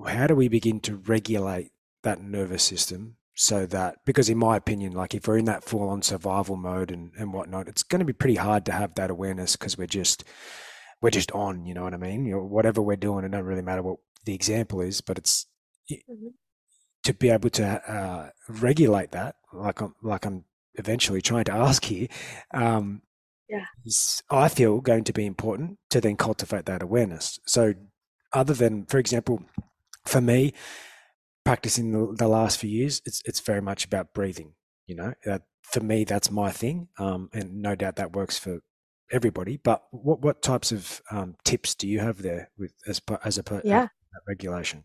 how 0.07 0.27
do 0.27 0.35
we 0.35 0.47
begin 0.47 0.79
to 0.81 0.97
regulate 0.97 1.71
that 2.03 2.21
nervous 2.21 2.63
system 2.63 3.17
so 3.35 3.65
that 3.65 3.97
because 4.05 4.29
in 4.29 4.37
my 4.37 4.55
opinion 4.57 4.93
like 4.93 5.13
if 5.13 5.27
we're 5.27 5.37
in 5.37 5.45
that 5.45 5.63
full 5.63 5.89
on 5.89 6.01
survival 6.01 6.55
mode 6.55 6.91
and, 6.91 7.11
and 7.17 7.33
whatnot 7.33 7.67
it's 7.67 7.83
going 7.83 7.99
to 7.99 8.05
be 8.05 8.13
pretty 8.13 8.35
hard 8.35 8.65
to 8.65 8.71
have 8.71 8.93
that 8.95 9.09
awareness 9.09 9.55
because 9.55 9.77
we're 9.77 9.87
just 9.87 10.23
we're 11.01 11.09
just 11.09 11.31
on 11.31 11.65
you 11.65 11.73
know 11.73 11.83
what 11.83 11.93
i 11.93 11.97
mean 11.97 12.25
you 12.25 12.33
know, 12.33 12.43
whatever 12.43 12.81
we're 12.81 12.95
doing 12.95 13.25
it 13.25 13.31
don't 13.31 13.43
really 13.45 13.61
matter 13.61 13.81
what 13.81 13.97
the 14.25 14.35
example 14.35 14.81
is 14.81 15.01
but 15.01 15.17
it's 15.17 15.47
Mhm. 15.91 16.33
to 17.03 17.13
be 17.13 17.29
able 17.29 17.49
to 17.49 17.65
uh, 17.65 18.29
regulate 18.47 19.11
that 19.11 19.35
like 19.51 19.81
i'm 19.81 19.95
like 20.01 20.25
i'm 20.25 20.45
eventually 20.75 21.21
trying 21.21 21.43
to 21.45 21.53
ask 21.67 21.83
here 21.83 22.07
um 22.53 23.01
Yeah. 23.49 23.65
is 23.85 24.23
i 24.29 24.47
feel 24.47 24.79
going 24.81 25.03
to 25.03 25.13
be 25.13 25.25
important 25.25 25.77
to 25.89 25.99
then 26.01 26.15
cultivate 26.15 26.65
that 26.65 26.81
awareness 26.81 27.39
so 27.45 27.73
other 28.31 28.53
than 28.53 28.85
for 28.85 28.97
example 28.97 29.43
for 30.05 30.21
me 30.21 30.53
practicing 31.45 31.91
the, 31.91 32.15
the 32.17 32.27
last 32.27 32.57
few 32.59 32.69
years, 32.69 33.01
it's 33.05 33.21
it's 33.25 33.39
very 33.39 33.61
much 33.61 33.85
about 33.85 34.13
breathing. 34.13 34.53
You 34.87 34.95
know, 34.95 35.13
that 35.25 35.43
for 35.61 35.79
me, 35.79 36.03
that's 36.03 36.31
my 36.31 36.51
thing, 36.51 36.89
um, 36.99 37.29
and 37.33 37.61
no 37.61 37.75
doubt 37.75 37.95
that 37.97 38.13
works 38.13 38.37
for 38.37 38.59
everybody. 39.11 39.57
But 39.57 39.83
what 39.91 40.21
what 40.21 40.41
types 40.41 40.71
of 40.71 41.01
um, 41.11 41.35
tips 41.43 41.75
do 41.75 41.87
you 41.87 41.99
have 41.99 42.21
there 42.21 42.49
with 42.57 42.73
as 42.87 43.01
as 43.23 43.37
a 43.37 43.43
per, 43.43 43.61
Yeah, 43.63 43.83
uh, 43.83 44.19
regulation? 44.27 44.83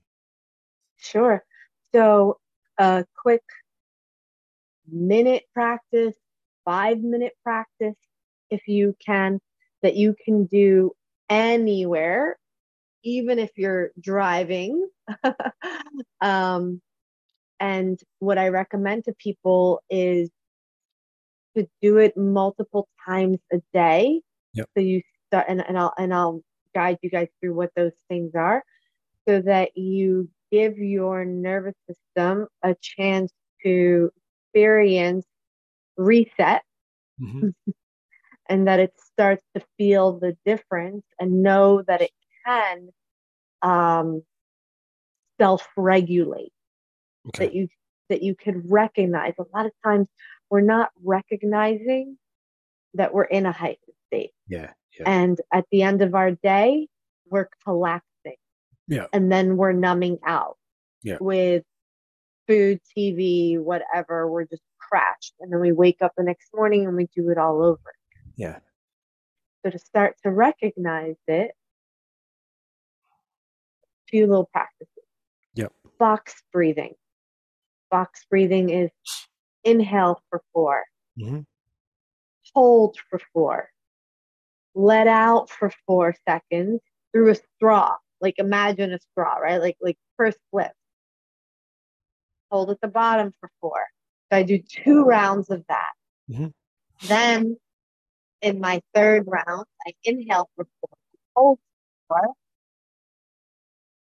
sure. 0.97 1.45
So 1.95 2.39
a 2.79 3.05
quick 3.23 3.43
minute 4.91 5.45
practice, 5.55 6.15
five 6.65 7.01
minute 7.01 7.35
practice, 7.43 7.97
if 8.51 8.67
you 8.67 8.95
can, 9.05 9.41
that 9.83 9.97
you 9.97 10.15
can 10.25 10.47
do 10.47 10.93
anywhere, 11.29 12.39
even 13.05 13.39
if 13.39 13.51
you're 13.57 13.91
driving. 14.01 14.89
um, 16.21 16.81
and 17.61 17.99
what 18.21 18.39
I 18.39 18.49
recommend 18.49 19.05
to 19.05 19.15
people 19.19 19.81
is 19.91 20.31
to 21.57 21.67
do 21.83 21.99
it 21.99 22.17
multiple 22.17 22.89
times 23.07 23.39
a 23.53 23.59
day. 23.73 24.21
Yep. 24.55 24.69
So 24.77 24.83
you 24.83 25.03
start, 25.29 25.47
and, 25.49 25.65
and 25.67 25.79
I'll 25.79 25.93
and 25.99 26.15
I'll 26.15 26.43
guide 26.75 26.99
you 27.03 27.11
guys 27.11 27.29
through 27.41 27.55
what 27.55 27.71
those 27.77 27.93
things 28.09 28.33
are, 28.35 28.63
so 29.29 29.43
that 29.43 29.77
you 29.77 30.29
give 30.51 30.79
your 30.79 31.25
nervous 31.25 31.75
system 31.89 32.47
a 32.63 32.75
chance 32.81 33.33
to 33.65 34.11
experience 34.55 35.27
reset 35.97 36.63
Mhm. 37.21 37.53
and 38.49 38.67
that 38.67 38.81
it 38.81 38.93
starts 39.13 39.45
to 39.55 39.63
feel 39.77 40.19
the 40.19 40.37
difference 40.47 41.05
and 41.21 41.43
know 41.43 41.83
that 41.87 42.01
it 42.01 42.11
can 42.47 42.89
um, 43.63 44.23
self-regulate 45.41 46.53
Okay. 47.29 47.47
that 47.47 47.55
you 47.55 47.69
that 48.09 48.23
you 48.23 48.35
can 48.35 48.63
recognize 48.69 49.35
a 49.39 49.45
lot 49.55 49.67
of 49.67 49.73
times 49.85 50.09
we're 50.51 50.63
not 50.63 50.91
recognizing 51.05 52.17
that 52.95 53.13
we're 53.13 53.25
in 53.25 53.45
a 53.45 53.53
heightened 53.53 53.95
state 54.07 54.31
Yeah. 54.49 54.73
Yeah. 54.99 55.05
and 55.11 55.39
at 55.53 55.67
the 55.71 55.83
end 55.83 56.01
of 56.01 56.15
our 56.15 56.31
day 56.31 56.89
we're 57.29 57.49
collapsing 57.65 58.37
Yeah. 58.87 59.07
and 59.13 59.31
then 59.31 59.57
we're 59.59 59.73
numbing 59.73 60.19
out 60.25 60.57
Yeah. 61.03 61.19
with 61.21 61.65
food 62.47 62.81
tv 62.97 63.59
whatever 63.61 64.31
we're 64.31 64.47
just 64.47 64.63
crashed 64.79 65.35
and 65.41 65.53
then 65.53 65.61
we 65.61 65.73
wake 65.73 66.01
up 66.01 66.13
the 66.17 66.23
next 66.23 66.49
morning 66.55 66.87
and 66.87 66.97
we 66.97 67.09
do 67.15 67.29
it 67.29 67.37
all 67.37 67.63
over 67.63 67.93
Yeah. 68.39 68.61
so 69.65 69.71
to 69.71 69.79
start 69.79 70.17
to 70.23 70.31
recognize 70.31 71.17
it 71.27 71.51
few 74.09 74.27
little 74.27 74.49
practices. 74.53 74.89
Yep. 75.55 75.73
box 75.99 76.43
breathing. 76.53 76.95
Box 77.91 78.25
breathing 78.31 78.71
is 78.71 78.91
inhale 79.65 80.23
for 80.31 80.41
four. 80.55 80.85
Mhm. 81.19 81.45
hold 82.55 82.97
for 83.11 83.21
four. 83.35 83.71
Let 84.75 85.07
out 85.09 85.51
for 85.51 85.71
four 85.87 86.15
seconds 86.27 86.81
through 87.13 87.31
a 87.31 87.35
straw. 87.35 87.97
Like 88.21 88.37
imagine 88.39 88.93
a 88.93 88.99
straw 89.01 89.35
right? 89.39 89.61
Like 89.61 89.77
like 89.81 89.99
first 90.17 90.39
flip. 90.53 90.73
Hold 92.51 92.71
at 92.71 92.81
the 92.81 92.89
bottom 92.89 93.33
for 93.41 93.51
four. 93.61 93.85
So 94.31 94.39
i 94.39 94.43
do 94.45 94.59
two 94.59 95.03
rounds 95.05 95.51
of 95.51 95.65
that. 95.69 95.93
Mhm. 96.31 96.53
then 97.09 97.57
in 98.43 98.61
my 98.61 98.81
third 98.95 99.25
round 99.27 99.67
i 99.87 99.93
inhale 100.05 100.49
for 100.57 100.67
four 100.81 100.91
hold 101.37 101.59
for 102.09 102.19
four 102.21 102.35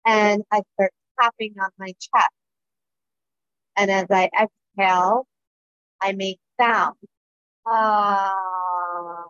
and 0.07 0.43
i 0.51 0.63
start 0.75 0.93
tapping 1.21 1.55
on 1.61 1.71
my 1.79 1.93
chest 2.01 2.31
and 3.77 3.91
as 3.91 4.07
i 4.11 4.29
exhale 4.41 5.27
i 6.01 6.13
make 6.13 6.39
sound 6.61 6.97
ah 7.67 9.25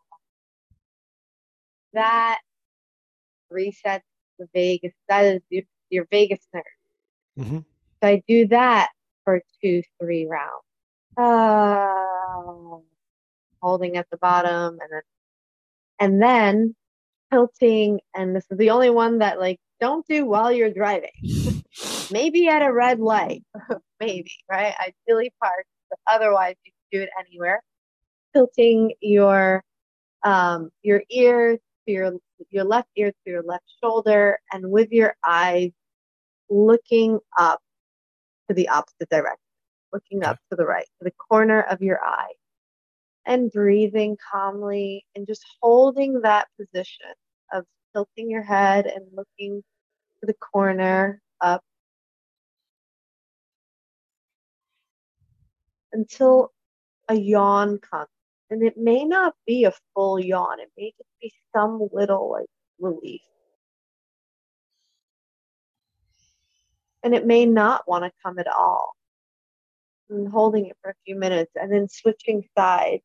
that 1.93 2.41
resets 3.53 4.03
the 4.39 4.47
vagus. 4.55 4.93
That 5.09 5.25
is 5.27 5.43
your, 5.51 5.63
your 5.91 6.07
vagus 6.11 6.41
nerve. 6.55 6.65
Mhm. 7.39 7.65
So 8.03 8.09
I 8.09 8.23
do 8.27 8.47
that 8.49 8.91
for 9.25 9.43
two, 9.63 9.83
three 10.01 10.27
rounds. 10.27 10.65
Ah, 11.19 12.79
holding 13.63 13.97
at 13.97 14.09
the 14.11 14.19
bottom 14.19 14.79
and 14.81 14.91
then 14.91 15.03
and 16.01 16.23
then 16.23 16.75
tilting. 17.33 18.01
And 18.15 18.35
this 18.35 18.45
is 18.51 18.59
the 18.59 18.71
only 18.71 18.91
one 18.91 19.19
that 19.19 19.41
like 19.41 19.59
don't 19.81 20.07
do 20.07 20.27
while 20.27 20.53
you're 20.53 20.73
driving. 20.73 21.11
Maybe 22.13 22.49
at 22.49 22.63
a 22.63 22.73
red 22.73 23.01
light, 23.01 23.43
maybe 24.01 24.31
right. 24.51 24.75
Ideally 24.79 25.33
parked, 25.41 25.69
but 25.89 25.99
otherwise 26.07 26.57
you 26.63 26.73
can 26.73 27.01
do 27.01 27.03
it 27.05 27.09
anywhere. 27.19 27.63
Tilting 28.35 28.93
your 29.01 29.65
um, 30.23 30.71
your 30.83 31.03
ear 31.11 31.57
to 31.57 31.93
your 31.93 32.13
your 32.51 32.65
left 32.65 32.89
ear 32.97 33.11
to 33.11 33.31
your 33.31 33.43
left 33.43 33.65
shoulder, 33.83 34.39
and 34.53 34.71
with 34.71 34.93
your 34.93 35.15
eyes 35.27 35.71
looking 36.51 37.19
up 37.39 37.61
to 38.49 38.55
the 38.55 38.69
opposite 38.69 39.09
direction, 39.09 39.39
looking 39.93 40.23
up 40.23 40.39
to 40.51 40.57
the 40.57 40.67
right, 40.67 40.87
to 40.99 41.05
the 41.05 41.13
corner 41.13 41.63
of 41.63 41.81
your 41.81 41.99
eye, 42.05 42.33
and 43.27 43.51
breathing 43.51 44.16
calmly 44.33 45.05
and 45.14 45.27
just 45.27 45.45
holding 45.61 46.20
that 46.23 46.49
position 46.59 47.07
of 47.53 47.64
tilting 47.95 48.31
your 48.31 48.43
head 48.43 48.87
and 48.87 49.05
looking 49.14 49.62
to 50.20 50.27
the 50.27 50.35
corner 50.35 51.20
up 51.41 51.62
until 55.93 56.53
a 57.09 57.14
yawn 57.14 57.79
comes. 57.79 58.09
And 58.51 58.62
it 58.62 58.77
may 58.77 59.05
not 59.05 59.35
be 59.47 59.64
a 59.64 59.73
full 59.95 60.20
yawn, 60.20 60.61
it 60.61 60.70
may 60.77 60.93
just 60.99 61.09
be 61.20 61.33
some 61.55 61.89
little 61.93 62.31
like 62.31 62.47
relief. 62.79 63.23
And 67.03 67.14
it 67.14 67.27
may 67.27 67.47
not 67.47 67.89
want 67.89 68.05
to 68.05 68.12
come 68.23 68.39
at 68.39 68.47
all. 68.47 68.93
And 70.11 70.29
holding 70.29 70.66
it 70.66 70.77
for 70.83 70.91
a 70.91 70.95
few 71.07 71.16
minutes 71.16 71.53
and 71.55 71.73
then 71.73 71.89
switching 71.89 72.45
sides 72.57 73.03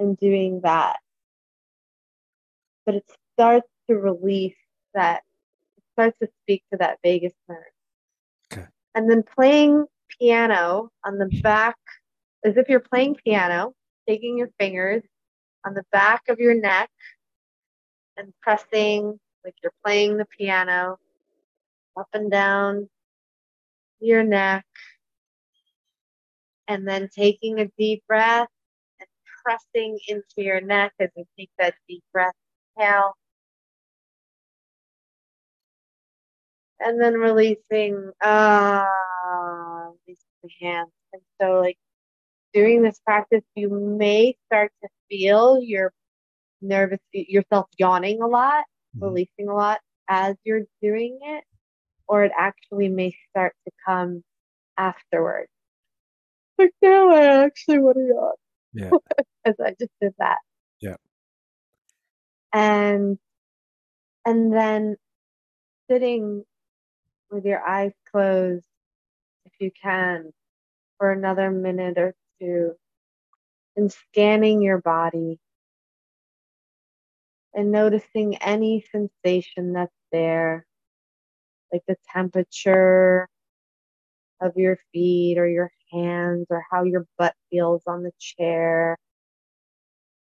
and 0.00 0.16
doing 0.16 0.62
that. 0.62 0.98
But 2.86 2.96
it 2.96 3.04
starts 3.34 3.68
to 3.88 3.96
release 3.96 4.56
that, 4.94 5.22
it 5.76 5.84
starts 5.92 6.18
to 6.20 6.28
speak 6.42 6.64
to 6.72 6.78
that 6.78 6.98
vagus 7.04 7.34
nerve. 7.48 7.58
Okay. 8.52 8.66
And 8.94 9.08
then 9.08 9.22
playing 9.22 9.84
piano 10.18 10.90
on 11.04 11.18
the 11.18 11.28
back, 11.42 11.76
as 12.44 12.56
if 12.56 12.68
you're 12.68 12.80
playing 12.80 13.16
piano, 13.24 13.74
taking 14.08 14.38
your 14.38 14.50
fingers 14.58 15.02
on 15.64 15.74
the 15.74 15.84
back 15.92 16.22
of 16.28 16.38
your 16.38 16.54
neck 16.54 16.90
and 18.16 18.32
pressing 18.40 19.20
like 19.44 19.54
you're 19.62 19.72
playing 19.84 20.16
the 20.16 20.26
piano 20.36 20.98
up 21.96 22.08
and 22.12 22.30
down 22.30 22.88
your 24.00 24.24
neck. 24.24 24.64
And 26.66 26.86
then 26.86 27.08
taking 27.14 27.58
a 27.58 27.66
deep 27.76 28.04
breath 28.06 28.48
pressing 29.44 29.98
into 30.08 30.26
your 30.38 30.60
neck 30.60 30.92
as 31.00 31.10
you 31.16 31.24
take 31.38 31.50
that 31.58 31.74
deep 31.88 32.02
breath. 32.12 32.34
Inhale. 32.76 33.14
And 36.80 37.00
then 37.00 37.14
releasing, 37.14 38.12
ah, 38.22 38.86
releasing 40.06 40.26
the 40.42 40.50
hands. 40.60 40.92
And 41.12 41.22
so, 41.40 41.60
like, 41.60 41.76
doing 42.54 42.82
this 42.82 43.00
practice, 43.00 43.42
you 43.54 43.68
may 43.70 44.36
start 44.46 44.72
to 44.82 44.88
feel 45.10 45.60
your 45.62 45.92
nervous, 46.62 47.00
yourself 47.12 47.68
yawning 47.78 48.22
a 48.22 48.26
lot, 48.28 48.64
Mhm. 48.96 49.02
releasing 49.02 49.48
a 49.48 49.54
lot 49.54 49.80
as 50.08 50.36
you're 50.44 50.66
doing 50.82 51.18
it, 51.22 51.44
or 52.08 52.24
it 52.24 52.32
actually 52.36 52.88
may 52.88 53.12
start 53.30 53.54
to 53.66 53.72
come 53.86 54.24
afterwards. 54.76 55.50
Like, 56.58 56.72
now 56.82 57.10
I 57.10 57.44
actually 57.44 57.78
want 57.80 57.96
to 57.96 58.06
yawn 58.06 58.34
Yeah. 58.72 58.90
as 59.44 59.54
I 59.64 59.70
just 59.78 59.92
did 60.00 60.14
that. 60.18 60.38
Yeah. 60.80 60.96
And 62.52 63.18
and 64.24 64.52
then 64.52 64.96
sitting 65.90 66.44
with 67.30 67.44
your 67.44 67.62
eyes 67.66 67.92
closed, 68.10 68.64
if 69.46 69.52
you 69.60 69.70
can, 69.82 70.32
for 70.98 71.12
another 71.12 71.50
minute 71.50 71.98
or 71.98 72.14
two 72.40 72.72
and 73.76 73.92
scanning 73.92 74.62
your 74.62 74.80
body 74.80 75.38
and 77.54 77.72
noticing 77.72 78.36
any 78.38 78.84
sensation 78.92 79.72
that's 79.72 79.92
there, 80.12 80.66
like 81.72 81.82
the 81.88 81.96
temperature 82.12 83.28
of 84.40 84.56
your 84.56 84.78
feet 84.92 85.38
or 85.38 85.48
your 85.48 85.70
hands 85.90 86.46
or 86.50 86.64
how 86.70 86.84
your 86.84 87.06
butt 87.18 87.34
feels 87.50 87.82
on 87.86 88.02
the 88.02 88.12
chair. 88.18 88.96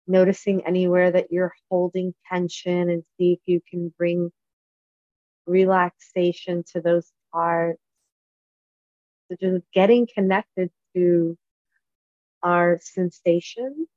Noticing 0.06 0.64
anywhere 0.66 1.10
that 1.10 1.30
you're 1.30 1.54
holding 1.70 2.14
tension 2.30 2.90
and 2.90 3.04
see 3.16 3.32
if 3.34 3.40
you 3.46 3.60
can 3.70 3.92
bring 3.98 4.30
relaxation 5.46 6.64
to 6.72 6.80
those 6.80 7.12
parts. 7.32 7.80
So 9.28 9.36
just 9.40 9.64
getting 9.72 10.06
connected 10.14 10.70
to 10.94 11.36
our 12.42 12.78
sensations. 12.80 13.88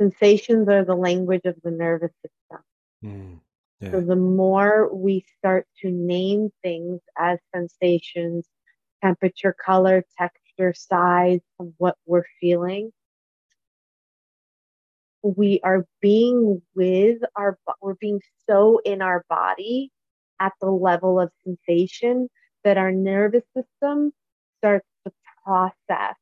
Sensations 0.00 0.68
are 0.68 0.84
the 0.84 0.94
language 0.94 1.44
of 1.44 1.60
the 1.62 1.70
nervous 1.70 2.12
system. 2.22 2.64
Mm, 3.02 3.40
yeah. 3.80 3.92
So 3.92 4.00
the 4.00 4.16
more 4.16 4.94
we 4.94 5.24
start 5.38 5.66
to 5.82 5.90
name 5.90 6.50
things 6.62 7.00
as 7.18 7.38
sensations, 7.54 8.46
temperature, 9.02 9.54
color, 9.64 10.04
texture, 10.18 10.74
size 10.74 11.40
of 11.60 11.72
what 11.78 11.96
we're 12.06 12.24
feeling, 12.40 12.92
we 15.22 15.60
are 15.64 15.86
being 16.00 16.62
with 16.74 17.18
our 17.36 17.58
we're 17.82 17.94
being 17.94 18.20
so 18.48 18.80
in 18.84 19.02
our 19.02 19.24
body 19.28 19.90
at 20.40 20.52
the 20.60 20.70
level 20.70 21.18
of 21.20 21.30
sensation 21.44 22.28
that 22.64 22.78
our 22.78 22.92
nervous 22.92 23.44
system 23.56 24.12
starts 24.58 24.86
to 25.04 25.12
process 25.44 26.16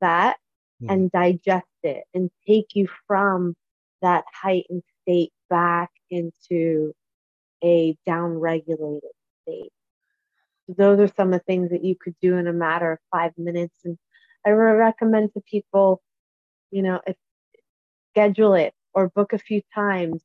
that 0.00 0.36
Mm. 0.82 0.90
and 0.90 1.10
digest 1.12 1.66
it 1.84 2.04
and 2.14 2.30
take 2.46 2.74
you 2.74 2.88
from 3.06 3.54
that 4.02 4.24
heightened 4.32 4.82
state 5.02 5.32
back 5.48 5.90
into 6.10 6.92
a 7.62 7.96
down-regulated 8.06 9.10
state. 9.42 9.72
Those 10.68 11.00
are 11.00 11.08
some 11.08 11.32
of 11.32 11.40
the 11.40 11.44
things 11.44 11.70
that 11.70 11.84
you 11.84 11.94
could 11.96 12.14
do 12.20 12.36
in 12.36 12.46
a 12.46 12.52
matter 12.52 12.92
of 12.92 12.98
five 13.10 13.32
minutes. 13.36 13.76
And 13.84 13.98
I 14.46 14.50
recommend 14.50 15.32
to 15.34 15.40
people, 15.42 16.02
you 16.70 16.82
know, 16.82 17.00
if 17.06 17.16
schedule 18.12 18.54
it 18.54 18.74
or 18.94 19.08
book 19.10 19.32
a 19.32 19.38
few 19.38 19.62
times 19.74 20.22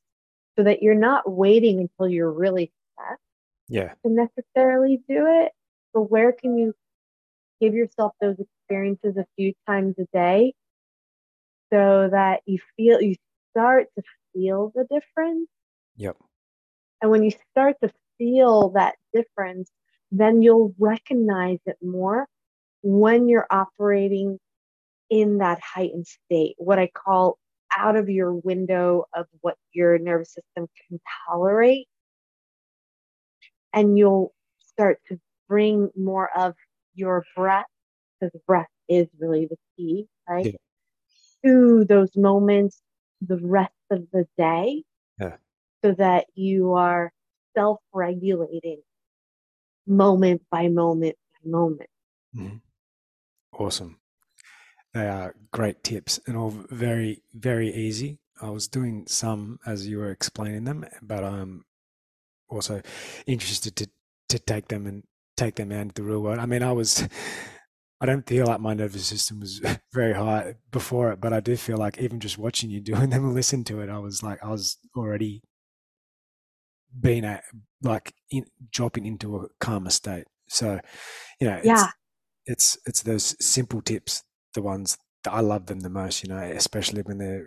so 0.57 0.63
that 0.63 0.81
you're 0.81 0.95
not 0.95 1.29
waiting 1.31 1.79
until 1.81 2.09
you're 2.11 2.31
really 2.31 2.71
stressed 2.93 3.21
Yeah. 3.69 3.93
to 4.05 4.11
necessarily 4.11 4.97
do 5.09 5.25
it. 5.27 5.51
But 5.93 6.03
where 6.11 6.31
can 6.31 6.57
you 6.57 6.73
give 7.61 7.73
yourself 7.73 8.13
those 8.21 8.37
experiences 8.39 9.17
a 9.17 9.25
few 9.37 9.53
times 9.67 9.95
a 9.99 10.05
day 10.13 10.53
so 11.71 12.09
that 12.11 12.41
you 12.45 12.59
feel 12.75 13.01
you 13.01 13.15
start 13.51 13.87
to 13.97 14.03
feel 14.33 14.71
the 14.75 14.85
difference 14.85 15.49
Yep. 15.95 16.17
and 17.01 17.11
when 17.11 17.23
you 17.23 17.31
start 17.51 17.77
to 17.83 17.91
feel 18.17 18.69
that 18.69 18.95
difference 19.13 19.71
then 20.11 20.41
you'll 20.41 20.73
recognize 20.79 21.59
it 21.65 21.77
more 21.81 22.27
when 22.81 23.27
you're 23.29 23.47
operating 23.51 24.39
in 25.09 25.39
that 25.39 25.59
heightened 25.61 26.07
state 26.07 26.55
what 26.57 26.79
i 26.79 26.87
call 26.87 27.37
out 27.77 27.95
of 27.95 28.09
your 28.09 28.33
window 28.33 29.05
of 29.15 29.25
what 29.41 29.55
your 29.73 29.97
nervous 29.99 30.33
system 30.33 30.67
can 30.87 30.99
tolerate 31.27 31.87
and 33.73 33.97
you'll 33.97 34.33
start 34.59 34.99
to 35.07 35.19
bring 35.47 35.89
more 35.95 36.29
of 36.37 36.55
your 36.95 37.23
breath 37.35 37.65
because 38.19 38.39
breath 38.47 38.67
is 38.87 39.07
really 39.19 39.47
the 39.47 39.57
key 39.77 40.07
right 40.27 40.45
Yeah. 40.45 40.51
to 41.45 41.85
those 41.85 42.15
moments 42.15 42.81
the 43.21 43.37
rest 43.41 43.73
of 43.91 44.05
the 44.11 44.25
day 44.37 44.83
Yeah. 45.19 45.37
so 45.83 45.93
that 45.93 46.27
you 46.35 46.73
are 46.73 47.11
self-regulating 47.55 48.81
moment 49.89 50.41
by 50.51 50.67
moment 50.69 51.17
by 51.33 51.49
moment 51.49 51.89
Mhm. 52.35 52.61
Awesome. 53.53 53.99
They 54.93 55.07
are 55.07 55.35
great 55.51 55.83
tips 55.83 56.19
and 56.27 56.35
all 56.37 56.49
very, 56.51 57.23
very 57.33 57.73
easy. 57.73 58.19
I 58.41 58.49
was 58.49 58.67
doing 58.67 59.05
some 59.07 59.59
as 59.65 59.87
you 59.87 59.99
were 59.99 60.11
explaining 60.11 60.63
them, 60.63 60.85
but 61.01 61.23
I'm 61.23 61.65
also 62.49 62.81
interested 63.27 63.75
to 63.77 63.89
to 64.29 64.39
take 64.39 64.67
them 64.69 64.87
and 64.87 65.03
take 65.37 65.55
them 65.55 65.71
out 65.71 65.81
into 65.81 66.01
the 66.01 66.03
real 66.07 66.21
world. 66.21 66.39
I 66.39 66.45
mean, 66.45 66.63
I 66.63 66.71
was, 66.71 67.07
I 68.01 68.05
don't 68.05 68.27
feel 68.27 68.45
like 68.45 68.59
my 68.61 68.73
nervous 68.75 69.07
system 69.07 69.39
was 69.41 69.59
very 69.93 70.13
high 70.13 70.55
before 70.71 71.11
it, 71.11 71.21
but 71.21 71.33
I 71.33 71.39
do 71.39 71.57
feel 71.57 71.77
like 71.77 71.99
even 71.99 72.19
just 72.19 72.37
watching 72.37 72.69
you 72.69 72.79
doing 72.91 73.09
them 73.09 73.25
and 73.25 73.33
listen 73.33 73.63
to 73.65 73.81
it, 73.81 73.89
I 73.89 73.99
was 73.99 74.23
like, 74.23 74.43
I 74.43 74.49
was 74.49 74.77
already 74.95 75.41
being 76.99 77.25
at 77.25 77.43
like 77.81 78.13
in, 78.31 78.45
dropping 78.71 79.05
into 79.05 79.37
a 79.37 79.47
calmer 79.59 79.89
state. 79.89 80.25
So, 80.47 80.79
you 81.39 81.47
know, 81.47 81.57
it's, 81.57 81.65
yeah 81.65 81.87
it's 82.49 82.77
it's 82.85 83.03
those 83.03 83.35
simple 83.39 83.81
tips, 83.81 84.23
the 84.55 84.61
ones 84.61 84.97
that 85.23 85.33
I 85.33 85.41
love 85.41 85.67
them 85.67 85.81
the 85.81 85.89
most. 85.89 86.23
You 86.23 86.29
know, 86.29 86.39
especially 86.39 87.03
when 87.03 87.19
they're 87.19 87.45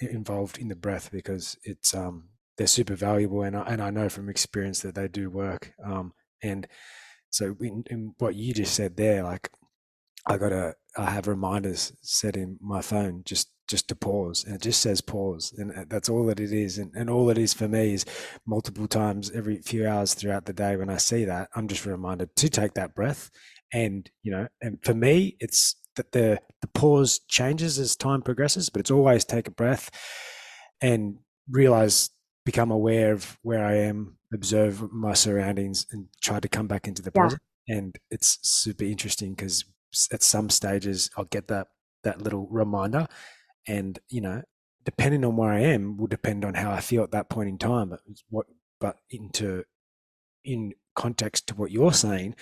involved 0.00 0.58
in 0.58 0.68
the 0.68 0.76
breath 0.76 1.10
because 1.10 1.56
it's 1.64 1.94
um 1.94 2.28
they're 2.58 2.66
super 2.66 2.94
valuable, 2.94 3.42
and 3.42 3.56
I, 3.56 3.62
and 3.62 3.82
I 3.82 3.90
know 3.90 4.08
from 4.10 4.28
experience 4.28 4.80
that 4.82 4.94
they 4.94 5.08
do 5.08 5.30
work. 5.30 5.72
Um, 5.82 6.12
and 6.42 6.66
so 7.30 7.56
in, 7.60 7.84
in 7.90 8.14
what 8.18 8.34
you 8.34 8.52
just 8.52 8.74
said 8.74 8.96
there, 8.96 9.22
like 9.22 9.50
I 10.26 10.36
got 10.36 10.50
to 10.50 10.74
I 10.98 11.10
have 11.10 11.26
reminders 11.26 11.94
set 12.02 12.36
in 12.36 12.58
my 12.60 12.82
phone 12.82 13.22
just 13.24 13.48
just 13.72 13.88
to 13.88 13.96
pause, 13.96 14.44
and 14.44 14.54
it 14.56 14.62
just 14.62 14.80
says 14.82 15.00
pause, 15.00 15.52
and 15.58 15.72
uh, 15.72 15.84
that's 15.88 16.08
all 16.08 16.24
that 16.26 16.40
it 16.40 16.52
is. 16.52 16.78
And 16.78 16.92
and 16.94 17.10
all 17.10 17.30
it 17.30 17.38
is 17.38 17.52
for 17.54 17.68
me 17.68 17.94
is 17.94 18.04
multiple 18.46 18.86
times 18.86 19.30
every 19.32 19.56
few 19.62 19.88
hours 19.88 20.14
throughout 20.14 20.46
the 20.46 20.52
day 20.52 20.76
when 20.76 20.90
I 20.90 20.98
see 20.98 21.24
that, 21.24 21.48
I'm 21.56 21.68
just 21.68 21.86
reminded 21.86 22.36
to 22.36 22.48
take 22.50 22.74
that 22.74 22.94
breath 22.94 23.30
and 23.72 24.10
you 24.22 24.30
know 24.32 24.46
and 24.60 24.78
for 24.82 24.94
me 24.94 25.36
it's 25.40 25.76
that 25.96 26.12
the 26.12 26.38
the 26.60 26.68
pause 26.68 27.20
changes 27.28 27.78
as 27.78 27.96
time 27.96 28.20
progresses 28.22 28.68
but 28.70 28.80
it's 28.80 28.90
always 28.90 29.24
take 29.24 29.48
a 29.48 29.50
breath 29.62 29.90
and 30.80 31.16
realize 31.50 32.10
become 32.44 32.70
aware 32.70 33.12
of 33.12 33.38
where 33.42 33.64
i 33.64 33.74
am 33.74 34.18
observe 34.34 34.90
my 34.92 35.14
surroundings 35.14 35.86
and 35.92 36.06
try 36.22 36.40
to 36.40 36.48
come 36.48 36.66
back 36.66 36.86
into 36.88 37.02
the 37.02 37.12
Yeah. 37.14 37.22
present 37.22 37.42
and 37.68 37.96
it's 38.10 38.38
super 38.42 38.84
interesting 38.84 39.32
because 39.34 39.64
at 40.12 40.22
some 40.22 40.50
stages 40.50 41.10
i'll 41.16 41.24
get 41.36 41.48
that 41.48 41.68
that 42.04 42.20
little 42.20 42.46
reminder 42.50 43.06
and 43.66 43.98
you 44.08 44.20
know 44.20 44.42
depending 44.84 45.24
on 45.24 45.36
where 45.36 45.52
i 45.52 45.60
am 45.60 45.96
will 45.96 46.06
depend 46.06 46.44
on 46.44 46.54
how 46.54 46.70
i 46.70 46.80
feel 46.80 47.02
at 47.02 47.10
that 47.12 47.28
point 47.28 47.48
in 47.48 47.58
time 47.58 47.90
but 47.90 48.00
what 48.28 48.46
but 48.80 48.96
into 49.10 49.64
in 50.44 50.72
context 50.94 51.46
to 51.46 51.54
what 51.54 51.70
you're 51.70 51.92
saying 51.92 52.34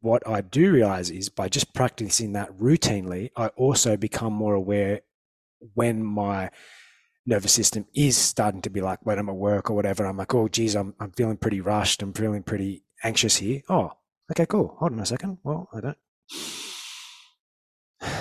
what 0.00 0.26
I 0.26 0.40
do 0.40 0.72
realize 0.72 1.10
is 1.10 1.28
by 1.28 1.48
just 1.48 1.74
practicing 1.74 2.32
that 2.32 2.56
routinely, 2.56 3.30
I 3.36 3.48
also 3.48 3.96
become 3.96 4.32
more 4.32 4.54
aware 4.54 5.02
when 5.74 6.02
my 6.02 6.50
nervous 7.26 7.52
system 7.52 7.86
is 7.94 8.16
starting 8.16 8.62
to 8.62 8.70
be 8.70 8.80
like 8.80 9.04
when 9.04 9.18
I'm 9.18 9.28
at 9.28 9.36
work 9.36 9.70
or 9.70 9.76
whatever. 9.76 10.06
I'm 10.06 10.16
like, 10.16 10.34
oh, 10.34 10.48
geez, 10.48 10.74
I'm, 10.74 10.94
I'm 10.98 11.12
feeling 11.12 11.36
pretty 11.36 11.60
rushed. 11.60 12.02
I'm 12.02 12.14
feeling 12.14 12.42
pretty 12.42 12.84
anxious 13.04 13.36
here. 13.36 13.60
Oh, 13.68 13.92
okay, 14.32 14.46
cool. 14.46 14.76
Hold 14.78 14.92
on 14.92 15.00
a 15.00 15.06
second. 15.06 15.38
Well, 15.42 15.68
I 15.72 15.80
don't. 15.80 15.98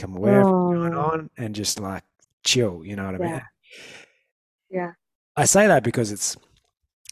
Come 0.00 0.16
aware 0.16 0.42
what's 0.44 0.69
going 0.80 0.94
Oh. 0.94 1.10
on 1.12 1.30
and 1.36 1.54
just 1.54 1.80
like 1.80 2.04
chill. 2.44 2.84
You 2.84 2.96
know 2.96 3.06
what 3.06 3.14
I 3.14 3.18
mean? 3.18 3.42
Yeah. 4.70 4.92
I 5.36 5.44
say 5.44 5.66
that 5.66 5.84
because 5.84 6.12
it's 6.12 6.36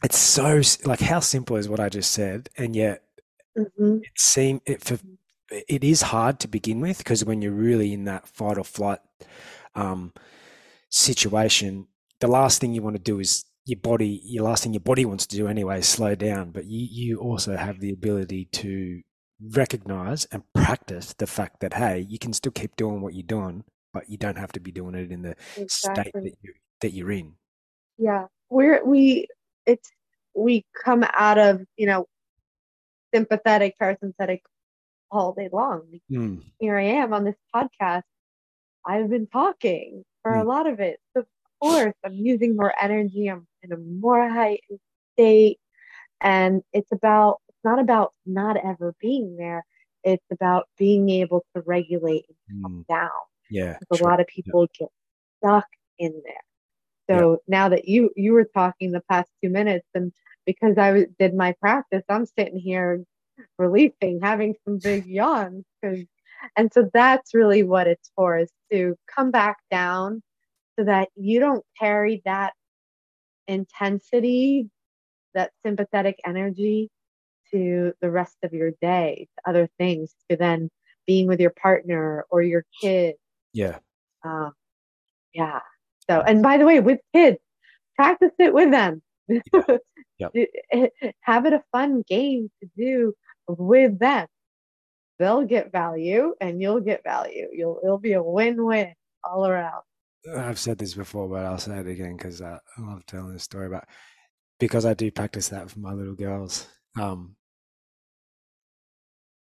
it's 0.03 0.19
so 0.19 0.63
like 0.85 1.01
how 1.01 1.21
simple 1.21 1.57
is 1.57 1.69
what 1.69 1.81
I 1.81 1.89
just 1.89 2.13
said, 2.13 2.51
and 2.57 2.75
yet 2.77 3.03
hmm 3.57 3.99
it 4.03 4.13
seem 4.19 4.61
it 4.67 4.83
for 4.85 4.99
it 5.51 5.85
is 5.85 6.03
hard 6.03 6.41
to 6.41 6.49
begin 6.49 6.81
with 6.81 6.99
because 6.99 7.25
when 7.25 7.43
you're 7.43 7.53
really 7.53 7.93
in 7.93 8.05
that 8.05 8.29
fight 8.29 8.59
or 8.59 8.65
flight 8.65 9.01
um, 9.75 10.13
situation, 10.91 11.89
the 12.21 12.29
last 12.29 12.61
thing 12.61 12.75
you 12.75 12.83
want 12.83 12.97
to 12.97 13.03
do 13.03 13.21
is 13.21 13.45
your 13.67 13.81
body. 13.81 14.21
Your 14.25 14.45
last 14.45 14.63
thing 14.65 14.75
your 14.75 14.81
body 14.81 15.05
wants 15.05 15.27
to 15.29 15.37
do 15.37 15.49
anyway 15.49 15.79
is 15.81 15.89
slow 15.89 16.15
down. 16.15 16.51
But 16.53 16.67
you 16.67 16.87
you 16.91 17.19
also 17.21 17.57
have 17.57 17.81
the 17.81 17.93
ability 17.93 18.47
to 18.53 19.03
recognize 19.41 20.25
and 20.27 20.43
practice 20.55 21.15
the 21.15 21.27
fact 21.27 21.61
that 21.61 21.75
hey, 21.75 22.01
you 22.09 22.19
can 22.19 22.33
still 22.33 22.53
keep 22.53 22.77
doing 22.77 23.01
what 23.01 23.15
you're 23.15 23.23
doing, 23.23 23.65
but 23.93 24.09
you 24.09 24.17
don't 24.17 24.39
have 24.39 24.53
to 24.53 24.61
be 24.61 24.73
doing 24.73 24.95
it 24.95 25.11
in 25.13 25.23
the 25.23 25.37
state 25.69 26.13
that 26.15 26.35
you 26.43 26.53
that 26.81 26.93
you're 26.93 27.11
in. 27.13 27.35
Yeah. 27.99 28.27
We're 28.51 28.85
we 28.85 29.27
it's 29.67 29.91
we 30.35 30.65
come 30.85 31.05
out 31.15 31.39
of, 31.39 31.63
you 31.77 31.87
know, 31.87 32.07
sympathetic, 33.15 33.75
parasympathetic 33.81 34.41
all 35.11 35.33
day 35.33 35.49
long. 35.53 35.83
Mm, 36.11 36.43
Here 36.59 36.77
I 36.79 36.83
am 36.85 37.13
on 37.13 37.25
this 37.25 37.37
podcast. 37.55 38.03
I've 38.85 39.11
been 39.11 39.27
talking 39.27 40.05
for 40.23 40.35
a 40.37 40.45
Mm. 40.45 40.47
lot 40.47 40.67
of 40.67 40.81
it. 40.81 41.01
So 41.15 41.21
of 41.21 41.27
course 41.61 41.95
I'm 42.05 42.15
using 42.15 42.57
more 42.57 42.73
energy. 42.81 43.27
I'm 43.29 43.47
in 43.63 43.73
a 43.73 43.77
more 43.77 44.29
heightened 44.29 44.81
state. 45.15 45.59
And 46.21 46.63
it's 46.73 46.91
about 46.93 47.41
not 47.69 47.79
about 47.81 48.15
not 48.27 48.57
ever 48.57 48.95
being 49.01 49.37
there. 49.37 49.65
it's 50.05 50.25
about 50.33 50.69
being 50.79 51.11
able 51.11 51.45
to 51.55 51.63
regulate 51.67 52.25
and 52.29 52.37
come 52.63 52.75
Mm, 52.81 52.87
down. 52.89 53.23
yeah. 53.51 53.79
A 53.91 53.97
lot 54.05 54.21
of 54.21 54.27
people 54.29 54.67
get 54.79 54.89
stuck 55.39 55.67
in 55.99 56.13
there. 56.25 56.45
So 57.11 57.39
now 57.49 57.69
that 57.71 57.89
you 57.89 58.11
you 58.17 58.33
were 58.33 58.49
talking 58.61 58.93
the 58.93 59.03
past 59.11 59.31
two 59.43 59.51
minutes, 59.51 59.87
and 59.95 60.13
because 60.47 60.79
I 60.79 61.07
did 61.19 61.35
my 61.35 61.53
practice, 61.61 62.05
I'm 62.09 62.27
sitting 62.27 62.59
here 62.61 63.05
releasing, 63.59 64.21
having 64.23 64.55
some 64.65 64.79
big 64.91 65.07
yawns, 65.07 65.65
because 65.83 66.07
and 66.57 66.73
so 66.73 66.91
that's 66.95 67.35
really 67.35 67.63
what 67.65 67.87
it's 67.89 68.11
for 68.17 68.39
is 68.39 68.51
to 68.73 68.97
come 69.15 69.31
back 69.33 69.57
down 69.71 70.23
so 70.79 70.85
that 70.87 71.09
you 71.17 71.41
don't 71.41 71.65
carry 71.81 72.23
that 72.25 72.53
intensity, 73.49 74.71
that 75.35 75.53
sympathetic 75.65 76.19
energy 76.27 76.91
to 77.53 77.93
the 78.01 78.11
rest 78.11 78.37
of 78.43 78.53
your 78.53 78.73
day, 78.81 79.29
to 79.37 79.51
other 79.51 79.69
things, 79.79 80.15
to 80.31 80.37
then 80.37 80.71
being 81.07 81.27
with 81.27 81.41
your 81.41 81.51
partner 81.51 82.25
or 82.31 82.43
your 82.43 82.65
kid. 82.81 83.17
Yeah. 83.53 83.79
Um, 84.25 84.53
yeah. 85.33 85.61
So, 86.09 86.21
and 86.21 86.43
by 86.43 86.57
the 86.59 86.65
way, 86.65 86.81
with 86.81 87.01
kids, 87.15 87.39
practice 87.97 88.33
it 88.39 88.53
with 88.55 88.71
them. 88.71 89.03
Yep. 90.19 90.33
Have 91.21 91.47
it 91.47 91.53
a 91.53 91.63
fun 91.73 92.03
game 92.09 92.51
to 92.61 92.69
do 92.77 93.15
with 93.47 93.99
them. 93.99 94.27
They'll 95.19 95.45
get 95.45 95.73
value 95.73 96.35
and 96.41 96.61
you'll 96.61 96.81
get 96.81 97.03
value. 97.03 97.49
You'll 97.53 97.81
it'll 97.83 97.99
be 97.99 98.13
a 98.13 98.23
win-win 98.23 98.95
all 99.25 99.47
around. 99.47 99.83
I've 100.37 100.59
said 100.59 100.79
this 100.79 100.95
before, 100.95 101.29
but 101.29 101.45
I'll 101.45 101.59
say 101.59 101.79
it 101.79 101.87
again 101.87 102.17
because 102.17 102.43
I 102.43 102.59
love 102.79 103.07
telling 103.07 103.33
this 103.33 103.45
story 103.45 103.67
about 103.67 103.85
because 104.59 104.85
I 104.85 104.95
do 104.95 105.11
practice 105.11 105.49
that 105.49 105.71
for 105.71 105.79
my 105.79 105.93
little 105.93 106.15
girls. 106.15 106.67
Um, 107.01 107.37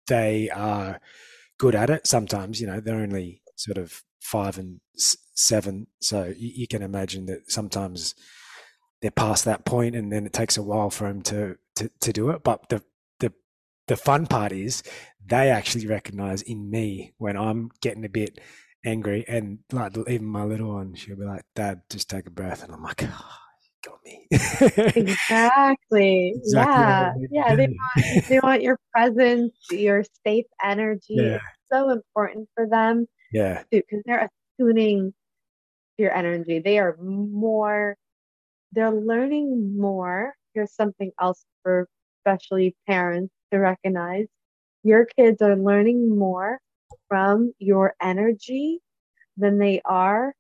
they 0.09 0.51
are 0.51 1.01
good 1.59 1.75
at 1.75 1.91
it. 1.91 2.07
Sometimes, 2.07 2.61
you 2.61 2.67
know, 2.67 2.81
they're 2.81 2.97
only 2.97 3.43
sort 3.57 3.79
of 3.79 4.03
five 4.21 4.59
and 4.59 4.81
seven, 5.35 5.87
so 6.01 6.33
you, 6.37 6.53
you 6.55 6.67
can 6.67 6.83
imagine 6.83 7.27
that 7.27 7.51
sometimes 7.51 8.15
they're 9.01 9.11
past 9.11 9.45
that 9.45 9.65
point, 9.65 9.95
and 9.95 10.13
then 10.13 10.27
it 10.27 10.33
takes 10.33 10.57
a 10.57 10.63
while 10.63 10.91
for 10.91 11.09
them 11.09 11.23
to 11.23 11.57
to, 11.77 11.91
to 12.01 12.13
do 12.13 12.31
it. 12.31 12.43
But 12.43 12.69
the 12.69 12.83
the 13.21 13.33
the 13.87 13.97
fun 13.97 14.27
part 14.27 14.53
is 14.53 14.83
they 15.25 15.51
actually 15.51 15.87
recognize 15.87 16.43
in 16.43 16.71
me 16.71 17.15
when 17.19 17.37
I'm 17.37 17.71
getting 17.81 18.05
a 18.05 18.09
bit 18.09 18.41
angry, 18.85 19.25
and 19.29 19.61
like 19.73 19.97
even 20.09 20.27
my 20.27 20.45
little 20.45 20.75
one, 20.75 20.95
she'll 20.95 21.17
be 21.17 21.25
like, 21.25 21.45
"Dad, 21.55 21.83
just 21.91 22.11
take 22.11 22.27
a 22.27 22.31
breath," 22.31 22.65
and 22.65 22.73
I'm 22.73 22.83
like, 22.83 23.05
oh, 23.05 23.37
"You 23.89 23.95
got 23.95 24.05
me." 24.05 24.26
Exactly. 24.97 26.34
Exactly 26.36 27.28
yeah. 27.30 27.49
Yeah. 27.49 27.55
They 27.55 27.68
want, 27.68 28.28
they 28.28 28.41
want 28.41 28.62
your 28.62 28.78
presence, 28.93 29.53
your 29.70 30.05
safe 30.24 30.47
energy. 30.62 31.14
Yeah. 31.14 31.36
It's 31.36 31.45
so 31.72 31.91
important 31.91 32.49
for 32.55 32.66
them 32.66 33.07
yeah, 33.32 33.62
because 33.70 34.03
they're 34.07 34.28
attuning 34.59 35.12
to 35.97 36.03
your 36.03 36.14
energy. 36.14 36.59
They 36.61 36.78
are 36.78 36.97
more, 36.99 37.97
they're 38.72 38.91
learning 38.91 39.78
more. 39.78 40.34
Here's 40.55 40.72
something 40.72 41.12
else 41.20 41.45
for 41.62 41.89
especially 42.26 42.74
parents 42.86 43.32
to 43.53 43.59
recognize. 43.59 44.26
Your 44.82 45.07
kids 45.07 45.43
are 45.43 45.57
learning 45.57 46.16
more 46.16 46.61
from 47.09 47.53
your 47.59 47.95
energy 48.01 48.80
than 49.36 49.59
they 49.59 49.80
are 49.84 50.34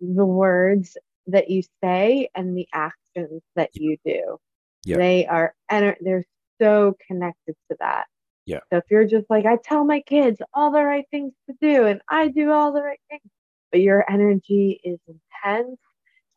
the 0.00 0.24
words 0.24 0.96
that 1.26 1.50
you 1.50 1.62
say 1.82 2.28
and 2.34 2.56
the 2.56 2.68
actions 2.72 3.42
that 3.54 3.70
you 3.74 3.96
do. 4.04 4.38
Yeah. 4.84 4.96
They 4.98 5.26
are 5.26 5.54
ener- 5.70 5.96
they're 6.00 6.24
so 6.60 6.96
connected 7.06 7.56
to 7.70 7.76
that. 7.80 8.06
Yeah. 8.46 8.60
So 8.70 8.78
if 8.78 8.84
you're 8.90 9.06
just 9.06 9.28
like, 9.28 9.44
I 9.44 9.56
tell 9.56 9.84
my 9.84 10.00
kids 10.00 10.40
all 10.54 10.70
the 10.70 10.84
right 10.84 11.04
things 11.10 11.32
to 11.50 11.56
do 11.60 11.86
and 11.86 12.00
I 12.08 12.28
do 12.28 12.52
all 12.52 12.72
the 12.72 12.82
right 12.82 13.00
things, 13.10 13.28
but 13.72 13.80
your 13.80 14.08
energy 14.08 14.80
is 14.84 15.00
intense, 15.08 15.78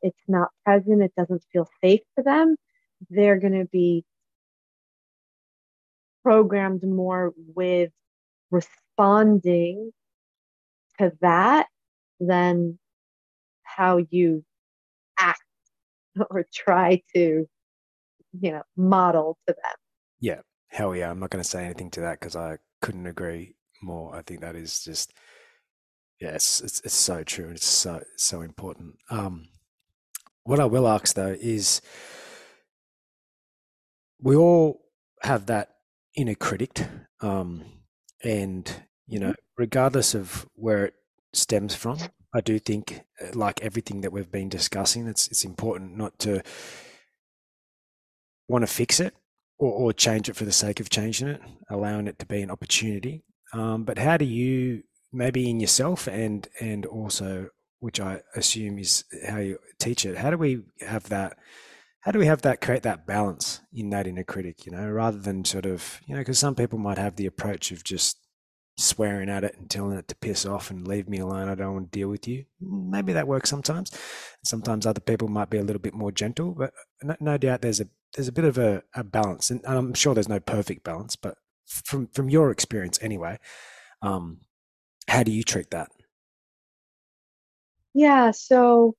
it's 0.01 0.17
not 0.27 0.49
present, 0.65 1.03
it 1.03 1.13
doesn't 1.15 1.43
feel 1.53 1.69
safe 1.83 2.01
to 2.17 2.23
them, 2.23 2.55
they're 3.09 3.39
gonna 3.39 3.65
be 3.65 4.03
programmed 6.23 6.83
more 6.83 7.33
with 7.55 7.91
responding 8.51 9.91
to 10.97 11.11
that 11.21 11.67
than 12.19 12.77
how 13.63 13.99
you 14.09 14.43
act 15.19 15.41
or 16.31 16.45
try 16.53 17.01
to, 17.15 17.47
you 18.39 18.51
know, 18.51 18.63
model 18.77 19.37
to 19.47 19.53
them. 19.53 19.75
yeah, 20.19 20.39
hell 20.69 20.95
yeah. 20.95 21.09
I'm 21.09 21.19
not 21.19 21.29
going 21.29 21.43
to 21.43 21.49
say 21.49 21.65
anything 21.65 21.91
to 21.91 22.01
that 22.01 22.19
because 22.19 22.35
I 22.35 22.57
couldn't 22.81 23.07
agree 23.07 23.55
more. 23.81 24.15
I 24.15 24.21
think 24.21 24.41
that 24.41 24.55
is 24.55 24.83
just, 24.83 25.13
yeah, 26.19 26.29
it's 26.31 26.61
it's, 26.61 26.81
it's 26.81 26.93
so 26.93 27.23
true 27.23 27.45
and 27.45 27.55
it's 27.55 27.65
so 27.65 28.03
so 28.17 28.41
important. 28.41 28.95
Um, 29.09 29.47
what 30.43 30.59
I 30.59 30.65
will 30.65 30.87
ask 30.87 31.15
though 31.15 31.35
is, 31.39 31.81
we 34.21 34.35
all 34.35 34.81
have 35.21 35.45
that 35.47 35.69
inner 36.15 36.35
critic, 36.35 36.81
um, 37.21 37.63
and 38.23 38.83
you 39.07 39.19
know, 39.19 39.33
regardless 39.57 40.13
of 40.13 40.45
where 40.55 40.85
it 40.85 40.93
stems 41.33 41.75
from, 41.75 41.97
I 42.33 42.41
do 42.41 42.59
think, 42.59 43.01
uh, 43.21 43.31
like 43.33 43.61
everything 43.61 44.01
that 44.01 44.11
we've 44.11 44.31
been 44.31 44.49
discussing, 44.49 45.07
it's 45.07 45.27
it's 45.27 45.43
important 45.43 45.97
not 45.97 46.17
to 46.19 46.41
want 48.47 48.63
to 48.63 48.67
fix 48.67 48.99
it 48.99 49.13
or, 49.57 49.71
or 49.71 49.93
change 49.93 50.29
it 50.29 50.35
for 50.35 50.45
the 50.45 50.51
sake 50.51 50.79
of 50.79 50.89
changing 50.89 51.27
it, 51.27 51.41
allowing 51.69 52.07
it 52.07 52.19
to 52.19 52.25
be 52.25 52.41
an 52.41 52.51
opportunity. 52.51 53.23
Um, 53.53 53.83
but 53.83 53.97
how 53.97 54.17
do 54.17 54.25
you, 54.25 54.83
maybe 55.11 55.49
in 55.49 55.59
yourself 55.59 56.07
and 56.07 56.47
and 56.59 56.85
also, 56.85 57.49
which 57.79 57.99
I 57.99 58.21
assume 58.35 58.77
is 58.77 59.05
how 59.27 59.37
you 59.37 59.57
teach 59.79 60.05
it, 60.05 60.17
how 60.17 60.29
do 60.29 60.37
we 60.37 60.61
have 60.81 61.09
that? 61.09 61.37
How 62.01 62.11
do 62.11 62.19
we 62.19 62.27
have 62.27 62.43
that 62.43 62.61
create 62.61 62.83
that 62.83 63.05
balance 63.05 63.59
in 63.73 63.89
that 63.89 64.07
inner 64.07 64.23
critic? 64.23 64.65
You 64.65 64.71
know, 64.71 64.87
rather 64.89 65.17
than 65.17 65.45
sort 65.45 65.65
of 65.65 65.99
you 66.05 66.13
know, 66.15 66.21
because 66.21 66.39
some 66.39 66.55
people 66.55 66.79
might 66.79 66.97
have 66.97 67.15
the 67.15 67.25
approach 67.25 67.71
of 67.71 67.83
just 67.83 68.18
swearing 68.79 69.29
at 69.29 69.43
it 69.43 69.55
and 69.57 69.69
telling 69.69 69.97
it 69.97 70.07
to 70.07 70.15
piss 70.15 70.45
off 70.45 70.71
and 70.71 70.87
leave 70.87 71.09
me 71.09 71.19
alone. 71.19 71.49
I 71.49 71.55
don't 71.55 71.73
want 71.73 71.91
to 71.91 71.99
deal 71.99 72.07
with 72.07 72.27
you. 72.27 72.45
Maybe 72.61 73.13
that 73.13 73.27
works 73.27 73.49
sometimes. 73.49 73.91
Sometimes 74.43 74.85
other 74.85 75.01
people 75.01 75.27
might 75.27 75.49
be 75.49 75.57
a 75.57 75.63
little 75.63 75.81
bit 75.81 75.93
more 75.93 76.11
gentle, 76.11 76.51
but 76.51 76.73
no, 77.03 77.15
no 77.19 77.37
doubt 77.37 77.61
there's 77.61 77.81
a 77.81 77.87
there's 78.15 78.27
a 78.27 78.31
bit 78.31 78.45
of 78.45 78.57
a, 78.57 78.81
a 78.95 79.03
balance, 79.03 79.51
and 79.51 79.61
I'm 79.65 79.93
sure 79.93 80.13
there's 80.15 80.29
no 80.29 80.39
perfect 80.39 80.83
balance, 80.83 81.15
but 81.15 81.37
from 81.65 82.07
from 82.07 82.29
your 82.29 82.51
experience 82.51 82.97
anyway, 83.01 83.37
um, 84.01 84.39
how 85.07 85.23
do 85.23 85.31
you 85.31 85.43
treat 85.43 85.71
that? 85.71 85.91
Yeah, 87.93 88.31
so 88.31 88.95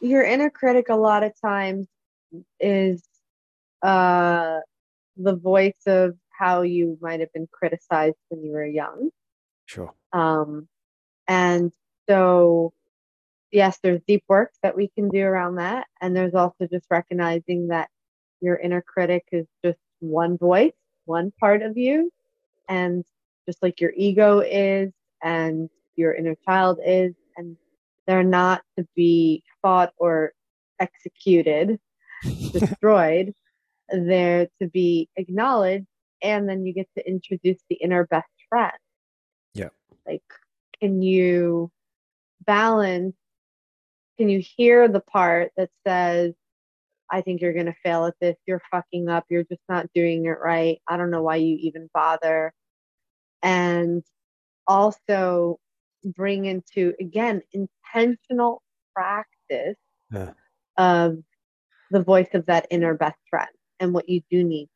your 0.00 0.24
inner 0.24 0.50
critic 0.50 0.88
a 0.88 0.96
lot 0.96 1.22
of 1.22 1.32
times 1.40 1.86
is 2.58 3.02
uh 3.82 4.58
the 5.16 5.36
voice 5.36 5.82
of 5.86 6.16
how 6.42 6.62
you 6.62 6.98
might 7.00 7.20
have 7.20 7.32
been 7.32 7.48
criticized 7.52 8.16
when 8.28 8.42
you 8.42 8.52
were 8.52 8.66
young. 8.66 9.10
Sure. 9.66 9.94
Um, 10.12 10.68
and 11.28 11.72
so, 12.08 12.72
yes, 13.52 13.78
there's 13.82 14.00
deep 14.08 14.24
work 14.28 14.50
that 14.62 14.76
we 14.76 14.88
can 14.88 15.08
do 15.08 15.22
around 15.22 15.56
that. 15.56 15.86
And 16.00 16.16
there's 16.16 16.34
also 16.34 16.66
just 16.70 16.86
recognizing 16.90 17.68
that 17.68 17.88
your 18.40 18.56
inner 18.56 18.82
critic 18.82 19.24
is 19.30 19.46
just 19.64 19.78
one 20.00 20.36
voice, 20.36 20.72
one 21.04 21.32
part 21.38 21.62
of 21.62 21.76
you. 21.76 22.10
And 22.68 23.04
just 23.46 23.62
like 23.62 23.80
your 23.80 23.92
ego 23.96 24.40
is, 24.40 24.90
and 25.22 25.70
your 25.94 26.14
inner 26.14 26.36
child 26.44 26.80
is, 26.84 27.14
and 27.36 27.56
they're 28.06 28.24
not 28.24 28.62
to 28.76 28.86
be 28.96 29.44
fought 29.62 29.92
or 29.96 30.32
executed, 30.80 31.78
destroyed. 32.52 33.32
They're 33.88 34.48
to 34.60 34.68
be 34.68 35.08
acknowledged. 35.16 35.86
And 36.22 36.48
then 36.48 36.64
you 36.64 36.72
get 36.72 36.88
to 36.96 37.06
introduce 37.06 37.58
the 37.68 37.76
inner 37.76 38.06
best 38.06 38.28
friend. 38.48 38.72
Yeah. 39.54 39.70
Like, 40.06 40.22
can 40.80 41.02
you 41.02 41.70
balance? 42.44 43.14
Can 44.18 44.28
you 44.28 44.42
hear 44.56 44.88
the 44.88 45.00
part 45.00 45.52
that 45.56 45.70
says, 45.86 46.34
I 47.10 47.20
think 47.20 47.40
you're 47.40 47.52
going 47.52 47.66
to 47.66 47.74
fail 47.82 48.06
at 48.06 48.14
this. 48.20 48.36
You're 48.46 48.62
fucking 48.70 49.08
up. 49.08 49.24
You're 49.28 49.44
just 49.44 49.62
not 49.68 49.86
doing 49.94 50.24
it 50.26 50.38
right. 50.42 50.80
I 50.88 50.96
don't 50.96 51.10
know 51.10 51.22
why 51.22 51.36
you 51.36 51.56
even 51.60 51.90
bother. 51.92 52.52
And 53.42 54.02
also 54.66 55.58
bring 56.04 56.46
into, 56.46 56.94
again, 57.00 57.42
intentional 57.52 58.62
practice 58.94 59.76
Yeah. 60.10 60.32
of 60.78 61.18
the 61.90 62.02
voice 62.02 62.28
of 62.34 62.46
that 62.46 62.66
inner 62.70 62.94
best 62.94 63.18
friend 63.28 63.50
and 63.80 63.92
what 63.92 64.08
you 64.08 64.22
do 64.30 64.42
need 64.44 64.68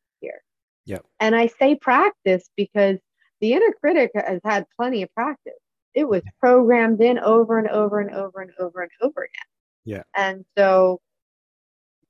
Yep. 0.87 1.05
And 1.21 1.35
I 1.35 1.49
say 1.49 1.75
practice 1.75 2.49
because 2.57 2.99
the 3.41 3.53
inner 3.53 3.73
critic 3.81 4.13
has 4.15 4.41
had 4.45 4.67
plenty 4.79 5.03
of 5.03 5.13
practice. 5.15 5.53
It 5.95 6.09
was 6.09 6.23
programmed 6.41 7.01
in 7.01 7.19
over 7.19 7.59
and 7.59 7.69
over 7.69 8.01
and 8.01 8.15
over 8.15 8.41
and 8.41 8.53
over 8.59 8.83
and 8.83 8.91
over 9.01 9.23
again. 9.23 9.47
Yeah. 9.85 10.03
And 10.17 10.45
so 10.57 11.01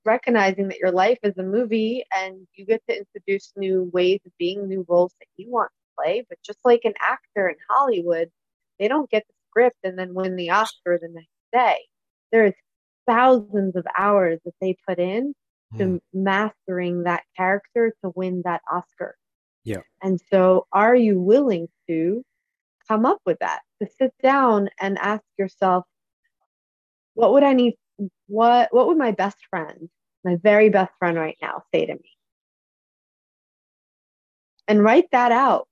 recognizing 0.05 0.69
that 0.69 0.79
your 0.79 0.93
life 0.93 1.19
is 1.23 1.37
a 1.37 1.43
movie 1.43 2.05
and 2.17 2.47
you 2.55 2.65
get 2.65 2.83
to 2.89 2.97
introduce 2.97 3.53
new 3.57 3.91
ways 3.93 4.21
of 4.25 4.33
being, 4.39 4.69
new 4.69 4.87
roles 4.89 5.13
that 5.21 5.27
you 5.37 5.51
want 5.51 5.71
to 5.71 6.03
play, 6.03 6.25
but 6.29 6.39
just 6.45 6.59
like 6.65 6.83
an 6.85 6.95
actor 7.01 7.49
in 7.49 7.57
Hollywood, 7.69 8.31
they 8.79 8.89
don't 8.89 9.11
get 9.11 9.25
the 9.27 9.35
script 9.51 9.79
and 9.85 9.99
then 9.99 10.15
win 10.15 10.37
the 10.37 10.51
Oscar 10.51 10.99
the 11.01 11.09
next 11.09 11.29
day. 11.53 11.79
There's 12.33 12.55
thousands 13.07 13.77
of 13.77 13.87
hours 13.99 14.39
that 14.45 14.55
they 14.61 14.77
put 14.87 14.99
in 14.99 15.35
to 15.79 15.85
Mm. 15.85 16.01
mastering 16.13 17.03
that 17.05 17.25
character 17.37 17.95
to 18.03 18.13
win 18.15 18.43
that 18.45 18.63
Oscar. 18.71 19.17
Yeah. 19.65 19.83
And 20.03 20.21
so, 20.31 20.67
are 20.73 20.95
you 20.95 21.21
willing 21.21 21.69
to 21.89 22.25
come 22.89 23.05
up 23.05 23.21
with 23.27 23.39
that? 23.41 23.63
To 23.83 23.89
sit 23.99 24.15
down 24.23 24.69
and 24.81 24.97
ask 24.99 25.25
yourself, 25.39 25.85
what 27.15 27.33
would 27.33 27.43
I 27.43 27.53
need? 27.53 27.75
What 28.29 28.73
What 28.73 28.87
would 28.87 28.99
my 28.99 29.11
best 29.13 29.39
friend, 29.51 29.89
my 30.25 30.37
very 30.37 30.69
best 30.69 30.93
friend 30.99 31.17
right 31.17 31.39
now, 31.43 31.63
say 31.75 31.87
to 31.87 31.95
me? 31.95 32.11
And 34.69 34.83
write 34.83 35.11
that 35.13 35.33
out. 35.33 35.69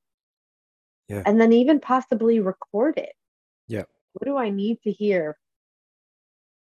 Yeah. 1.09 1.23
And 1.27 1.41
then 1.41 1.53
even 1.53 1.81
possibly 1.81 2.41
record 2.41 2.97
it. 2.99 3.15
Yeah. 3.69 3.85
What 4.15 4.27
do 4.27 4.37
I 4.37 4.51
need 4.51 4.81
to 4.83 4.93
hear? 4.93 5.37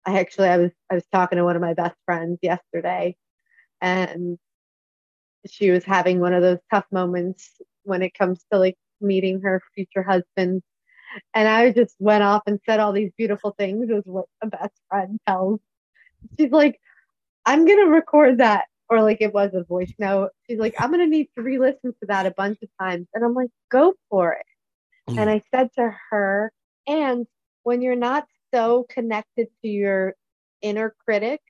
I 0.05 0.19
actually 0.19 0.49
I 0.49 0.59
was 0.59 0.71
I 0.91 0.95
was 0.95 1.07
talking 1.13 1.37
to 1.37 1.45
one 1.45 1.57
of 1.57 1.63
my 1.63 1.75
best 1.75 1.97
friends 2.05 2.39
yesterday 2.43 3.17
and 3.81 4.39
she 5.47 5.71
was 5.71 5.85
having 5.85 6.21
one 6.21 6.33
of 6.33 6.43
those 6.43 6.59
tough 6.73 6.87
moments 6.91 7.51
when 7.83 8.03
it 8.03 8.15
comes 8.15 8.45
to 8.53 8.59
like 8.59 8.77
meeting 9.01 9.41
her 9.41 9.61
future 9.75 10.03
husband. 10.03 10.63
And 11.35 11.49
I 11.49 11.73
just 11.73 11.97
went 11.99 12.23
off 12.23 12.43
and 12.47 12.61
said 12.65 12.81
all 12.81 12.93
these 12.93 13.11
beautiful 13.19 13.55
things 13.59 13.91
is 13.91 14.03
what 14.05 14.27
a 14.41 14.47
best 14.47 14.75
friend 14.89 15.19
tells. 15.27 15.61
She's 16.39 16.53
like, 16.53 16.81
I'm 17.45 17.67
gonna 17.67 17.87
record 17.87 18.39
that. 18.39 18.67
Or 18.89 19.03
like 19.03 19.21
it 19.21 19.33
was 19.33 19.51
a 19.55 19.65
voice 19.65 19.93
note. 19.99 20.31
She's 20.49 20.59
like, 20.59 20.75
I'm 20.79 20.91
gonna 20.91 21.07
need 21.07 21.29
to 21.37 21.43
re-listen 21.43 21.93
to 22.01 22.07
that 22.09 22.27
a 22.27 22.31
bunch 22.31 22.59
of 22.63 22.69
times. 22.81 23.09
And 23.15 23.25
I'm 23.25 23.35
like, 23.35 23.51
go 23.71 23.95
for 24.11 24.35
it. 24.35 24.47
Mm. 25.11 25.19
And 25.19 25.31
I 25.31 25.43
said 25.51 25.71
to 25.77 25.95
her, 26.11 26.53
and 26.87 27.27
when 27.65 27.83
you're 27.83 27.97
not 27.97 28.27
so 28.55 28.87
connected 28.89 29.49
to 29.63 29.69
your 29.69 30.15
inner 30.63 30.95
critic, 31.05 31.41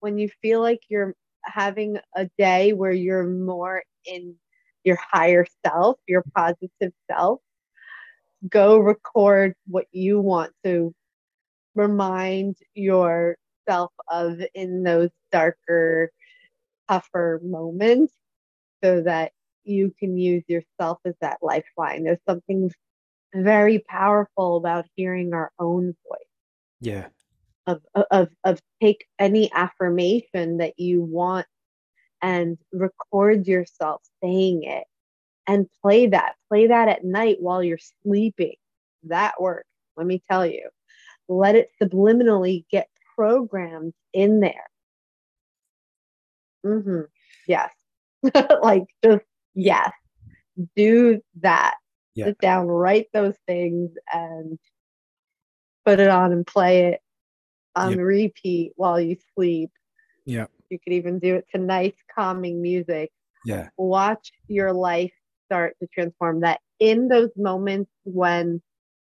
when 0.00 0.18
you 0.18 0.28
feel 0.42 0.60
like 0.60 0.80
you're 0.88 1.14
having 1.44 1.98
a 2.16 2.28
day 2.38 2.72
where 2.72 2.92
you're 2.92 3.26
more 3.26 3.82
in 4.04 4.34
your 4.84 4.98
higher 5.12 5.46
self, 5.66 5.98
your 6.06 6.24
positive 6.34 6.92
self, 7.10 7.40
go 8.48 8.78
record 8.78 9.54
what 9.66 9.86
you 9.92 10.20
want 10.20 10.52
to 10.64 10.94
remind 11.74 12.56
yourself 12.74 13.92
of 14.10 14.40
in 14.54 14.82
those 14.82 15.10
darker, 15.32 16.10
tougher 16.88 17.40
moments 17.44 18.12
so 18.82 19.02
that 19.02 19.32
you 19.64 19.92
can 19.98 20.16
use 20.16 20.44
yourself 20.48 20.98
as 21.04 21.14
that 21.20 21.38
lifeline. 21.42 22.04
There's 22.04 22.18
something 22.28 22.70
very 23.34 23.80
powerful 23.80 24.56
about 24.56 24.86
hearing 24.96 25.34
our 25.34 25.52
own 25.58 25.94
voice 26.08 26.27
Yeah. 26.80 27.06
of 27.66 27.82
of 28.10 28.28
of 28.44 28.60
take 28.80 29.06
any 29.18 29.50
affirmation 29.52 30.58
that 30.58 30.78
you 30.78 31.02
want 31.02 31.46
and 32.22 32.58
record 32.72 33.46
yourself 33.46 34.02
saying 34.22 34.62
it 34.64 34.84
and 35.46 35.66
play 35.82 36.06
that 36.08 36.34
play 36.48 36.68
that 36.68 36.88
at 36.88 37.04
night 37.04 37.36
while 37.40 37.62
you're 37.62 37.78
sleeping. 38.02 38.56
That 39.04 39.40
works 39.40 39.68
let 39.96 40.06
me 40.06 40.22
tell 40.30 40.46
you. 40.46 40.68
Let 41.28 41.56
it 41.56 41.70
subliminally 41.82 42.64
get 42.70 42.88
programmed 43.16 43.92
in 44.12 44.40
there. 44.40 44.68
Mm-hmm 46.64 47.02
yes. 47.48 47.70
Like 48.62 48.84
just 49.02 49.24
yes. 49.54 49.90
Do 50.76 51.20
that. 51.40 51.74
Yeah. 52.14 52.26
sit 52.26 52.38
down 52.38 52.66
write 52.66 53.06
those 53.12 53.36
things 53.46 53.92
and 54.12 54.58
put 55.88 56.00
it 56.00 56.08
on 56.08 56.32
and 56.32 56.46
play 56.46 56.88
it 56.88 57.00
on 57.74 57.92
Yeah. 57.92 58.02
repeat 58.02 58.72
while 58.76 59.00
you 59.00 59.16
sleep 59.34 59.70
Yeah. 60.26 60.46
you 60.68 60.78
could 60.78 60.92
even 60.92 61.18
do 61.18 61.36
it 61.36 61.46
to 61.54 61.58
nice 61.58 61.96
calming 62.14 62.60
music 62.60 63.10
Yeah. 63.46 63.70
watch 63.78 64.30
your 64.48 64.74
life 64.74 65.14
start 65.46 65.76
to 65.80 65.88
transform 65.88 66.40
that 66.40 66.60
in 66.78 67.08
those 67.08 67.30
moments 67.36 67.90
when 68.04 68.60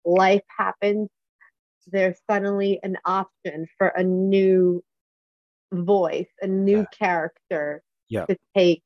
life 0.05 0.45
happens 0.57 1.09
there's 1.89 2.21
suddenly 2.31 2.79
an 2.85 2.97
option 3.05 3.67
for 3.77 3.89
a 3.89 4.05
new 4.05 4.85
voice 5.73 6.31
a 6.43 6.47
new 6.47 6.79
Yeah. 6.79 6.97
character 6.97 7.83
Yeah. 8.09 8.27
to 8.27 8.37
take 8.57 8.85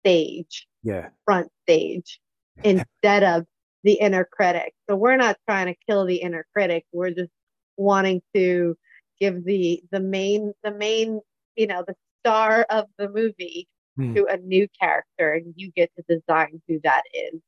stage 0.00 0.66
Yeah. 0.82 1.10
front 1.24 1.52
stage 1.62 2.20
instead 2.64 3.22
of 3.22 3.46
the 3.84 3.94
inner 3.94 4.24
critic 4.24 4.74
so 4.88 4.96
we're 4.96 5.16
not 5.16 5.36
trying 5.48 5.66
to 5.66 5.74
kill 5.88 6.04
the 6.06 6.16
inner 6.16 6.44
critic 6.54 6.84
we're 6.92 7.10
just 7.10 7.30
wanting 7.76 8.20
to 8.34 8.76
give 9.18 9.44
the 9.44 9.82
the 9.90 10.00
main 10.00 10.52
the 10.62 10.70
main 10.72 11.20
you 11.56 11.66
know 11.66 11.82
the 11.86 11.94
star 12.20 12.62
of 12.70 12.86
the 12.98 13.08
movie 13.08 13.66
Hmm. 13.96 14.14
to 14.14 14.24
a 14.26 14.36
new 14.36 14.68
character 14.80 15.32
and 15.32 15.52
you 15.56 15.72
get 15.72 15.90
to 15.96 16.16
design 16.16 16.62
who 16.68 16.78
that 16.84 17.02
is 17.12 17.40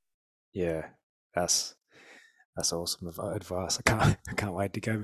Yeah. 0.52 0.86
That's 1.34 1.74
that's 2.56 2.72
awesome 2.72 3.08
advice. 3.08 3.78
I 3.78 3.82
can't 3.82 4.16
I 4.28 4.32
can't 4.34 4.52
wait 4.52 4.72
to 4.74 4.80
go 4.80 5.02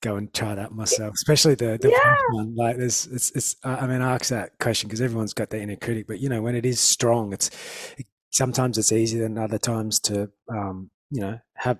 go 0.00 0.16
and 0.16 0.32
try 0.32 0.54
that 0.56 0.72
myself. 0.72 1.14
Especially 1.14 1.54
the 1.54 1.78
the 1.80 1.90
Yeah. 1.90 2.16
one. 2.30 2.56
Like 2.56 2.78
there's 2.78 3.06
it's 3.06 3.30
it's 3.32 3.56
I 3.62 3.86
mean 3.86 4.00
I 4.02 4.14
ask 4.14 4.30
that 4.30 4.58
question 4.58 4.88
because 4.88 5.00
everyone's 5.00 5.34
got 5.34 5.50
their 5.50 5.60
inner 5.60 5.76
critic, 5.76 6.06
but 6.08 6.18
you 6.20 6.28
know 6.28 6.42
when 6.42 6.56
it 6.56 6.64
is 6.66 6.80
strong, 6.80 7.32
it's 7.32 7.50
it, 7.98 8.06
sometimes 8.38 8.78
it's 8.78 8.92
easier 8.92 9.22
than 9.22 9.36
other 9.36 9.58
times 9.58 9.98
to 9.98 10.30
um 10.48 10.90
you 11.10 11.20
know 11.20 11.38
have 11.56 11.78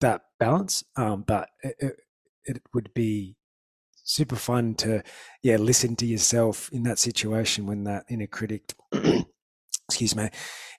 that 0.00 0.22
balance. 0.38 0.82
Um, 0.96 1.24
but 1.26 1.48
it, 1.62 1.96
it, 2.44 2.62
would 2.74 2.92
be 2.94 3.36
super 3.94 4.36
fun 4.36 4.74
to 4.74 5.02
yeah 5.42 5.56
listen 5.56 5.94
to 5.94 6.06
yourself 6.06 6.68
in 6.72 6.82
that 6.82 6.98
situation 6.98 7.66
when 7.66 7.84
that 7.84 8.04
inner 8.08 8.26
critic 8.26 8.74
excuse 9.88 10.16
me 10.16 10.28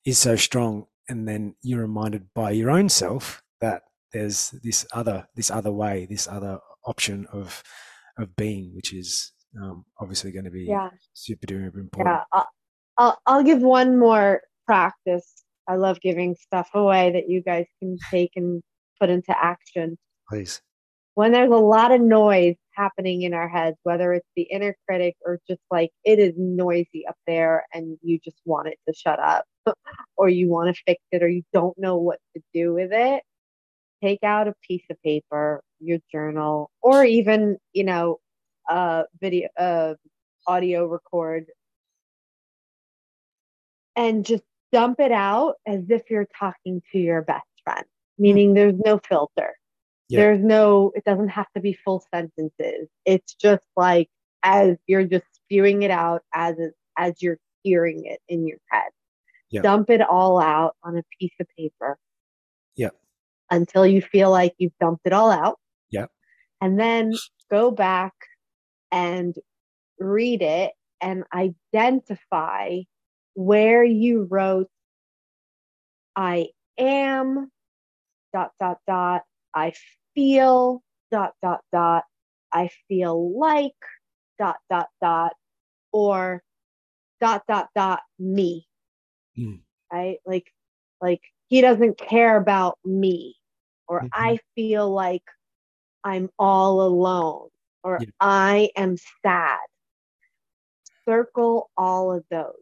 is 0.05 0.17
so 0.17 0.35
strong 0.35 0.85
and 1.07 1.27
then 1.27 1.55
you're 1.61 1.81
reminded 1.81 2.25
by 2.33 2.51
your 2.51 2.69
own 2.69 2.89
self 2.89 3.41
that 3.61 3.83
there's 4.11 4.53
this 4.63 4.85
other 4.91 5.25
this 5.35 5.49
other 5.49 5.71
way 5.71 6.05
this 6.09 6.27
other 6.27 6.59
option 6.85 7.25
of 7.31 7.63
of 8.17 8.35
being 8.35 8.73
which 8.75 8.91
is 8.93 9.31
um, 9.61 9.85
obviously 10.01 10.31
going 10.31 10.45
to 10.45 10.51
be 10.51 10.65
yeah 10.67 10.89
super 11.13 11.45
duper 11.47 11.79
important 11.79 12.13
yeah 12.13 12.23
I'll, 12.33 12.47
I'll, 12.97 13.17
I'll 13.27 13.43
give 13.43 13.61
one 13.61 13.97
more 13.97 14.41
practice. 14.71 15.43
I 15.67 15.75
love 15.75 15.99
giving 15.99 16.33
stuff 16.35 16.69
away 16.73 17.11
that 17.11 17.27
you 17.27 17.41
guys 17.43 17.65
can 17.79 17.97
take 18.09 18.31
and 18.37 18.63
put 19.01 19.09
into 19.09 19.35
action. 19.37 19.97
Please. 20.29 20.61
When 21.15 21.33
there's 21.33 21.51
a 21.51 21.55
lot 21.55 21.91
of 21.91 21.99
noise 21.99 22.55
happening 22.73 23.23
in 23.23 23.33
our 23.33 23.49
heads, 23.49 23.75
whether 23.83 24.13
it's 24.13 24.29
the 24.37 24.43
inner 24.43 24.73
critic 24.87 25.17
or 25.25 25.39
just 25.45 25.59
like 25.69 25.89
it 26.05 26.19
is 26.19 26.33
noisy 26.37 27.05
up 27.05 27.17
there 27.27 27.65
and 27.73 27.97
you 28.01 28.17
just 28.23 28.37
want 28.45 28.69
it 28.69 28.79
to 28.87 28.93
shut 28.95 29.19
up 29.19 29.43
or 30.15 30.29
you 30.29 30.49
want 30.49 30.73
to 30.73 30.81
fix 30.87 31.01
it 31.11 31.21
or 31.21 31.27
you 31.27 31.43
don't 31.51 31.77
know 31.77 31.97
what 31.97 32.19
to 32.33 32.41
do 32.53 32.73
with 32.73 32.93
it, 32.93 33.23
take 34.01 34.23
out 34.23 34.47
a 34.47 34.53
piece 34.65 34.85
of 34.89 34.95
paper, 35.03 35.61
your 35.81 35.99
journal, 36.09 36.71
or 36.81 37.03
even, 37.03 37.57
you 37.73 37.83
know, 37.83 38.19
a 38.69 39.03
video, 39.19 39.49
uh, 39.59 39.95
audio 40.47 40.85
record 40.87 41.47
and 43.95 44.25
just 44.25 44.43
dump 44.71 44.99
it 44.99 45.11
out 45.11 45.55
as 45.65 45.81
if 45.89 46.03
you're 46.09 46.27
talking 46.37 46.81
to 46.91 46.97
your 46.97 47.21
best 47.21 47.45
friend, 47.63 47.85
meaning 48.17 48.49
hmm. 48.49 48.55
there's 48.55 48.79
no 48.85 48.99
filter. 49.07 49.53
Yeah. 50.09 50.19
There's 50.19 50.43
no, 50.43 50.91
it 50.95 51.05
doesn't 51.05 51.29
have 51.29 51.47
to 51.55 51.61
be 51.61 51.73
full 51.73 52.03
sentences. 52.13 52.89
It's 53.05 53.33
just 53.33 53.63
like 53.77 54.09
as 54.43 54.75
you're 54.87 55.05
just 55.05 55.25
spewing 55.33 55.83
it 55.83 55.91
out 55.91 56.23
as 56.33 56.55
as 56.97 57.21
you're 57.21 57.37
hearing 57.63 58.05
it 58.05 58.19
in 58.27 58.47
your 58.47 58.57
head. 58.69 58.89
Yeah. 59.49 59.61
Dump 59.61 59.89
it 59.89 60.01
all 60.01 60.39
out 60.39 60.75
on 60.83 60.97
a 60.97 61.03
piece 61.19 61.33
of 61.39 61.47
paper. 61.57 61.97
Yeah. 62.75 62.89
Until 63.49 63.85
you 63.85 64.01
feel 64.01 64.31
like 64.31 64.53
you've 64.57 64.77
dumped 64.79 65.05
it 65.05 65.13
all 65.13 65.31
out. 65.31 65.59
Yeah. 65.89 66.07
And 66.61 66.79
then 66.79 67.13
go 67.49 67.71
back 67.71 68.13
and 68.91 69.35
read 69.99 70.41
it 70.41 70.71
and 71.01 71.23
identify 71.33 72.79
where 73.35 73.83
you 73.83 74.27
wrote 74.29 74.69
I 76.15 76.49
am 76.77 77.51
dot 78.33 78.51
dot 78.59 78.79
dot 78.87 79.23
I 79.53 79.73
feel 80.15 80.83
dot 81.11 81.33
dot 81.41 81.61
dot 81.71 82.05
I 82.53 82.69
feel 82.87 83.37
like 83.39 83.75
dot 84.39 84.57
dot 84.69 84.89
dot 85.01 85.33
or 85.91 86.43
dot 87.21 87.43
dot 87.47 87.69
dot 87.75 88.01
me 88.19 88.67
Mm. 89.37 89.61
right 89.91 90.17
like 90.25 90.51
like 91.01 91.21
he 91.47 91.61
doesn't 91.61 91.97
care 91.97 92.37
about 92.37 92.77
me 92.85 93.35
or 93.87 94.05
Mhm. 94.05 94.11
I 94.13 94.39
feel 94.55 94.89
like 94.91 95.23
I'm 96.03 96.29
all 96.39 96.81
alone 96.81 97.49
or 97.83 98.01
Yeah. 98.01 98.09
I 98.19 98.69
am 98.75 98.97
sad 99.23 99.57
circle 101.05 101.69
all 101.77 102.11
of 102.11 102.23
those 102.29 102.53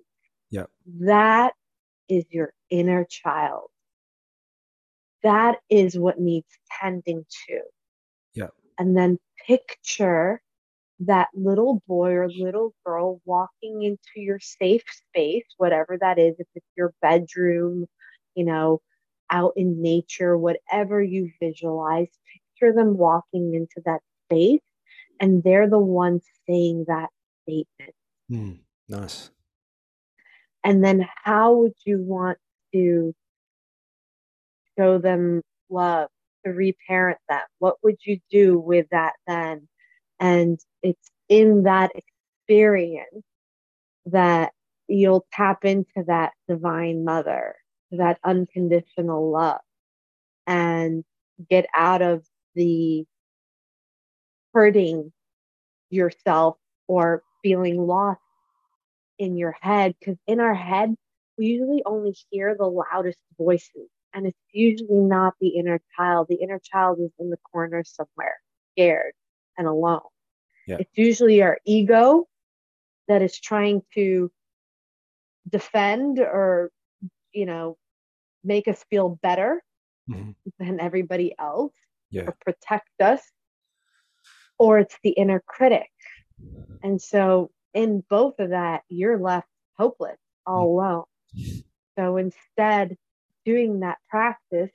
Yeah. 0.52 0.66
that 1.02 1.54
is 2.08 2.26
your 2.30 2.54
inner 2.70 3.06
child. 3.06 3.70
That 5.24 5.58
is 5.70 5.98
what 5.98 6.20
needs 6.20 6.48
tending 6.82 7.26
to. 7.48 7.60
Yeah. 8.34 8.48
And 8.78 8.96
then 8.98 9.20
picture 9.46 10.42
that 11.02 11.28
little 11.34 11.82
boy 11.88 12.12
or 12.12 12.30
little 12.30 12.74
girl 12.86 13.22
walking 13.26 13.84
into 13.84 14.00
your 14.16 14.40
safe 14.40 14.84
space, 14.90 15.46
whatever 15.58 15.98
that 16.00 16.20
is, 16.20 16.36
if 16.40 16.48
it's 16.56 16.66
your 16.76 16.94
bedroom, 17.02 17.86
you 18.36 18.46
know, 18.46 18.82
out 19.30 19.54
in 19.56 19.82
nature, 19.82 20.38
whatever 20.38 21.02
you 21.02 21.30
visualize, 21.42 22.08
picture 22.60 22.74
them 22.74 22.98
walking 22.98 23.54
into 23.54 23.82
that 23.86 24.02
space 24.26 24.62
and 25.20 25.44
they're 25.44 25.70
the 25.70 25.80
ones 25.80 26.24
saying 26.48 26.86
that 26.88 27.10
statement. 27.44 27.96
Mm, 28.32 28.60
nice. 28.88 29.32
And 30.70 30.84
then 30.84 31.04
how 31.24 31.54
would 31.56 31.74
you 31.84 31.98
want 32.00 32.38
to 32.76 33.16
show 34.78 35.00
them 35.00 35.42
love, 35.68 36.10
to 36.46 36.52
reparent 36.52 37.18
them? 37.28 37.42
What 37.58 37.78
would 37.82 37.98
you 38.06 38.20
do 38.30 38.60
with 38.60 38.86
that 38.92 39.14
then? 39.26 39.68
And 40.20 40.60
it's 40.84 41.10
in 41.28 41.64
that 41.64 41.90
experience 41.96 43.24
that 44.06 44.52
you'll 44.88 45.26
tap 45.34 45.66
into 45.66 46.04
that 46.06 46.34
divine 46.48 47.04
mother, 47.04 47.56
that 47.90 48.20
unconditional 48.24 49.32
love, 49.32 49.62
and 50.46 51.04
get 51.50 51.66
out 51.76 52.04
of 52.04 52.24
the 52.54 53.08
hurting 54.54 55.12
yourself 55.90 56.58
or 56.88 57.24
feeling 57.42 57.88
lost 57.88 58.22
in 59.20 59.38
your 59.38 59.56
head. 59.62 59.96
Because 60.00 60.18
in 60.28 60.40
our 60.40 60.56
head, 60.56 60.96
we 61.38 61.48
usually 61.48 61.84
only 61.86 62.16
hear 62.32 62.56
the 62.58 62.66
loudest 62.66 63.20
voices, 63.38 63.90
and 64.14 64.26
it's 64.28 64.40
usually 64.52 65.02
not 65.02 65.36
the 65.40 65.50
inner 65.50 65.80
child. 65.96 66.28
The 66.30 66.36
inner 66.36 66.60
child 66.64 67.00
is 67.02 67.12
in 67.20 67.30
the 67.30 67.38
corner 67.52 67.84
somewhere, 67.84 68.40
scared 68.74 69.14
and 69.58 69.68
alone. 69.68 70.02
Yeah. 70.68 70.78
It's 70.80 70.98
usually 70.98 71.42
our 71.42 71.60
ego 71.66 72.28
that 73.08 73.22
is 73.22 73.40
trying 73.40 73.84
to 73.96 74.32
defend 75.50 76.20
or, 76.20 76.72
you 77.34 77.46
know, 77.46 77.78
make 78.44 78.68
us 78.68 78.84
feel 78.90 79.10
better 79.22 79.64
Mhm. 80.10 80.36
than 80.60 80.80
everybody 80.80 81.36
else 81.40 81.74
Yeah. 82.12 82.24
or 82.28 82.38
protect 82.42 82.90
us, 83.02 83.22
or 84.58 84.80
it's 84.80 84.98
the 85.04 85.12
inner 85.12 85.42
critic. 85.46 85.90
And 86.84 87.02
so, 87.02 87.52
in 87.74 88.04
both 88.10 88.40
of 88.40 88.50
that, 88.50 88.84
you're 88.90 89.18
left 89.20 89.48
hopeless, 89.78 90.18
all 90.46 90.74
alone. 90.80 91.06
So, 91.98 92.18
instead, 92.18 92.98
doing 93.46 93.82
that 93.82 93.98
practice, 94.10 94.72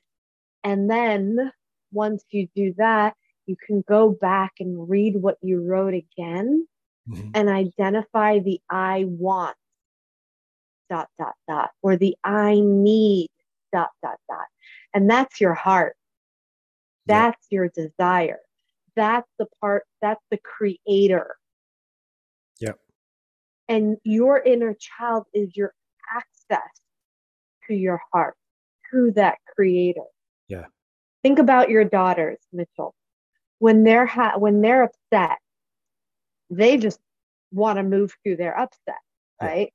and 0.62 0.90
then 0.90 1.52
once 1.92 2.24
you 2.30 2.48
do 2.54 2.74
that, 2.78 3.14
you 3.46 3.56
can 3.66 3.82
go 3.86 4.10
back 4.10 4.52
and 4.60 4.88
read 4.88 5.16
what 5.16 5.38
you 5.42 5.62
wrote 5.62 5.94
again 5.94 6.66
Mhm. 7.08 7.30
and 7.34 7.48
identify 7.48 8.38
the 8.38 8.60
I 8.70 9.04
want 9.04 9.56
dot 10.88 11.08
dot 11.18 11.34
dot 11.48 11.70
or 11.82 11.96
the 11.96 12.16
I 12.24 12.60
need 12.60 13.30
dot 13.72 13.90
dot 14.02 14.18
dot. 14.28 14.46
And 14.94 15.08
that's 15.10 15.40
your 15.40 15.54
heart. 15.54 15.96
Yeah. 17.06 17.30
That's 17.32 17.46
your 17.50 17.68
desire. 17.68 18.40
That's 18.96 19.28
the 19.38 19.46
part, 19.60 19.84
that's 20.00 20.24
the 20.30 20.38
creator. 20.38 21.36
And 23.68 23.96
your 24.04 24.40
inner 24.40 24.74
child 24.74 25.24
is 25.32 25.56
your 25.56 25.72
access 26.14 26.60
to 27.66 27.74
your 27.74 28.00
heart, 28.12 28.36
to 28.92 29.12
that 29.16 29.38
creator. 29.54 30.02
Yeah. 30.48 30.66
Think 31.22 31.38
about 31.38 31.70
your 31.70 31.84
daughters, 31.84 32.38
Mitchell. 32.52 32.94
When 33.58 33.84
they're 33.84 34.06
ha- 34.06 34.36
when 34.38 34.60
they're 34.60 34.82
upset, 34.84 35.38
they 36.50 36.76
just 36.76 37.00
want 37.50 37.78
to 37.78 37.82
move 37.82 38.12
through 38.22 38.36
their 38.36 38.58
upset, 38.58 38.98
Yeah. 39.40 39.46
right? 39.46 39.72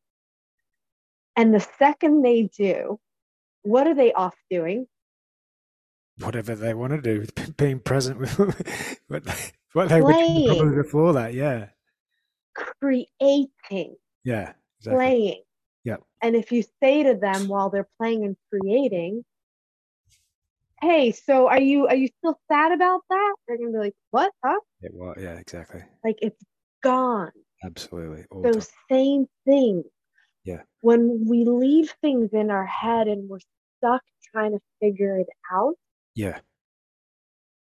And 1.35 1.53
the 1.53 1.65
second 1.79 2.21
they 2.21 2.43
do, 2.55 2.99
what 3.63 3.87
are 3.87 3.95
they 3.95 4.13
off 4.13 4.35
doing? 4.51 4.85
Whatever 6.19 6.53
they 6.53 6.73
want 6.73 6.91
to 6.91 7.01
do, 7.01 7.25
being 7.57 7.79
present 7.79 8.19
with 8.19 8.37
what 9.07 9.23
they, 9.23 9.31
what 9.73 9.89
they 9.89 10.01
doing 10.01 10.45
probably 10.47 10.75
before 10.75 11.13
that. 11.13 11.33
Yeah. 11.33 11.69
Creating, 12.81 13.95
Yeah. 14.23 14.53
Exactly. 14.79 14.95
playing. 14.95 15.43
Yeah. 15.83 15.97
And 16.21 16.35
if 16.35 16.51
you 16.51 16.63
say 16.81 17.03
to 17.03 17.15
them 17.15 17.47
while 17.47 17.69
they're 17.69 17.89
playing 17.99 18.23
and 18.25 18.37
creating, 18.49 19.23
"Hey, 20.81 21.11
so 21.11 21.47
are 21.47 21.59
you 21.61 21.87
are 21.87 21.95
you 21.95 22.07
still 22.19 22.39
sad 22.51 22.71
about 22.71 23.01
that?" 23.09 23.35
They're 23.47 23.57
gonna 23.57 23.71
be 23.71 23.77
like, 23.77 23.95
"What? 24.11 24.31
Huh?" 24.43 24.59
Yeah, 24.81 24.89
well, 24.93 25.13
yeah, 25.17 25.37
exactly. 25.39 25.83
Like 26.03 26.17
it's 26.21 26.41
gone. 26.81 27.31
Absolutely. 27.63 28.25
All 28.31 28.41
those 28.41 28.67
time. 28.69 28.77
same 28.89 29.29
things. 29.45 29.85
Yeah. 30.45 30.63
When 30.81 31.25
we 31.27 31.43
leave 31.45 31.91
things 32.01 32.29
in 32.33 32.49
our 32.49 32.65
head 32.65 33.07
and 33.07 33.29
we're 33.29 33.39
stuck 33.77 34.01
trying 34.31 34.51
to 34.53 34.61
figure 34.79 35.17
it 35.19 35.27
out, 35.51 35.75
Yeah. 36.15 36.39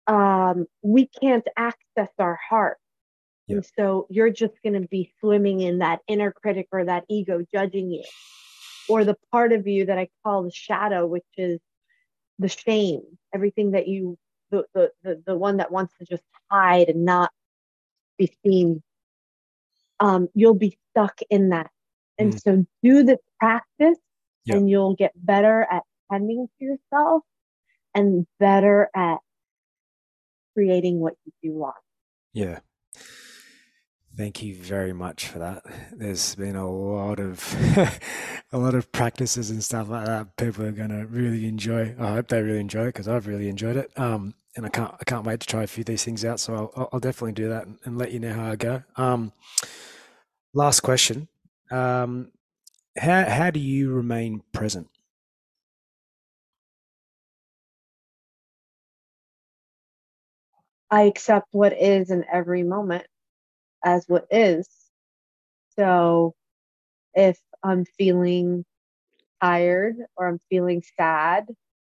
um, 0.07 0.67
we 0.81 1.07
can't 1.07 1.47
access 1.57 2.09
our 2.19 2.39
heart. 2.49 2.77
Yeah. 3.51 3.57
And 3.57 3.65
so 3.77 4.07
you're 4.09 4.29
just 4.29 4.53
going 4.63 4.81
to 4.81 4.87
be 4.87 5.13
swimming 5.19 5.59
in 5.59 5.79
that 5.79 5.99
inner 6.07 6.31
critic 6.31 6.67
or 6.71 6.85
that 6.85 7.03
ego 7.09 7.43
judging 7.53 7.91
you, 7.91 8.03
or 8.87 9.03
the 9.03 9.17
part 9.31 9.51
of 9.51 9.67
you 9.67 9.85
that 9.87 9.97
I 9.97 10.07
call 10.23 10.43
the 10.43 10.51
shadow, 10.51 11.05
which 11.05 11.25
is 11.37 11.59
the 12.39 12.47
shame, 12.47 13.01
everything 13.33 13.71
that 13.71 13.87
you, 13.87 14.17
the, 14.51 14.65
the, 14.73 14.91
the, 15.03 15.21
the 15.25 15.37
one 15.37 15.57
that 15.57 15.71
wants 15.71 15.93
to 15.99 16.05
just 16.05 16.23
hide 16.49 16.87
and 16.89 17.03
not 17.05 17.31
be 18.17 18.31
seen. 18.45 18.81
Um, 19.99 20.29
you'll 20.33 20.55
be 20.55 20.77
stuck 20.91 21.19
in 21.29 21.49
that. 21.49 21.69
And 22.17 22.33
Mm. 22.33 22.41
so 22.41 22.65
do 22.83 23.03
the 23.03 23.17
practice 23.39 23.99
Yeah. 24.45 24.55
and 24.55 24.69
you'll 24.69 24.95
get 24.95 25.11
better 25.15 25.67
at 25.69 25.83
tending 26.11 26.47
to 26.47 26.65
yourself 26.65 27.23
and 27.93 28.25
better 28.39 28.89
at 28.95 29.19
creating 30.53 30.99
what 30.99 31.15
you 31.25 31.31
do 31.43 31.53
want. 31.57 31.75
Yeah. 32.33 32.59
Thank 34.21 34.43
you 34.43 34.53
very 34.53 34.93
much 34.93 35.25
for 35.29 35.39
that. 35.39 35.63
There's 35.91 36.35
been 36.35 36.55
a 36.55 36.69
lot 36.69 37.19
of 37.19 37.41
a 38.51 38.57
lot 38.59 38.75
of 38.75 38.91
practices 38.91 39.49
and 39.49 39.63
stuff 39.63 39.89
like 39.89 40.05
that. 40.05 40.37
People 40.37 40.63
are 40.63 40.71
gonna 40.71 41.07
really 41.07 41.47
enjoy. 41.47 41.95
I 41.99 42.09
hope 42.13 42.27
they 42.27 42.39
really 42.43 42.59
enjoy 42.59 42.83
it 42.83 42.87
because 42.89 43.07
I've 43.07 43.25
really 43.25 43.49
enjoyed 43.49 43.77
it. 43.77 43.89
Um, 43.97 44.35
and 44.55 44.63
I 44.63 44.69
can't 44.69 44.93
I 44.93 45.03
can't 45.05 45.25
wait 45.25 45.39
to 45.39 45.47
try 45.47 45.63
a 45.63 45.67
few 45.67 45.81
of 45.81 45.87
these 45.87 46.03
things 46.05 46.23
out. 46.23 46.39
So 46.39 46.53
I'll 46.75 46.89
I'll- 46.93 46.99
definitely 46.99 47.31
do 47.31 47.49
that 47.49 47.65
and, 47.65 47.79
and 47.83 47.97
let 47.97 48.11
you 48.11 48.19
know 48.19 48.31
how 48.31 48.51
I 48.51 48.55
go. 48.55 48.83
Um, 48.95 49.33
last 50.53 50.81
question. 50.81 51.27
Um, 51.71 52.31
how 52.97 53.25
how 53.27 53.49
do 53.49 53.59
you 53.59 53.91
remain 53.91 54.43
present? 54.53 54.87
I 60.91 61.03
accept 61.03 61.47
what 61.53 61.73
is 61.73 62.11
in 62.11 62.23
every 62.31 62.61
moment 62.61 63.07
as 63.83 64.05
what 64.07 64.27
is. 64.31 64.67
So 65.77 66.35
if 67.13 67.39
I'm 67.63 67.85
feeling 67.97 68.65
tired 69.41 69.95
or 70.17 70.27
I'm 70.27 70.39
feeling 70.49 70.83
sad, 70.97 71.47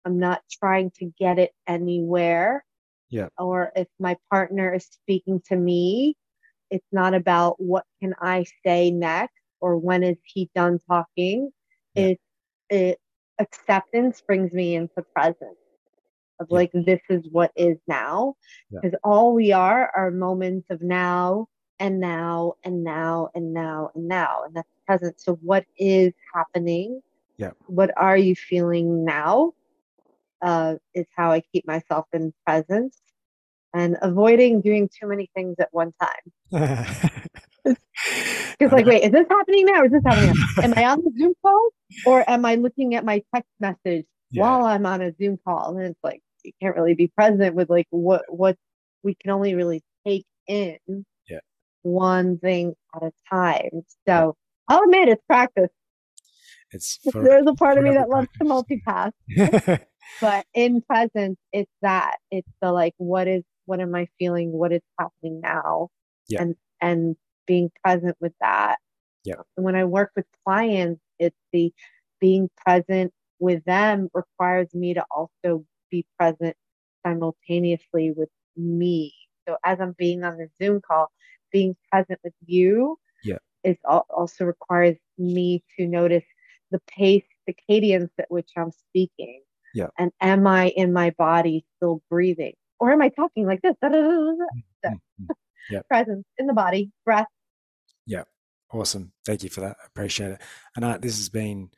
I'm 0.06 0.20
not 0.20 0.42
trying 0.52 0.92
to 1.00 1.12
get 1.20 1.40
it 1.40 1.52
anywhere. 1.68 2.66
Yeah. 3.10 3.30
Or 3.38 3.72
if 3.76 3.88
my 4.00 4.18
partner 4.30 4.74
is 4.74 4.86
speaking 4.86 5.42
to 5.48 5.56
me, 5.56 6.16
it's 6.70 6.88
not 6.92 7.14
about 7.14 7.56
what 7.62 7.86
can 8.02 8.16
I 8.22 8.46
say 8.66 8.92
next 8.92 9.36
or 9.60 9.78
when 9.78 10.04
is 10.04 10.18
he 10.24 10.50
done 10.56 10.80
talking. 10.90 11.52
Yeah. 11.96 12.04
It's 12.08 12.24
it 12.70 13.00
acceptance 13.40 14.22
brings 14.22 14.52
me 14.54 14.76
into 14.76 15.04
presence 15.16 15.58
of 16.40 16.48
Yeah. 16.50 16.56
like 16.58 16.72
this 16.74 17.02
is 17.10 17.28
what 17.32 17.52
is 17.56 17.78
now 17.88 18.36
Yeah. 18.72 18.82
because 18.82 18.98
all 19.04 19.34
we 19.34 19.52
are 19.52 19.92
are 19.96 20.12
moments 20.12 20.68
of 20.70 20.82
now 20.82 21.48
and 21.82 22.00
now 22.00 22.54
and 22.64 22.84
now 22.84 23.28
and 23.34 23.54
now 23.54 23.90
and 23.96 24.08
now 24.08 24.44
and 24.46 24.56
that's 24.56 24.70
present 24.86 25.20
so 25.20 25.34
what 25.42 25.66
is 25.78 26.14
happening 26.34 27.02
Yeah. 27.38 27.52
what 27.66 27.92
are 27.98 28.16
you 28.16 28.36
feeling 28.36 29.04
now 29.04 29.54
uh, 30.42 30.76
is 30.94 31.08
how 31.16 31.32
i 31.32 31.42
keep 31.52 31.66
myself 31.68 32.06
in 32.14 32.32
presence 32.46 33.02
and 33.74 33.98
avoiding 34.02 34.62
doing 34.62 34.88
too 34.88 35.08
many 35.08 35.30
things 35.36 35.56
at 35.60 35.70
one 35.72 35.92
time 36.00 36.24
because 37.66 38.72
like 38.72 38.86
wait 38.86 39.04
is 39.04 39.12
this 39.12 39.26
happening 39.30 39.66
now 39.66 39.82
or 39.82 39.86
is 39.86 39.92
this 39.92 40.04
happening 40.06 40.28
now? 40.28 40.64
am 40.64 40.74
i 40.78 40.86
on 40.86 41.00
the 41.04 41.12
zoom 41.18 41.34
call 41.42 41.70
or 42.06 42.24
am 42.30 42.46
i 42.46 42.56
looking 42.56 42.94
at 42.96 43.04
my 43.04 43.24
text 43.34 43.50
message 43.60 44.06
Yeah. 44.30 44.44
while 44.44 44.66
i'm 44.66 44.86
on 44.86 45.02
a 45.02 45.14
zoom 45.16 45.40
call 45.44 45.76
and 45.78 45.88
it's 45.88 46.04
like 46.04 46.22
you 46.44 46.52
can't 46.62 46.76
really 46.76 46.94
be 46.94 47.08
present 47.08 47.56
with 47.56 47.70
like 47.72 47.88
what 47.90 48.24
what 48.30 48.56
we 49.04 49.16
can 49.16 49.32
only 49.32 49.56
really 49.56 49.82
take 50.06 50.26
in. 50.48 50.78
One 51.84 52.38
thing 52.40 52.74
at 52.96 53.04
a 53.04 53.12
time 53.30 53.82
so 54.08 54.36
i'll 54.68 54.84
admit 54.84 55.10
it's 55.10 55.24
practice 55.28 55.70
It's 56.72 57.00
for, 57.12 57.24
there's 57.24 57.46
a 57.48 57.54
part 57.54 57.78
of 57.78 57.84
me 57.84 57.92
that 57.92 58.10
loves 58.10 58.30
to 58.38 58.46
multitask. 58.46 59.12
but 60.22 60.46
in 60.54 60.82
presence, 60.82 61.38
it's 61.52 61.72
that. 61.82 62.18
It's 62.32 62.48
the 62.62 62.72
like, 62.72 62.94
what 62.98 63.28
is 63.28 63.44
what 63.66 63.80
am 63.80 63.94
I 63.94 64.08
feeling? 64.18 64.52
What 64.52 64.72
is 64.72 64.82
happening 65.00 65.42
now? 65.42 65.90
Yeah. 66.28 66.44
And 66.44 66.56
and 66.80 67.16
being 67.46 67.72
present 67.84 68.16
with 68.20 68.34
that. 68.42 68.78
Yeah. 69.24 69.36
And 69.58 69.66
when 69.66 69.76
I 69.76 69.86
work 69.86 70.12
with 70.16 70.26
clients, 70.46 71.02
it's 71.20 71.36
the 71.52 71.74
being 72.20 72.50
present 72.66 73.12
with 73.40 73.64
them 73.66 74.10
requires 74.14 74.74
me 74.74 74.94
to 74.94 75.04
also 75.12 75.66
be 75.90 76.06
present 76.18 76.56
simultaneously 77.06 78.12
with 78.16 78.30
me. 78.56 79.14
So 79.48 79.58
as 79.66 79.80
I'm 79.82 79.96
being 79.98 80.24
on 80.24 80.38
the 80.38 80.48
Zoom 80.62 80.82
call, 80.82 81.12
being 81.52 81.76
present 81.92 82.20
with 82.24 82.34
you 82.46 82.98
yeah. 83.24 83.38
is 83.64 83.78
also 83.86 84.46
requires 84.46 84.98
me 85.18 85.64
to 85.78 85.88
notice 85.88 86.24
the 86.72 86.80
pace, 86.88 87.26
the 87.48 87.56
cadence 87.68 88.12
at 88.18 88.30
which 88.30 88.50
I'm 88.58 88.72
speaking. 88.72 89.42
Yeah. 89.74 89.88
And 89.98 90.12
am 90.22 90.48
I 90.48 90.70
in 90.70 90.94
my 90.94 91.12
body 91.12 91.66
still 91.78 92.02
breathing? 92.10 92.54
Or 92.80 92.92
am 92.92 93.02
I 93.02 93.10
talking 93.10 93.46
like 93.46 93.62
this? 93.62 93.76
Mm-hmm. 93.84 94.92
Yeah. 95.70 95.82
Presence 95.90 96.26
in 96.38 96.48
the 96.48 96.54
body, 96.54 96.92
breath. 97.06 97.28
Yeah. 98.06 98.24
Awesome. 98.74 99.12
Thank 99.26 99.44
you 99.44 99.50
for 99.50 99.62
that. 99.62 99.78
I 99.82 99.86
appreciate 99.88 100.32
it. 100.32 100.42
And 100.76 100.86
uh, 100.86 100.98
this 100.98 101.18
has 101.18 101.30
been 101.30 101.70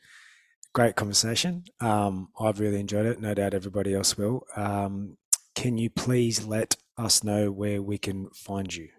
great 0.73 0.95
conversation. 0.95 1.65
Um, 1.79 2.29
I've 2.39 2.59
really 2.59 2.79
enjoyed 2.79 3.05
it. 3.05 3.19
No 3.19 3.33
doubt 3.33 3.53
everybody 3.53 3.93
else 3.93 4.17
will. 4.17 4.45
Um, 4.55 5.17
can 5.55 5.77
you 5.77 5.89
please 5.89 6.45
let 6.45 6.75
us 6.97 7.23
know 7.23 7.51
where 7.51 7.81
we 7.81 7.97
can 7.97 8.29
find 8.31 8.73
you? 8.73 8.89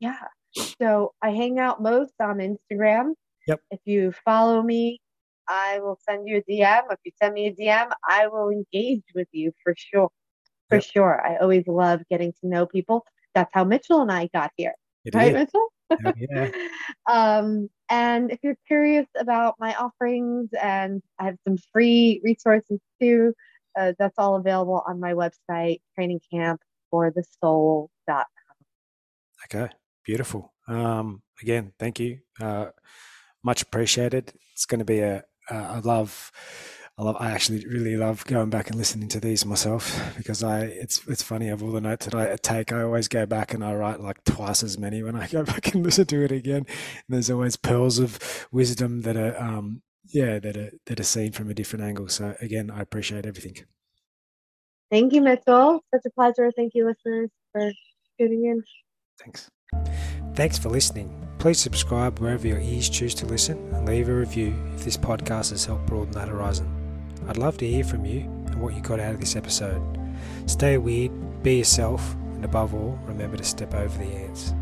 Yeah. 0.00 0.16
So 0.80 1.12
I 1.22 1.30
hang 1.30 1.58
out 1.58 1.82
most 1.82 2.14
on 2.20 2.38
Instagram. 2.38 3.14
Yep. 3.46 3.60
If 3.70 3.80
you 3.84 4.12
follow 4.24 4.62
me, 4.62 5.00
I 5.48 5.80
will 5.80 5.98
send 6.08 6.28
you 6.28 6.38
a 6.38 6.42
DM. 6.42 6.82
If 6.90 6.98
you 7.04 7.12
send 7.20 7.34
me 7.34 7.46
a 7.46 7.54
DM, 7.54 7.90
I 8.08 8.28
will 8.28 8.50
engage 8.50 9.04
with 9.14 9.28
you 9.32 9.52
for 9.62 9.74
sure. 9.76 10.10
For 10.68 10.76
yep. 10.76 10.84
sure. 10.84 11.20
I 11.24 11.36
always 11.36 11.66
love 11.66 12.00
getting 12.10 12.32
to 12.40 12.48
know 12.48 12.66
people. 12.66 13.04
That's 13.34 13.50
how 13.52 13.64
Mitchell 13.64 14.00
and 14.00 14.10
I 14.10 14.28
got 14.32 14.50
here. 14.56 14.74
It 15.04 15.14
right, 15.14 15.34
is. 15.34 15.34
Mitchell? 15.34 15.68
yeah. 16.16 16.50
um, 17.10 17.68
and 17.88 18.30
if 18.30 18.38
you're 18.42 18.56
curious 18.66 19.06
about 19.18 19.56
my 19.58 19.74
offerings, 19.74 20.50
and 20.60 21.02
I 21.18 21.24
have 21.24 21.36
some 21.46 21.56
free 21.72 22.20
resources 22.22 22.78
too, 23.00 23.32
uh, 23.78 23.92
that's 23.98 24.18
all 24.18 24.36
available 24.36 24.82
on 24.86 25.00
my 25.00 25.14
website, 25.14 25.80
trainingcampforthesoul.com. 25.98 28.24
Okay, 29.46 29.68
beautiful. 30.04 30.52
Um, 30.68 31.22
again, 31.42 31.72
thank 31.78 31.98
you. 32.00 32.18
Uh, 32.40 32.66
much 33.42 33.62
appreciated. 33.62 34.32
It's 34.52 34.66
going 34.66 34.80
to 34.80 34.84
be 34.84 35.00
a. 35.00 35.24
I 35.48 35.80
love 35.80 36.30
I 37.00 37.02
love. 37.02 37.16
I 37.18 37.30
actually 37.30 37.64
really 37.66 37.96
love 37.96 38.26
going 38.26 38.50
back 38.50 38.68
and 38.68 38.76
listening 38.76 39.08
to 39.08 39.20
these 39.20 39.46
myself 39.46 40.14
because 40.18 40.42
I. 40.44 40.64
It's 40.64 41.00
it's 41.08 41.22
funny 41.22 41.48
of 41.48 41.62
all 41.62 41.72
the 41.72 41.80
notes 41.80 42.04
that 42.04 42.14
I 42.14 42.36
take. 42.36 42.72
I 42.72 42.82
always 42.82 43.08
go 43.08 43.24
back 43.24 43.54
and 43.54 43.64
I 43.64 43.74
write 43.74 44.00
like 44.00 44.22
twice 44.24 44.62
as 44.62 44.76
many 44.76 45.02
when 45.02 45.16
I 45.16 45.26
go 45.26 45.42
back 45.52 45.72
and 45.72 45.82
listen 45.82 46.04
to 46.06 46.24
it 46.24 46.30
again. 46.30 46.66
And 46.66 47.08
there's 47.08 47.30
always 47.30 47.56
pearls 47.56 47.98
of 47.98 48.46
wisdom 48.52 49.00
that 49.02 49.16
are, 49.16 49.34
um, 49.40 49.80
yeah, 50.12 50.38
that 50.40 50.58
are 50.58 50.72
that 50.84 51.00
are 51.00 51.04
seen 51.04 51.32
from 51.32 51.48
a 51.48 51.54
different 51.54 51.86
angle. 51.86 52.08
So 52.08 52.36
again, 52.42 52.70
I 52.70 52.82
appreciate 52.82 53.24
everything. 53.24 53.56
Thank 54.90 55.14
you, 55.14 55.22
Mitchell. 55.22 55.82
Such 55.94 56.02
a 56.04 56.10
pleasure. 56.10 56.52
Thank 56.54 56.74
you, 56.74 56.86
listeners, 56.86 57.30
for 57.52 57.72
tuning 58.18 58.44
in. 58.44 58.62
Thanks. 59.18 59.48
Thanks 60.34 60.58
for 60.58 60.68
listening. 60.68 61.14
Please 61.38 61.58
subscribe 61.58 62.18
wherever 62.18 62.46
your 62.46 62.60
ears 62.60 62.88
choose 62.88 63.14
to 63.16 63.26
listen 63.26 63.58
and 63.74 63.86
leave 63.86 64.08
a 64.08 64.14
review 64.14 64.54
if 64.74 64.84
this 64.84 64.96
podcast 64.96 65.50
has 65.50 65.64
helped 65.64 65.86
broaden 65.86 66.12
that 66.14 66.28
horizon. 66.28 66.68
I'd 67.28 67.36
love 67.36 67.58
to 67.58 67.66
hear 67.66 67.84
from 67.84 68.04
you 68.04 68.20
and 68.20 68.60
what 68.60 68.74
you 68.74 68.80
got 68.80 69.00
out 69.00 69.14
of 69.14 69.20
this 69.20 69.36
episode. 69.36 69.82
Stay 70.46 70.78
weird, 70.78 71.42
be 71.42 71.58
yourself, 71.58 72.14
and 72.34 72.44
above 72.44 72.74
all, 72.74 72.98
remember 73.04 73.36
to 73.36 73.44
step 73.44 73.74
over 73.74 73.96
the 73.98 74.04
ants. 74.04 74.54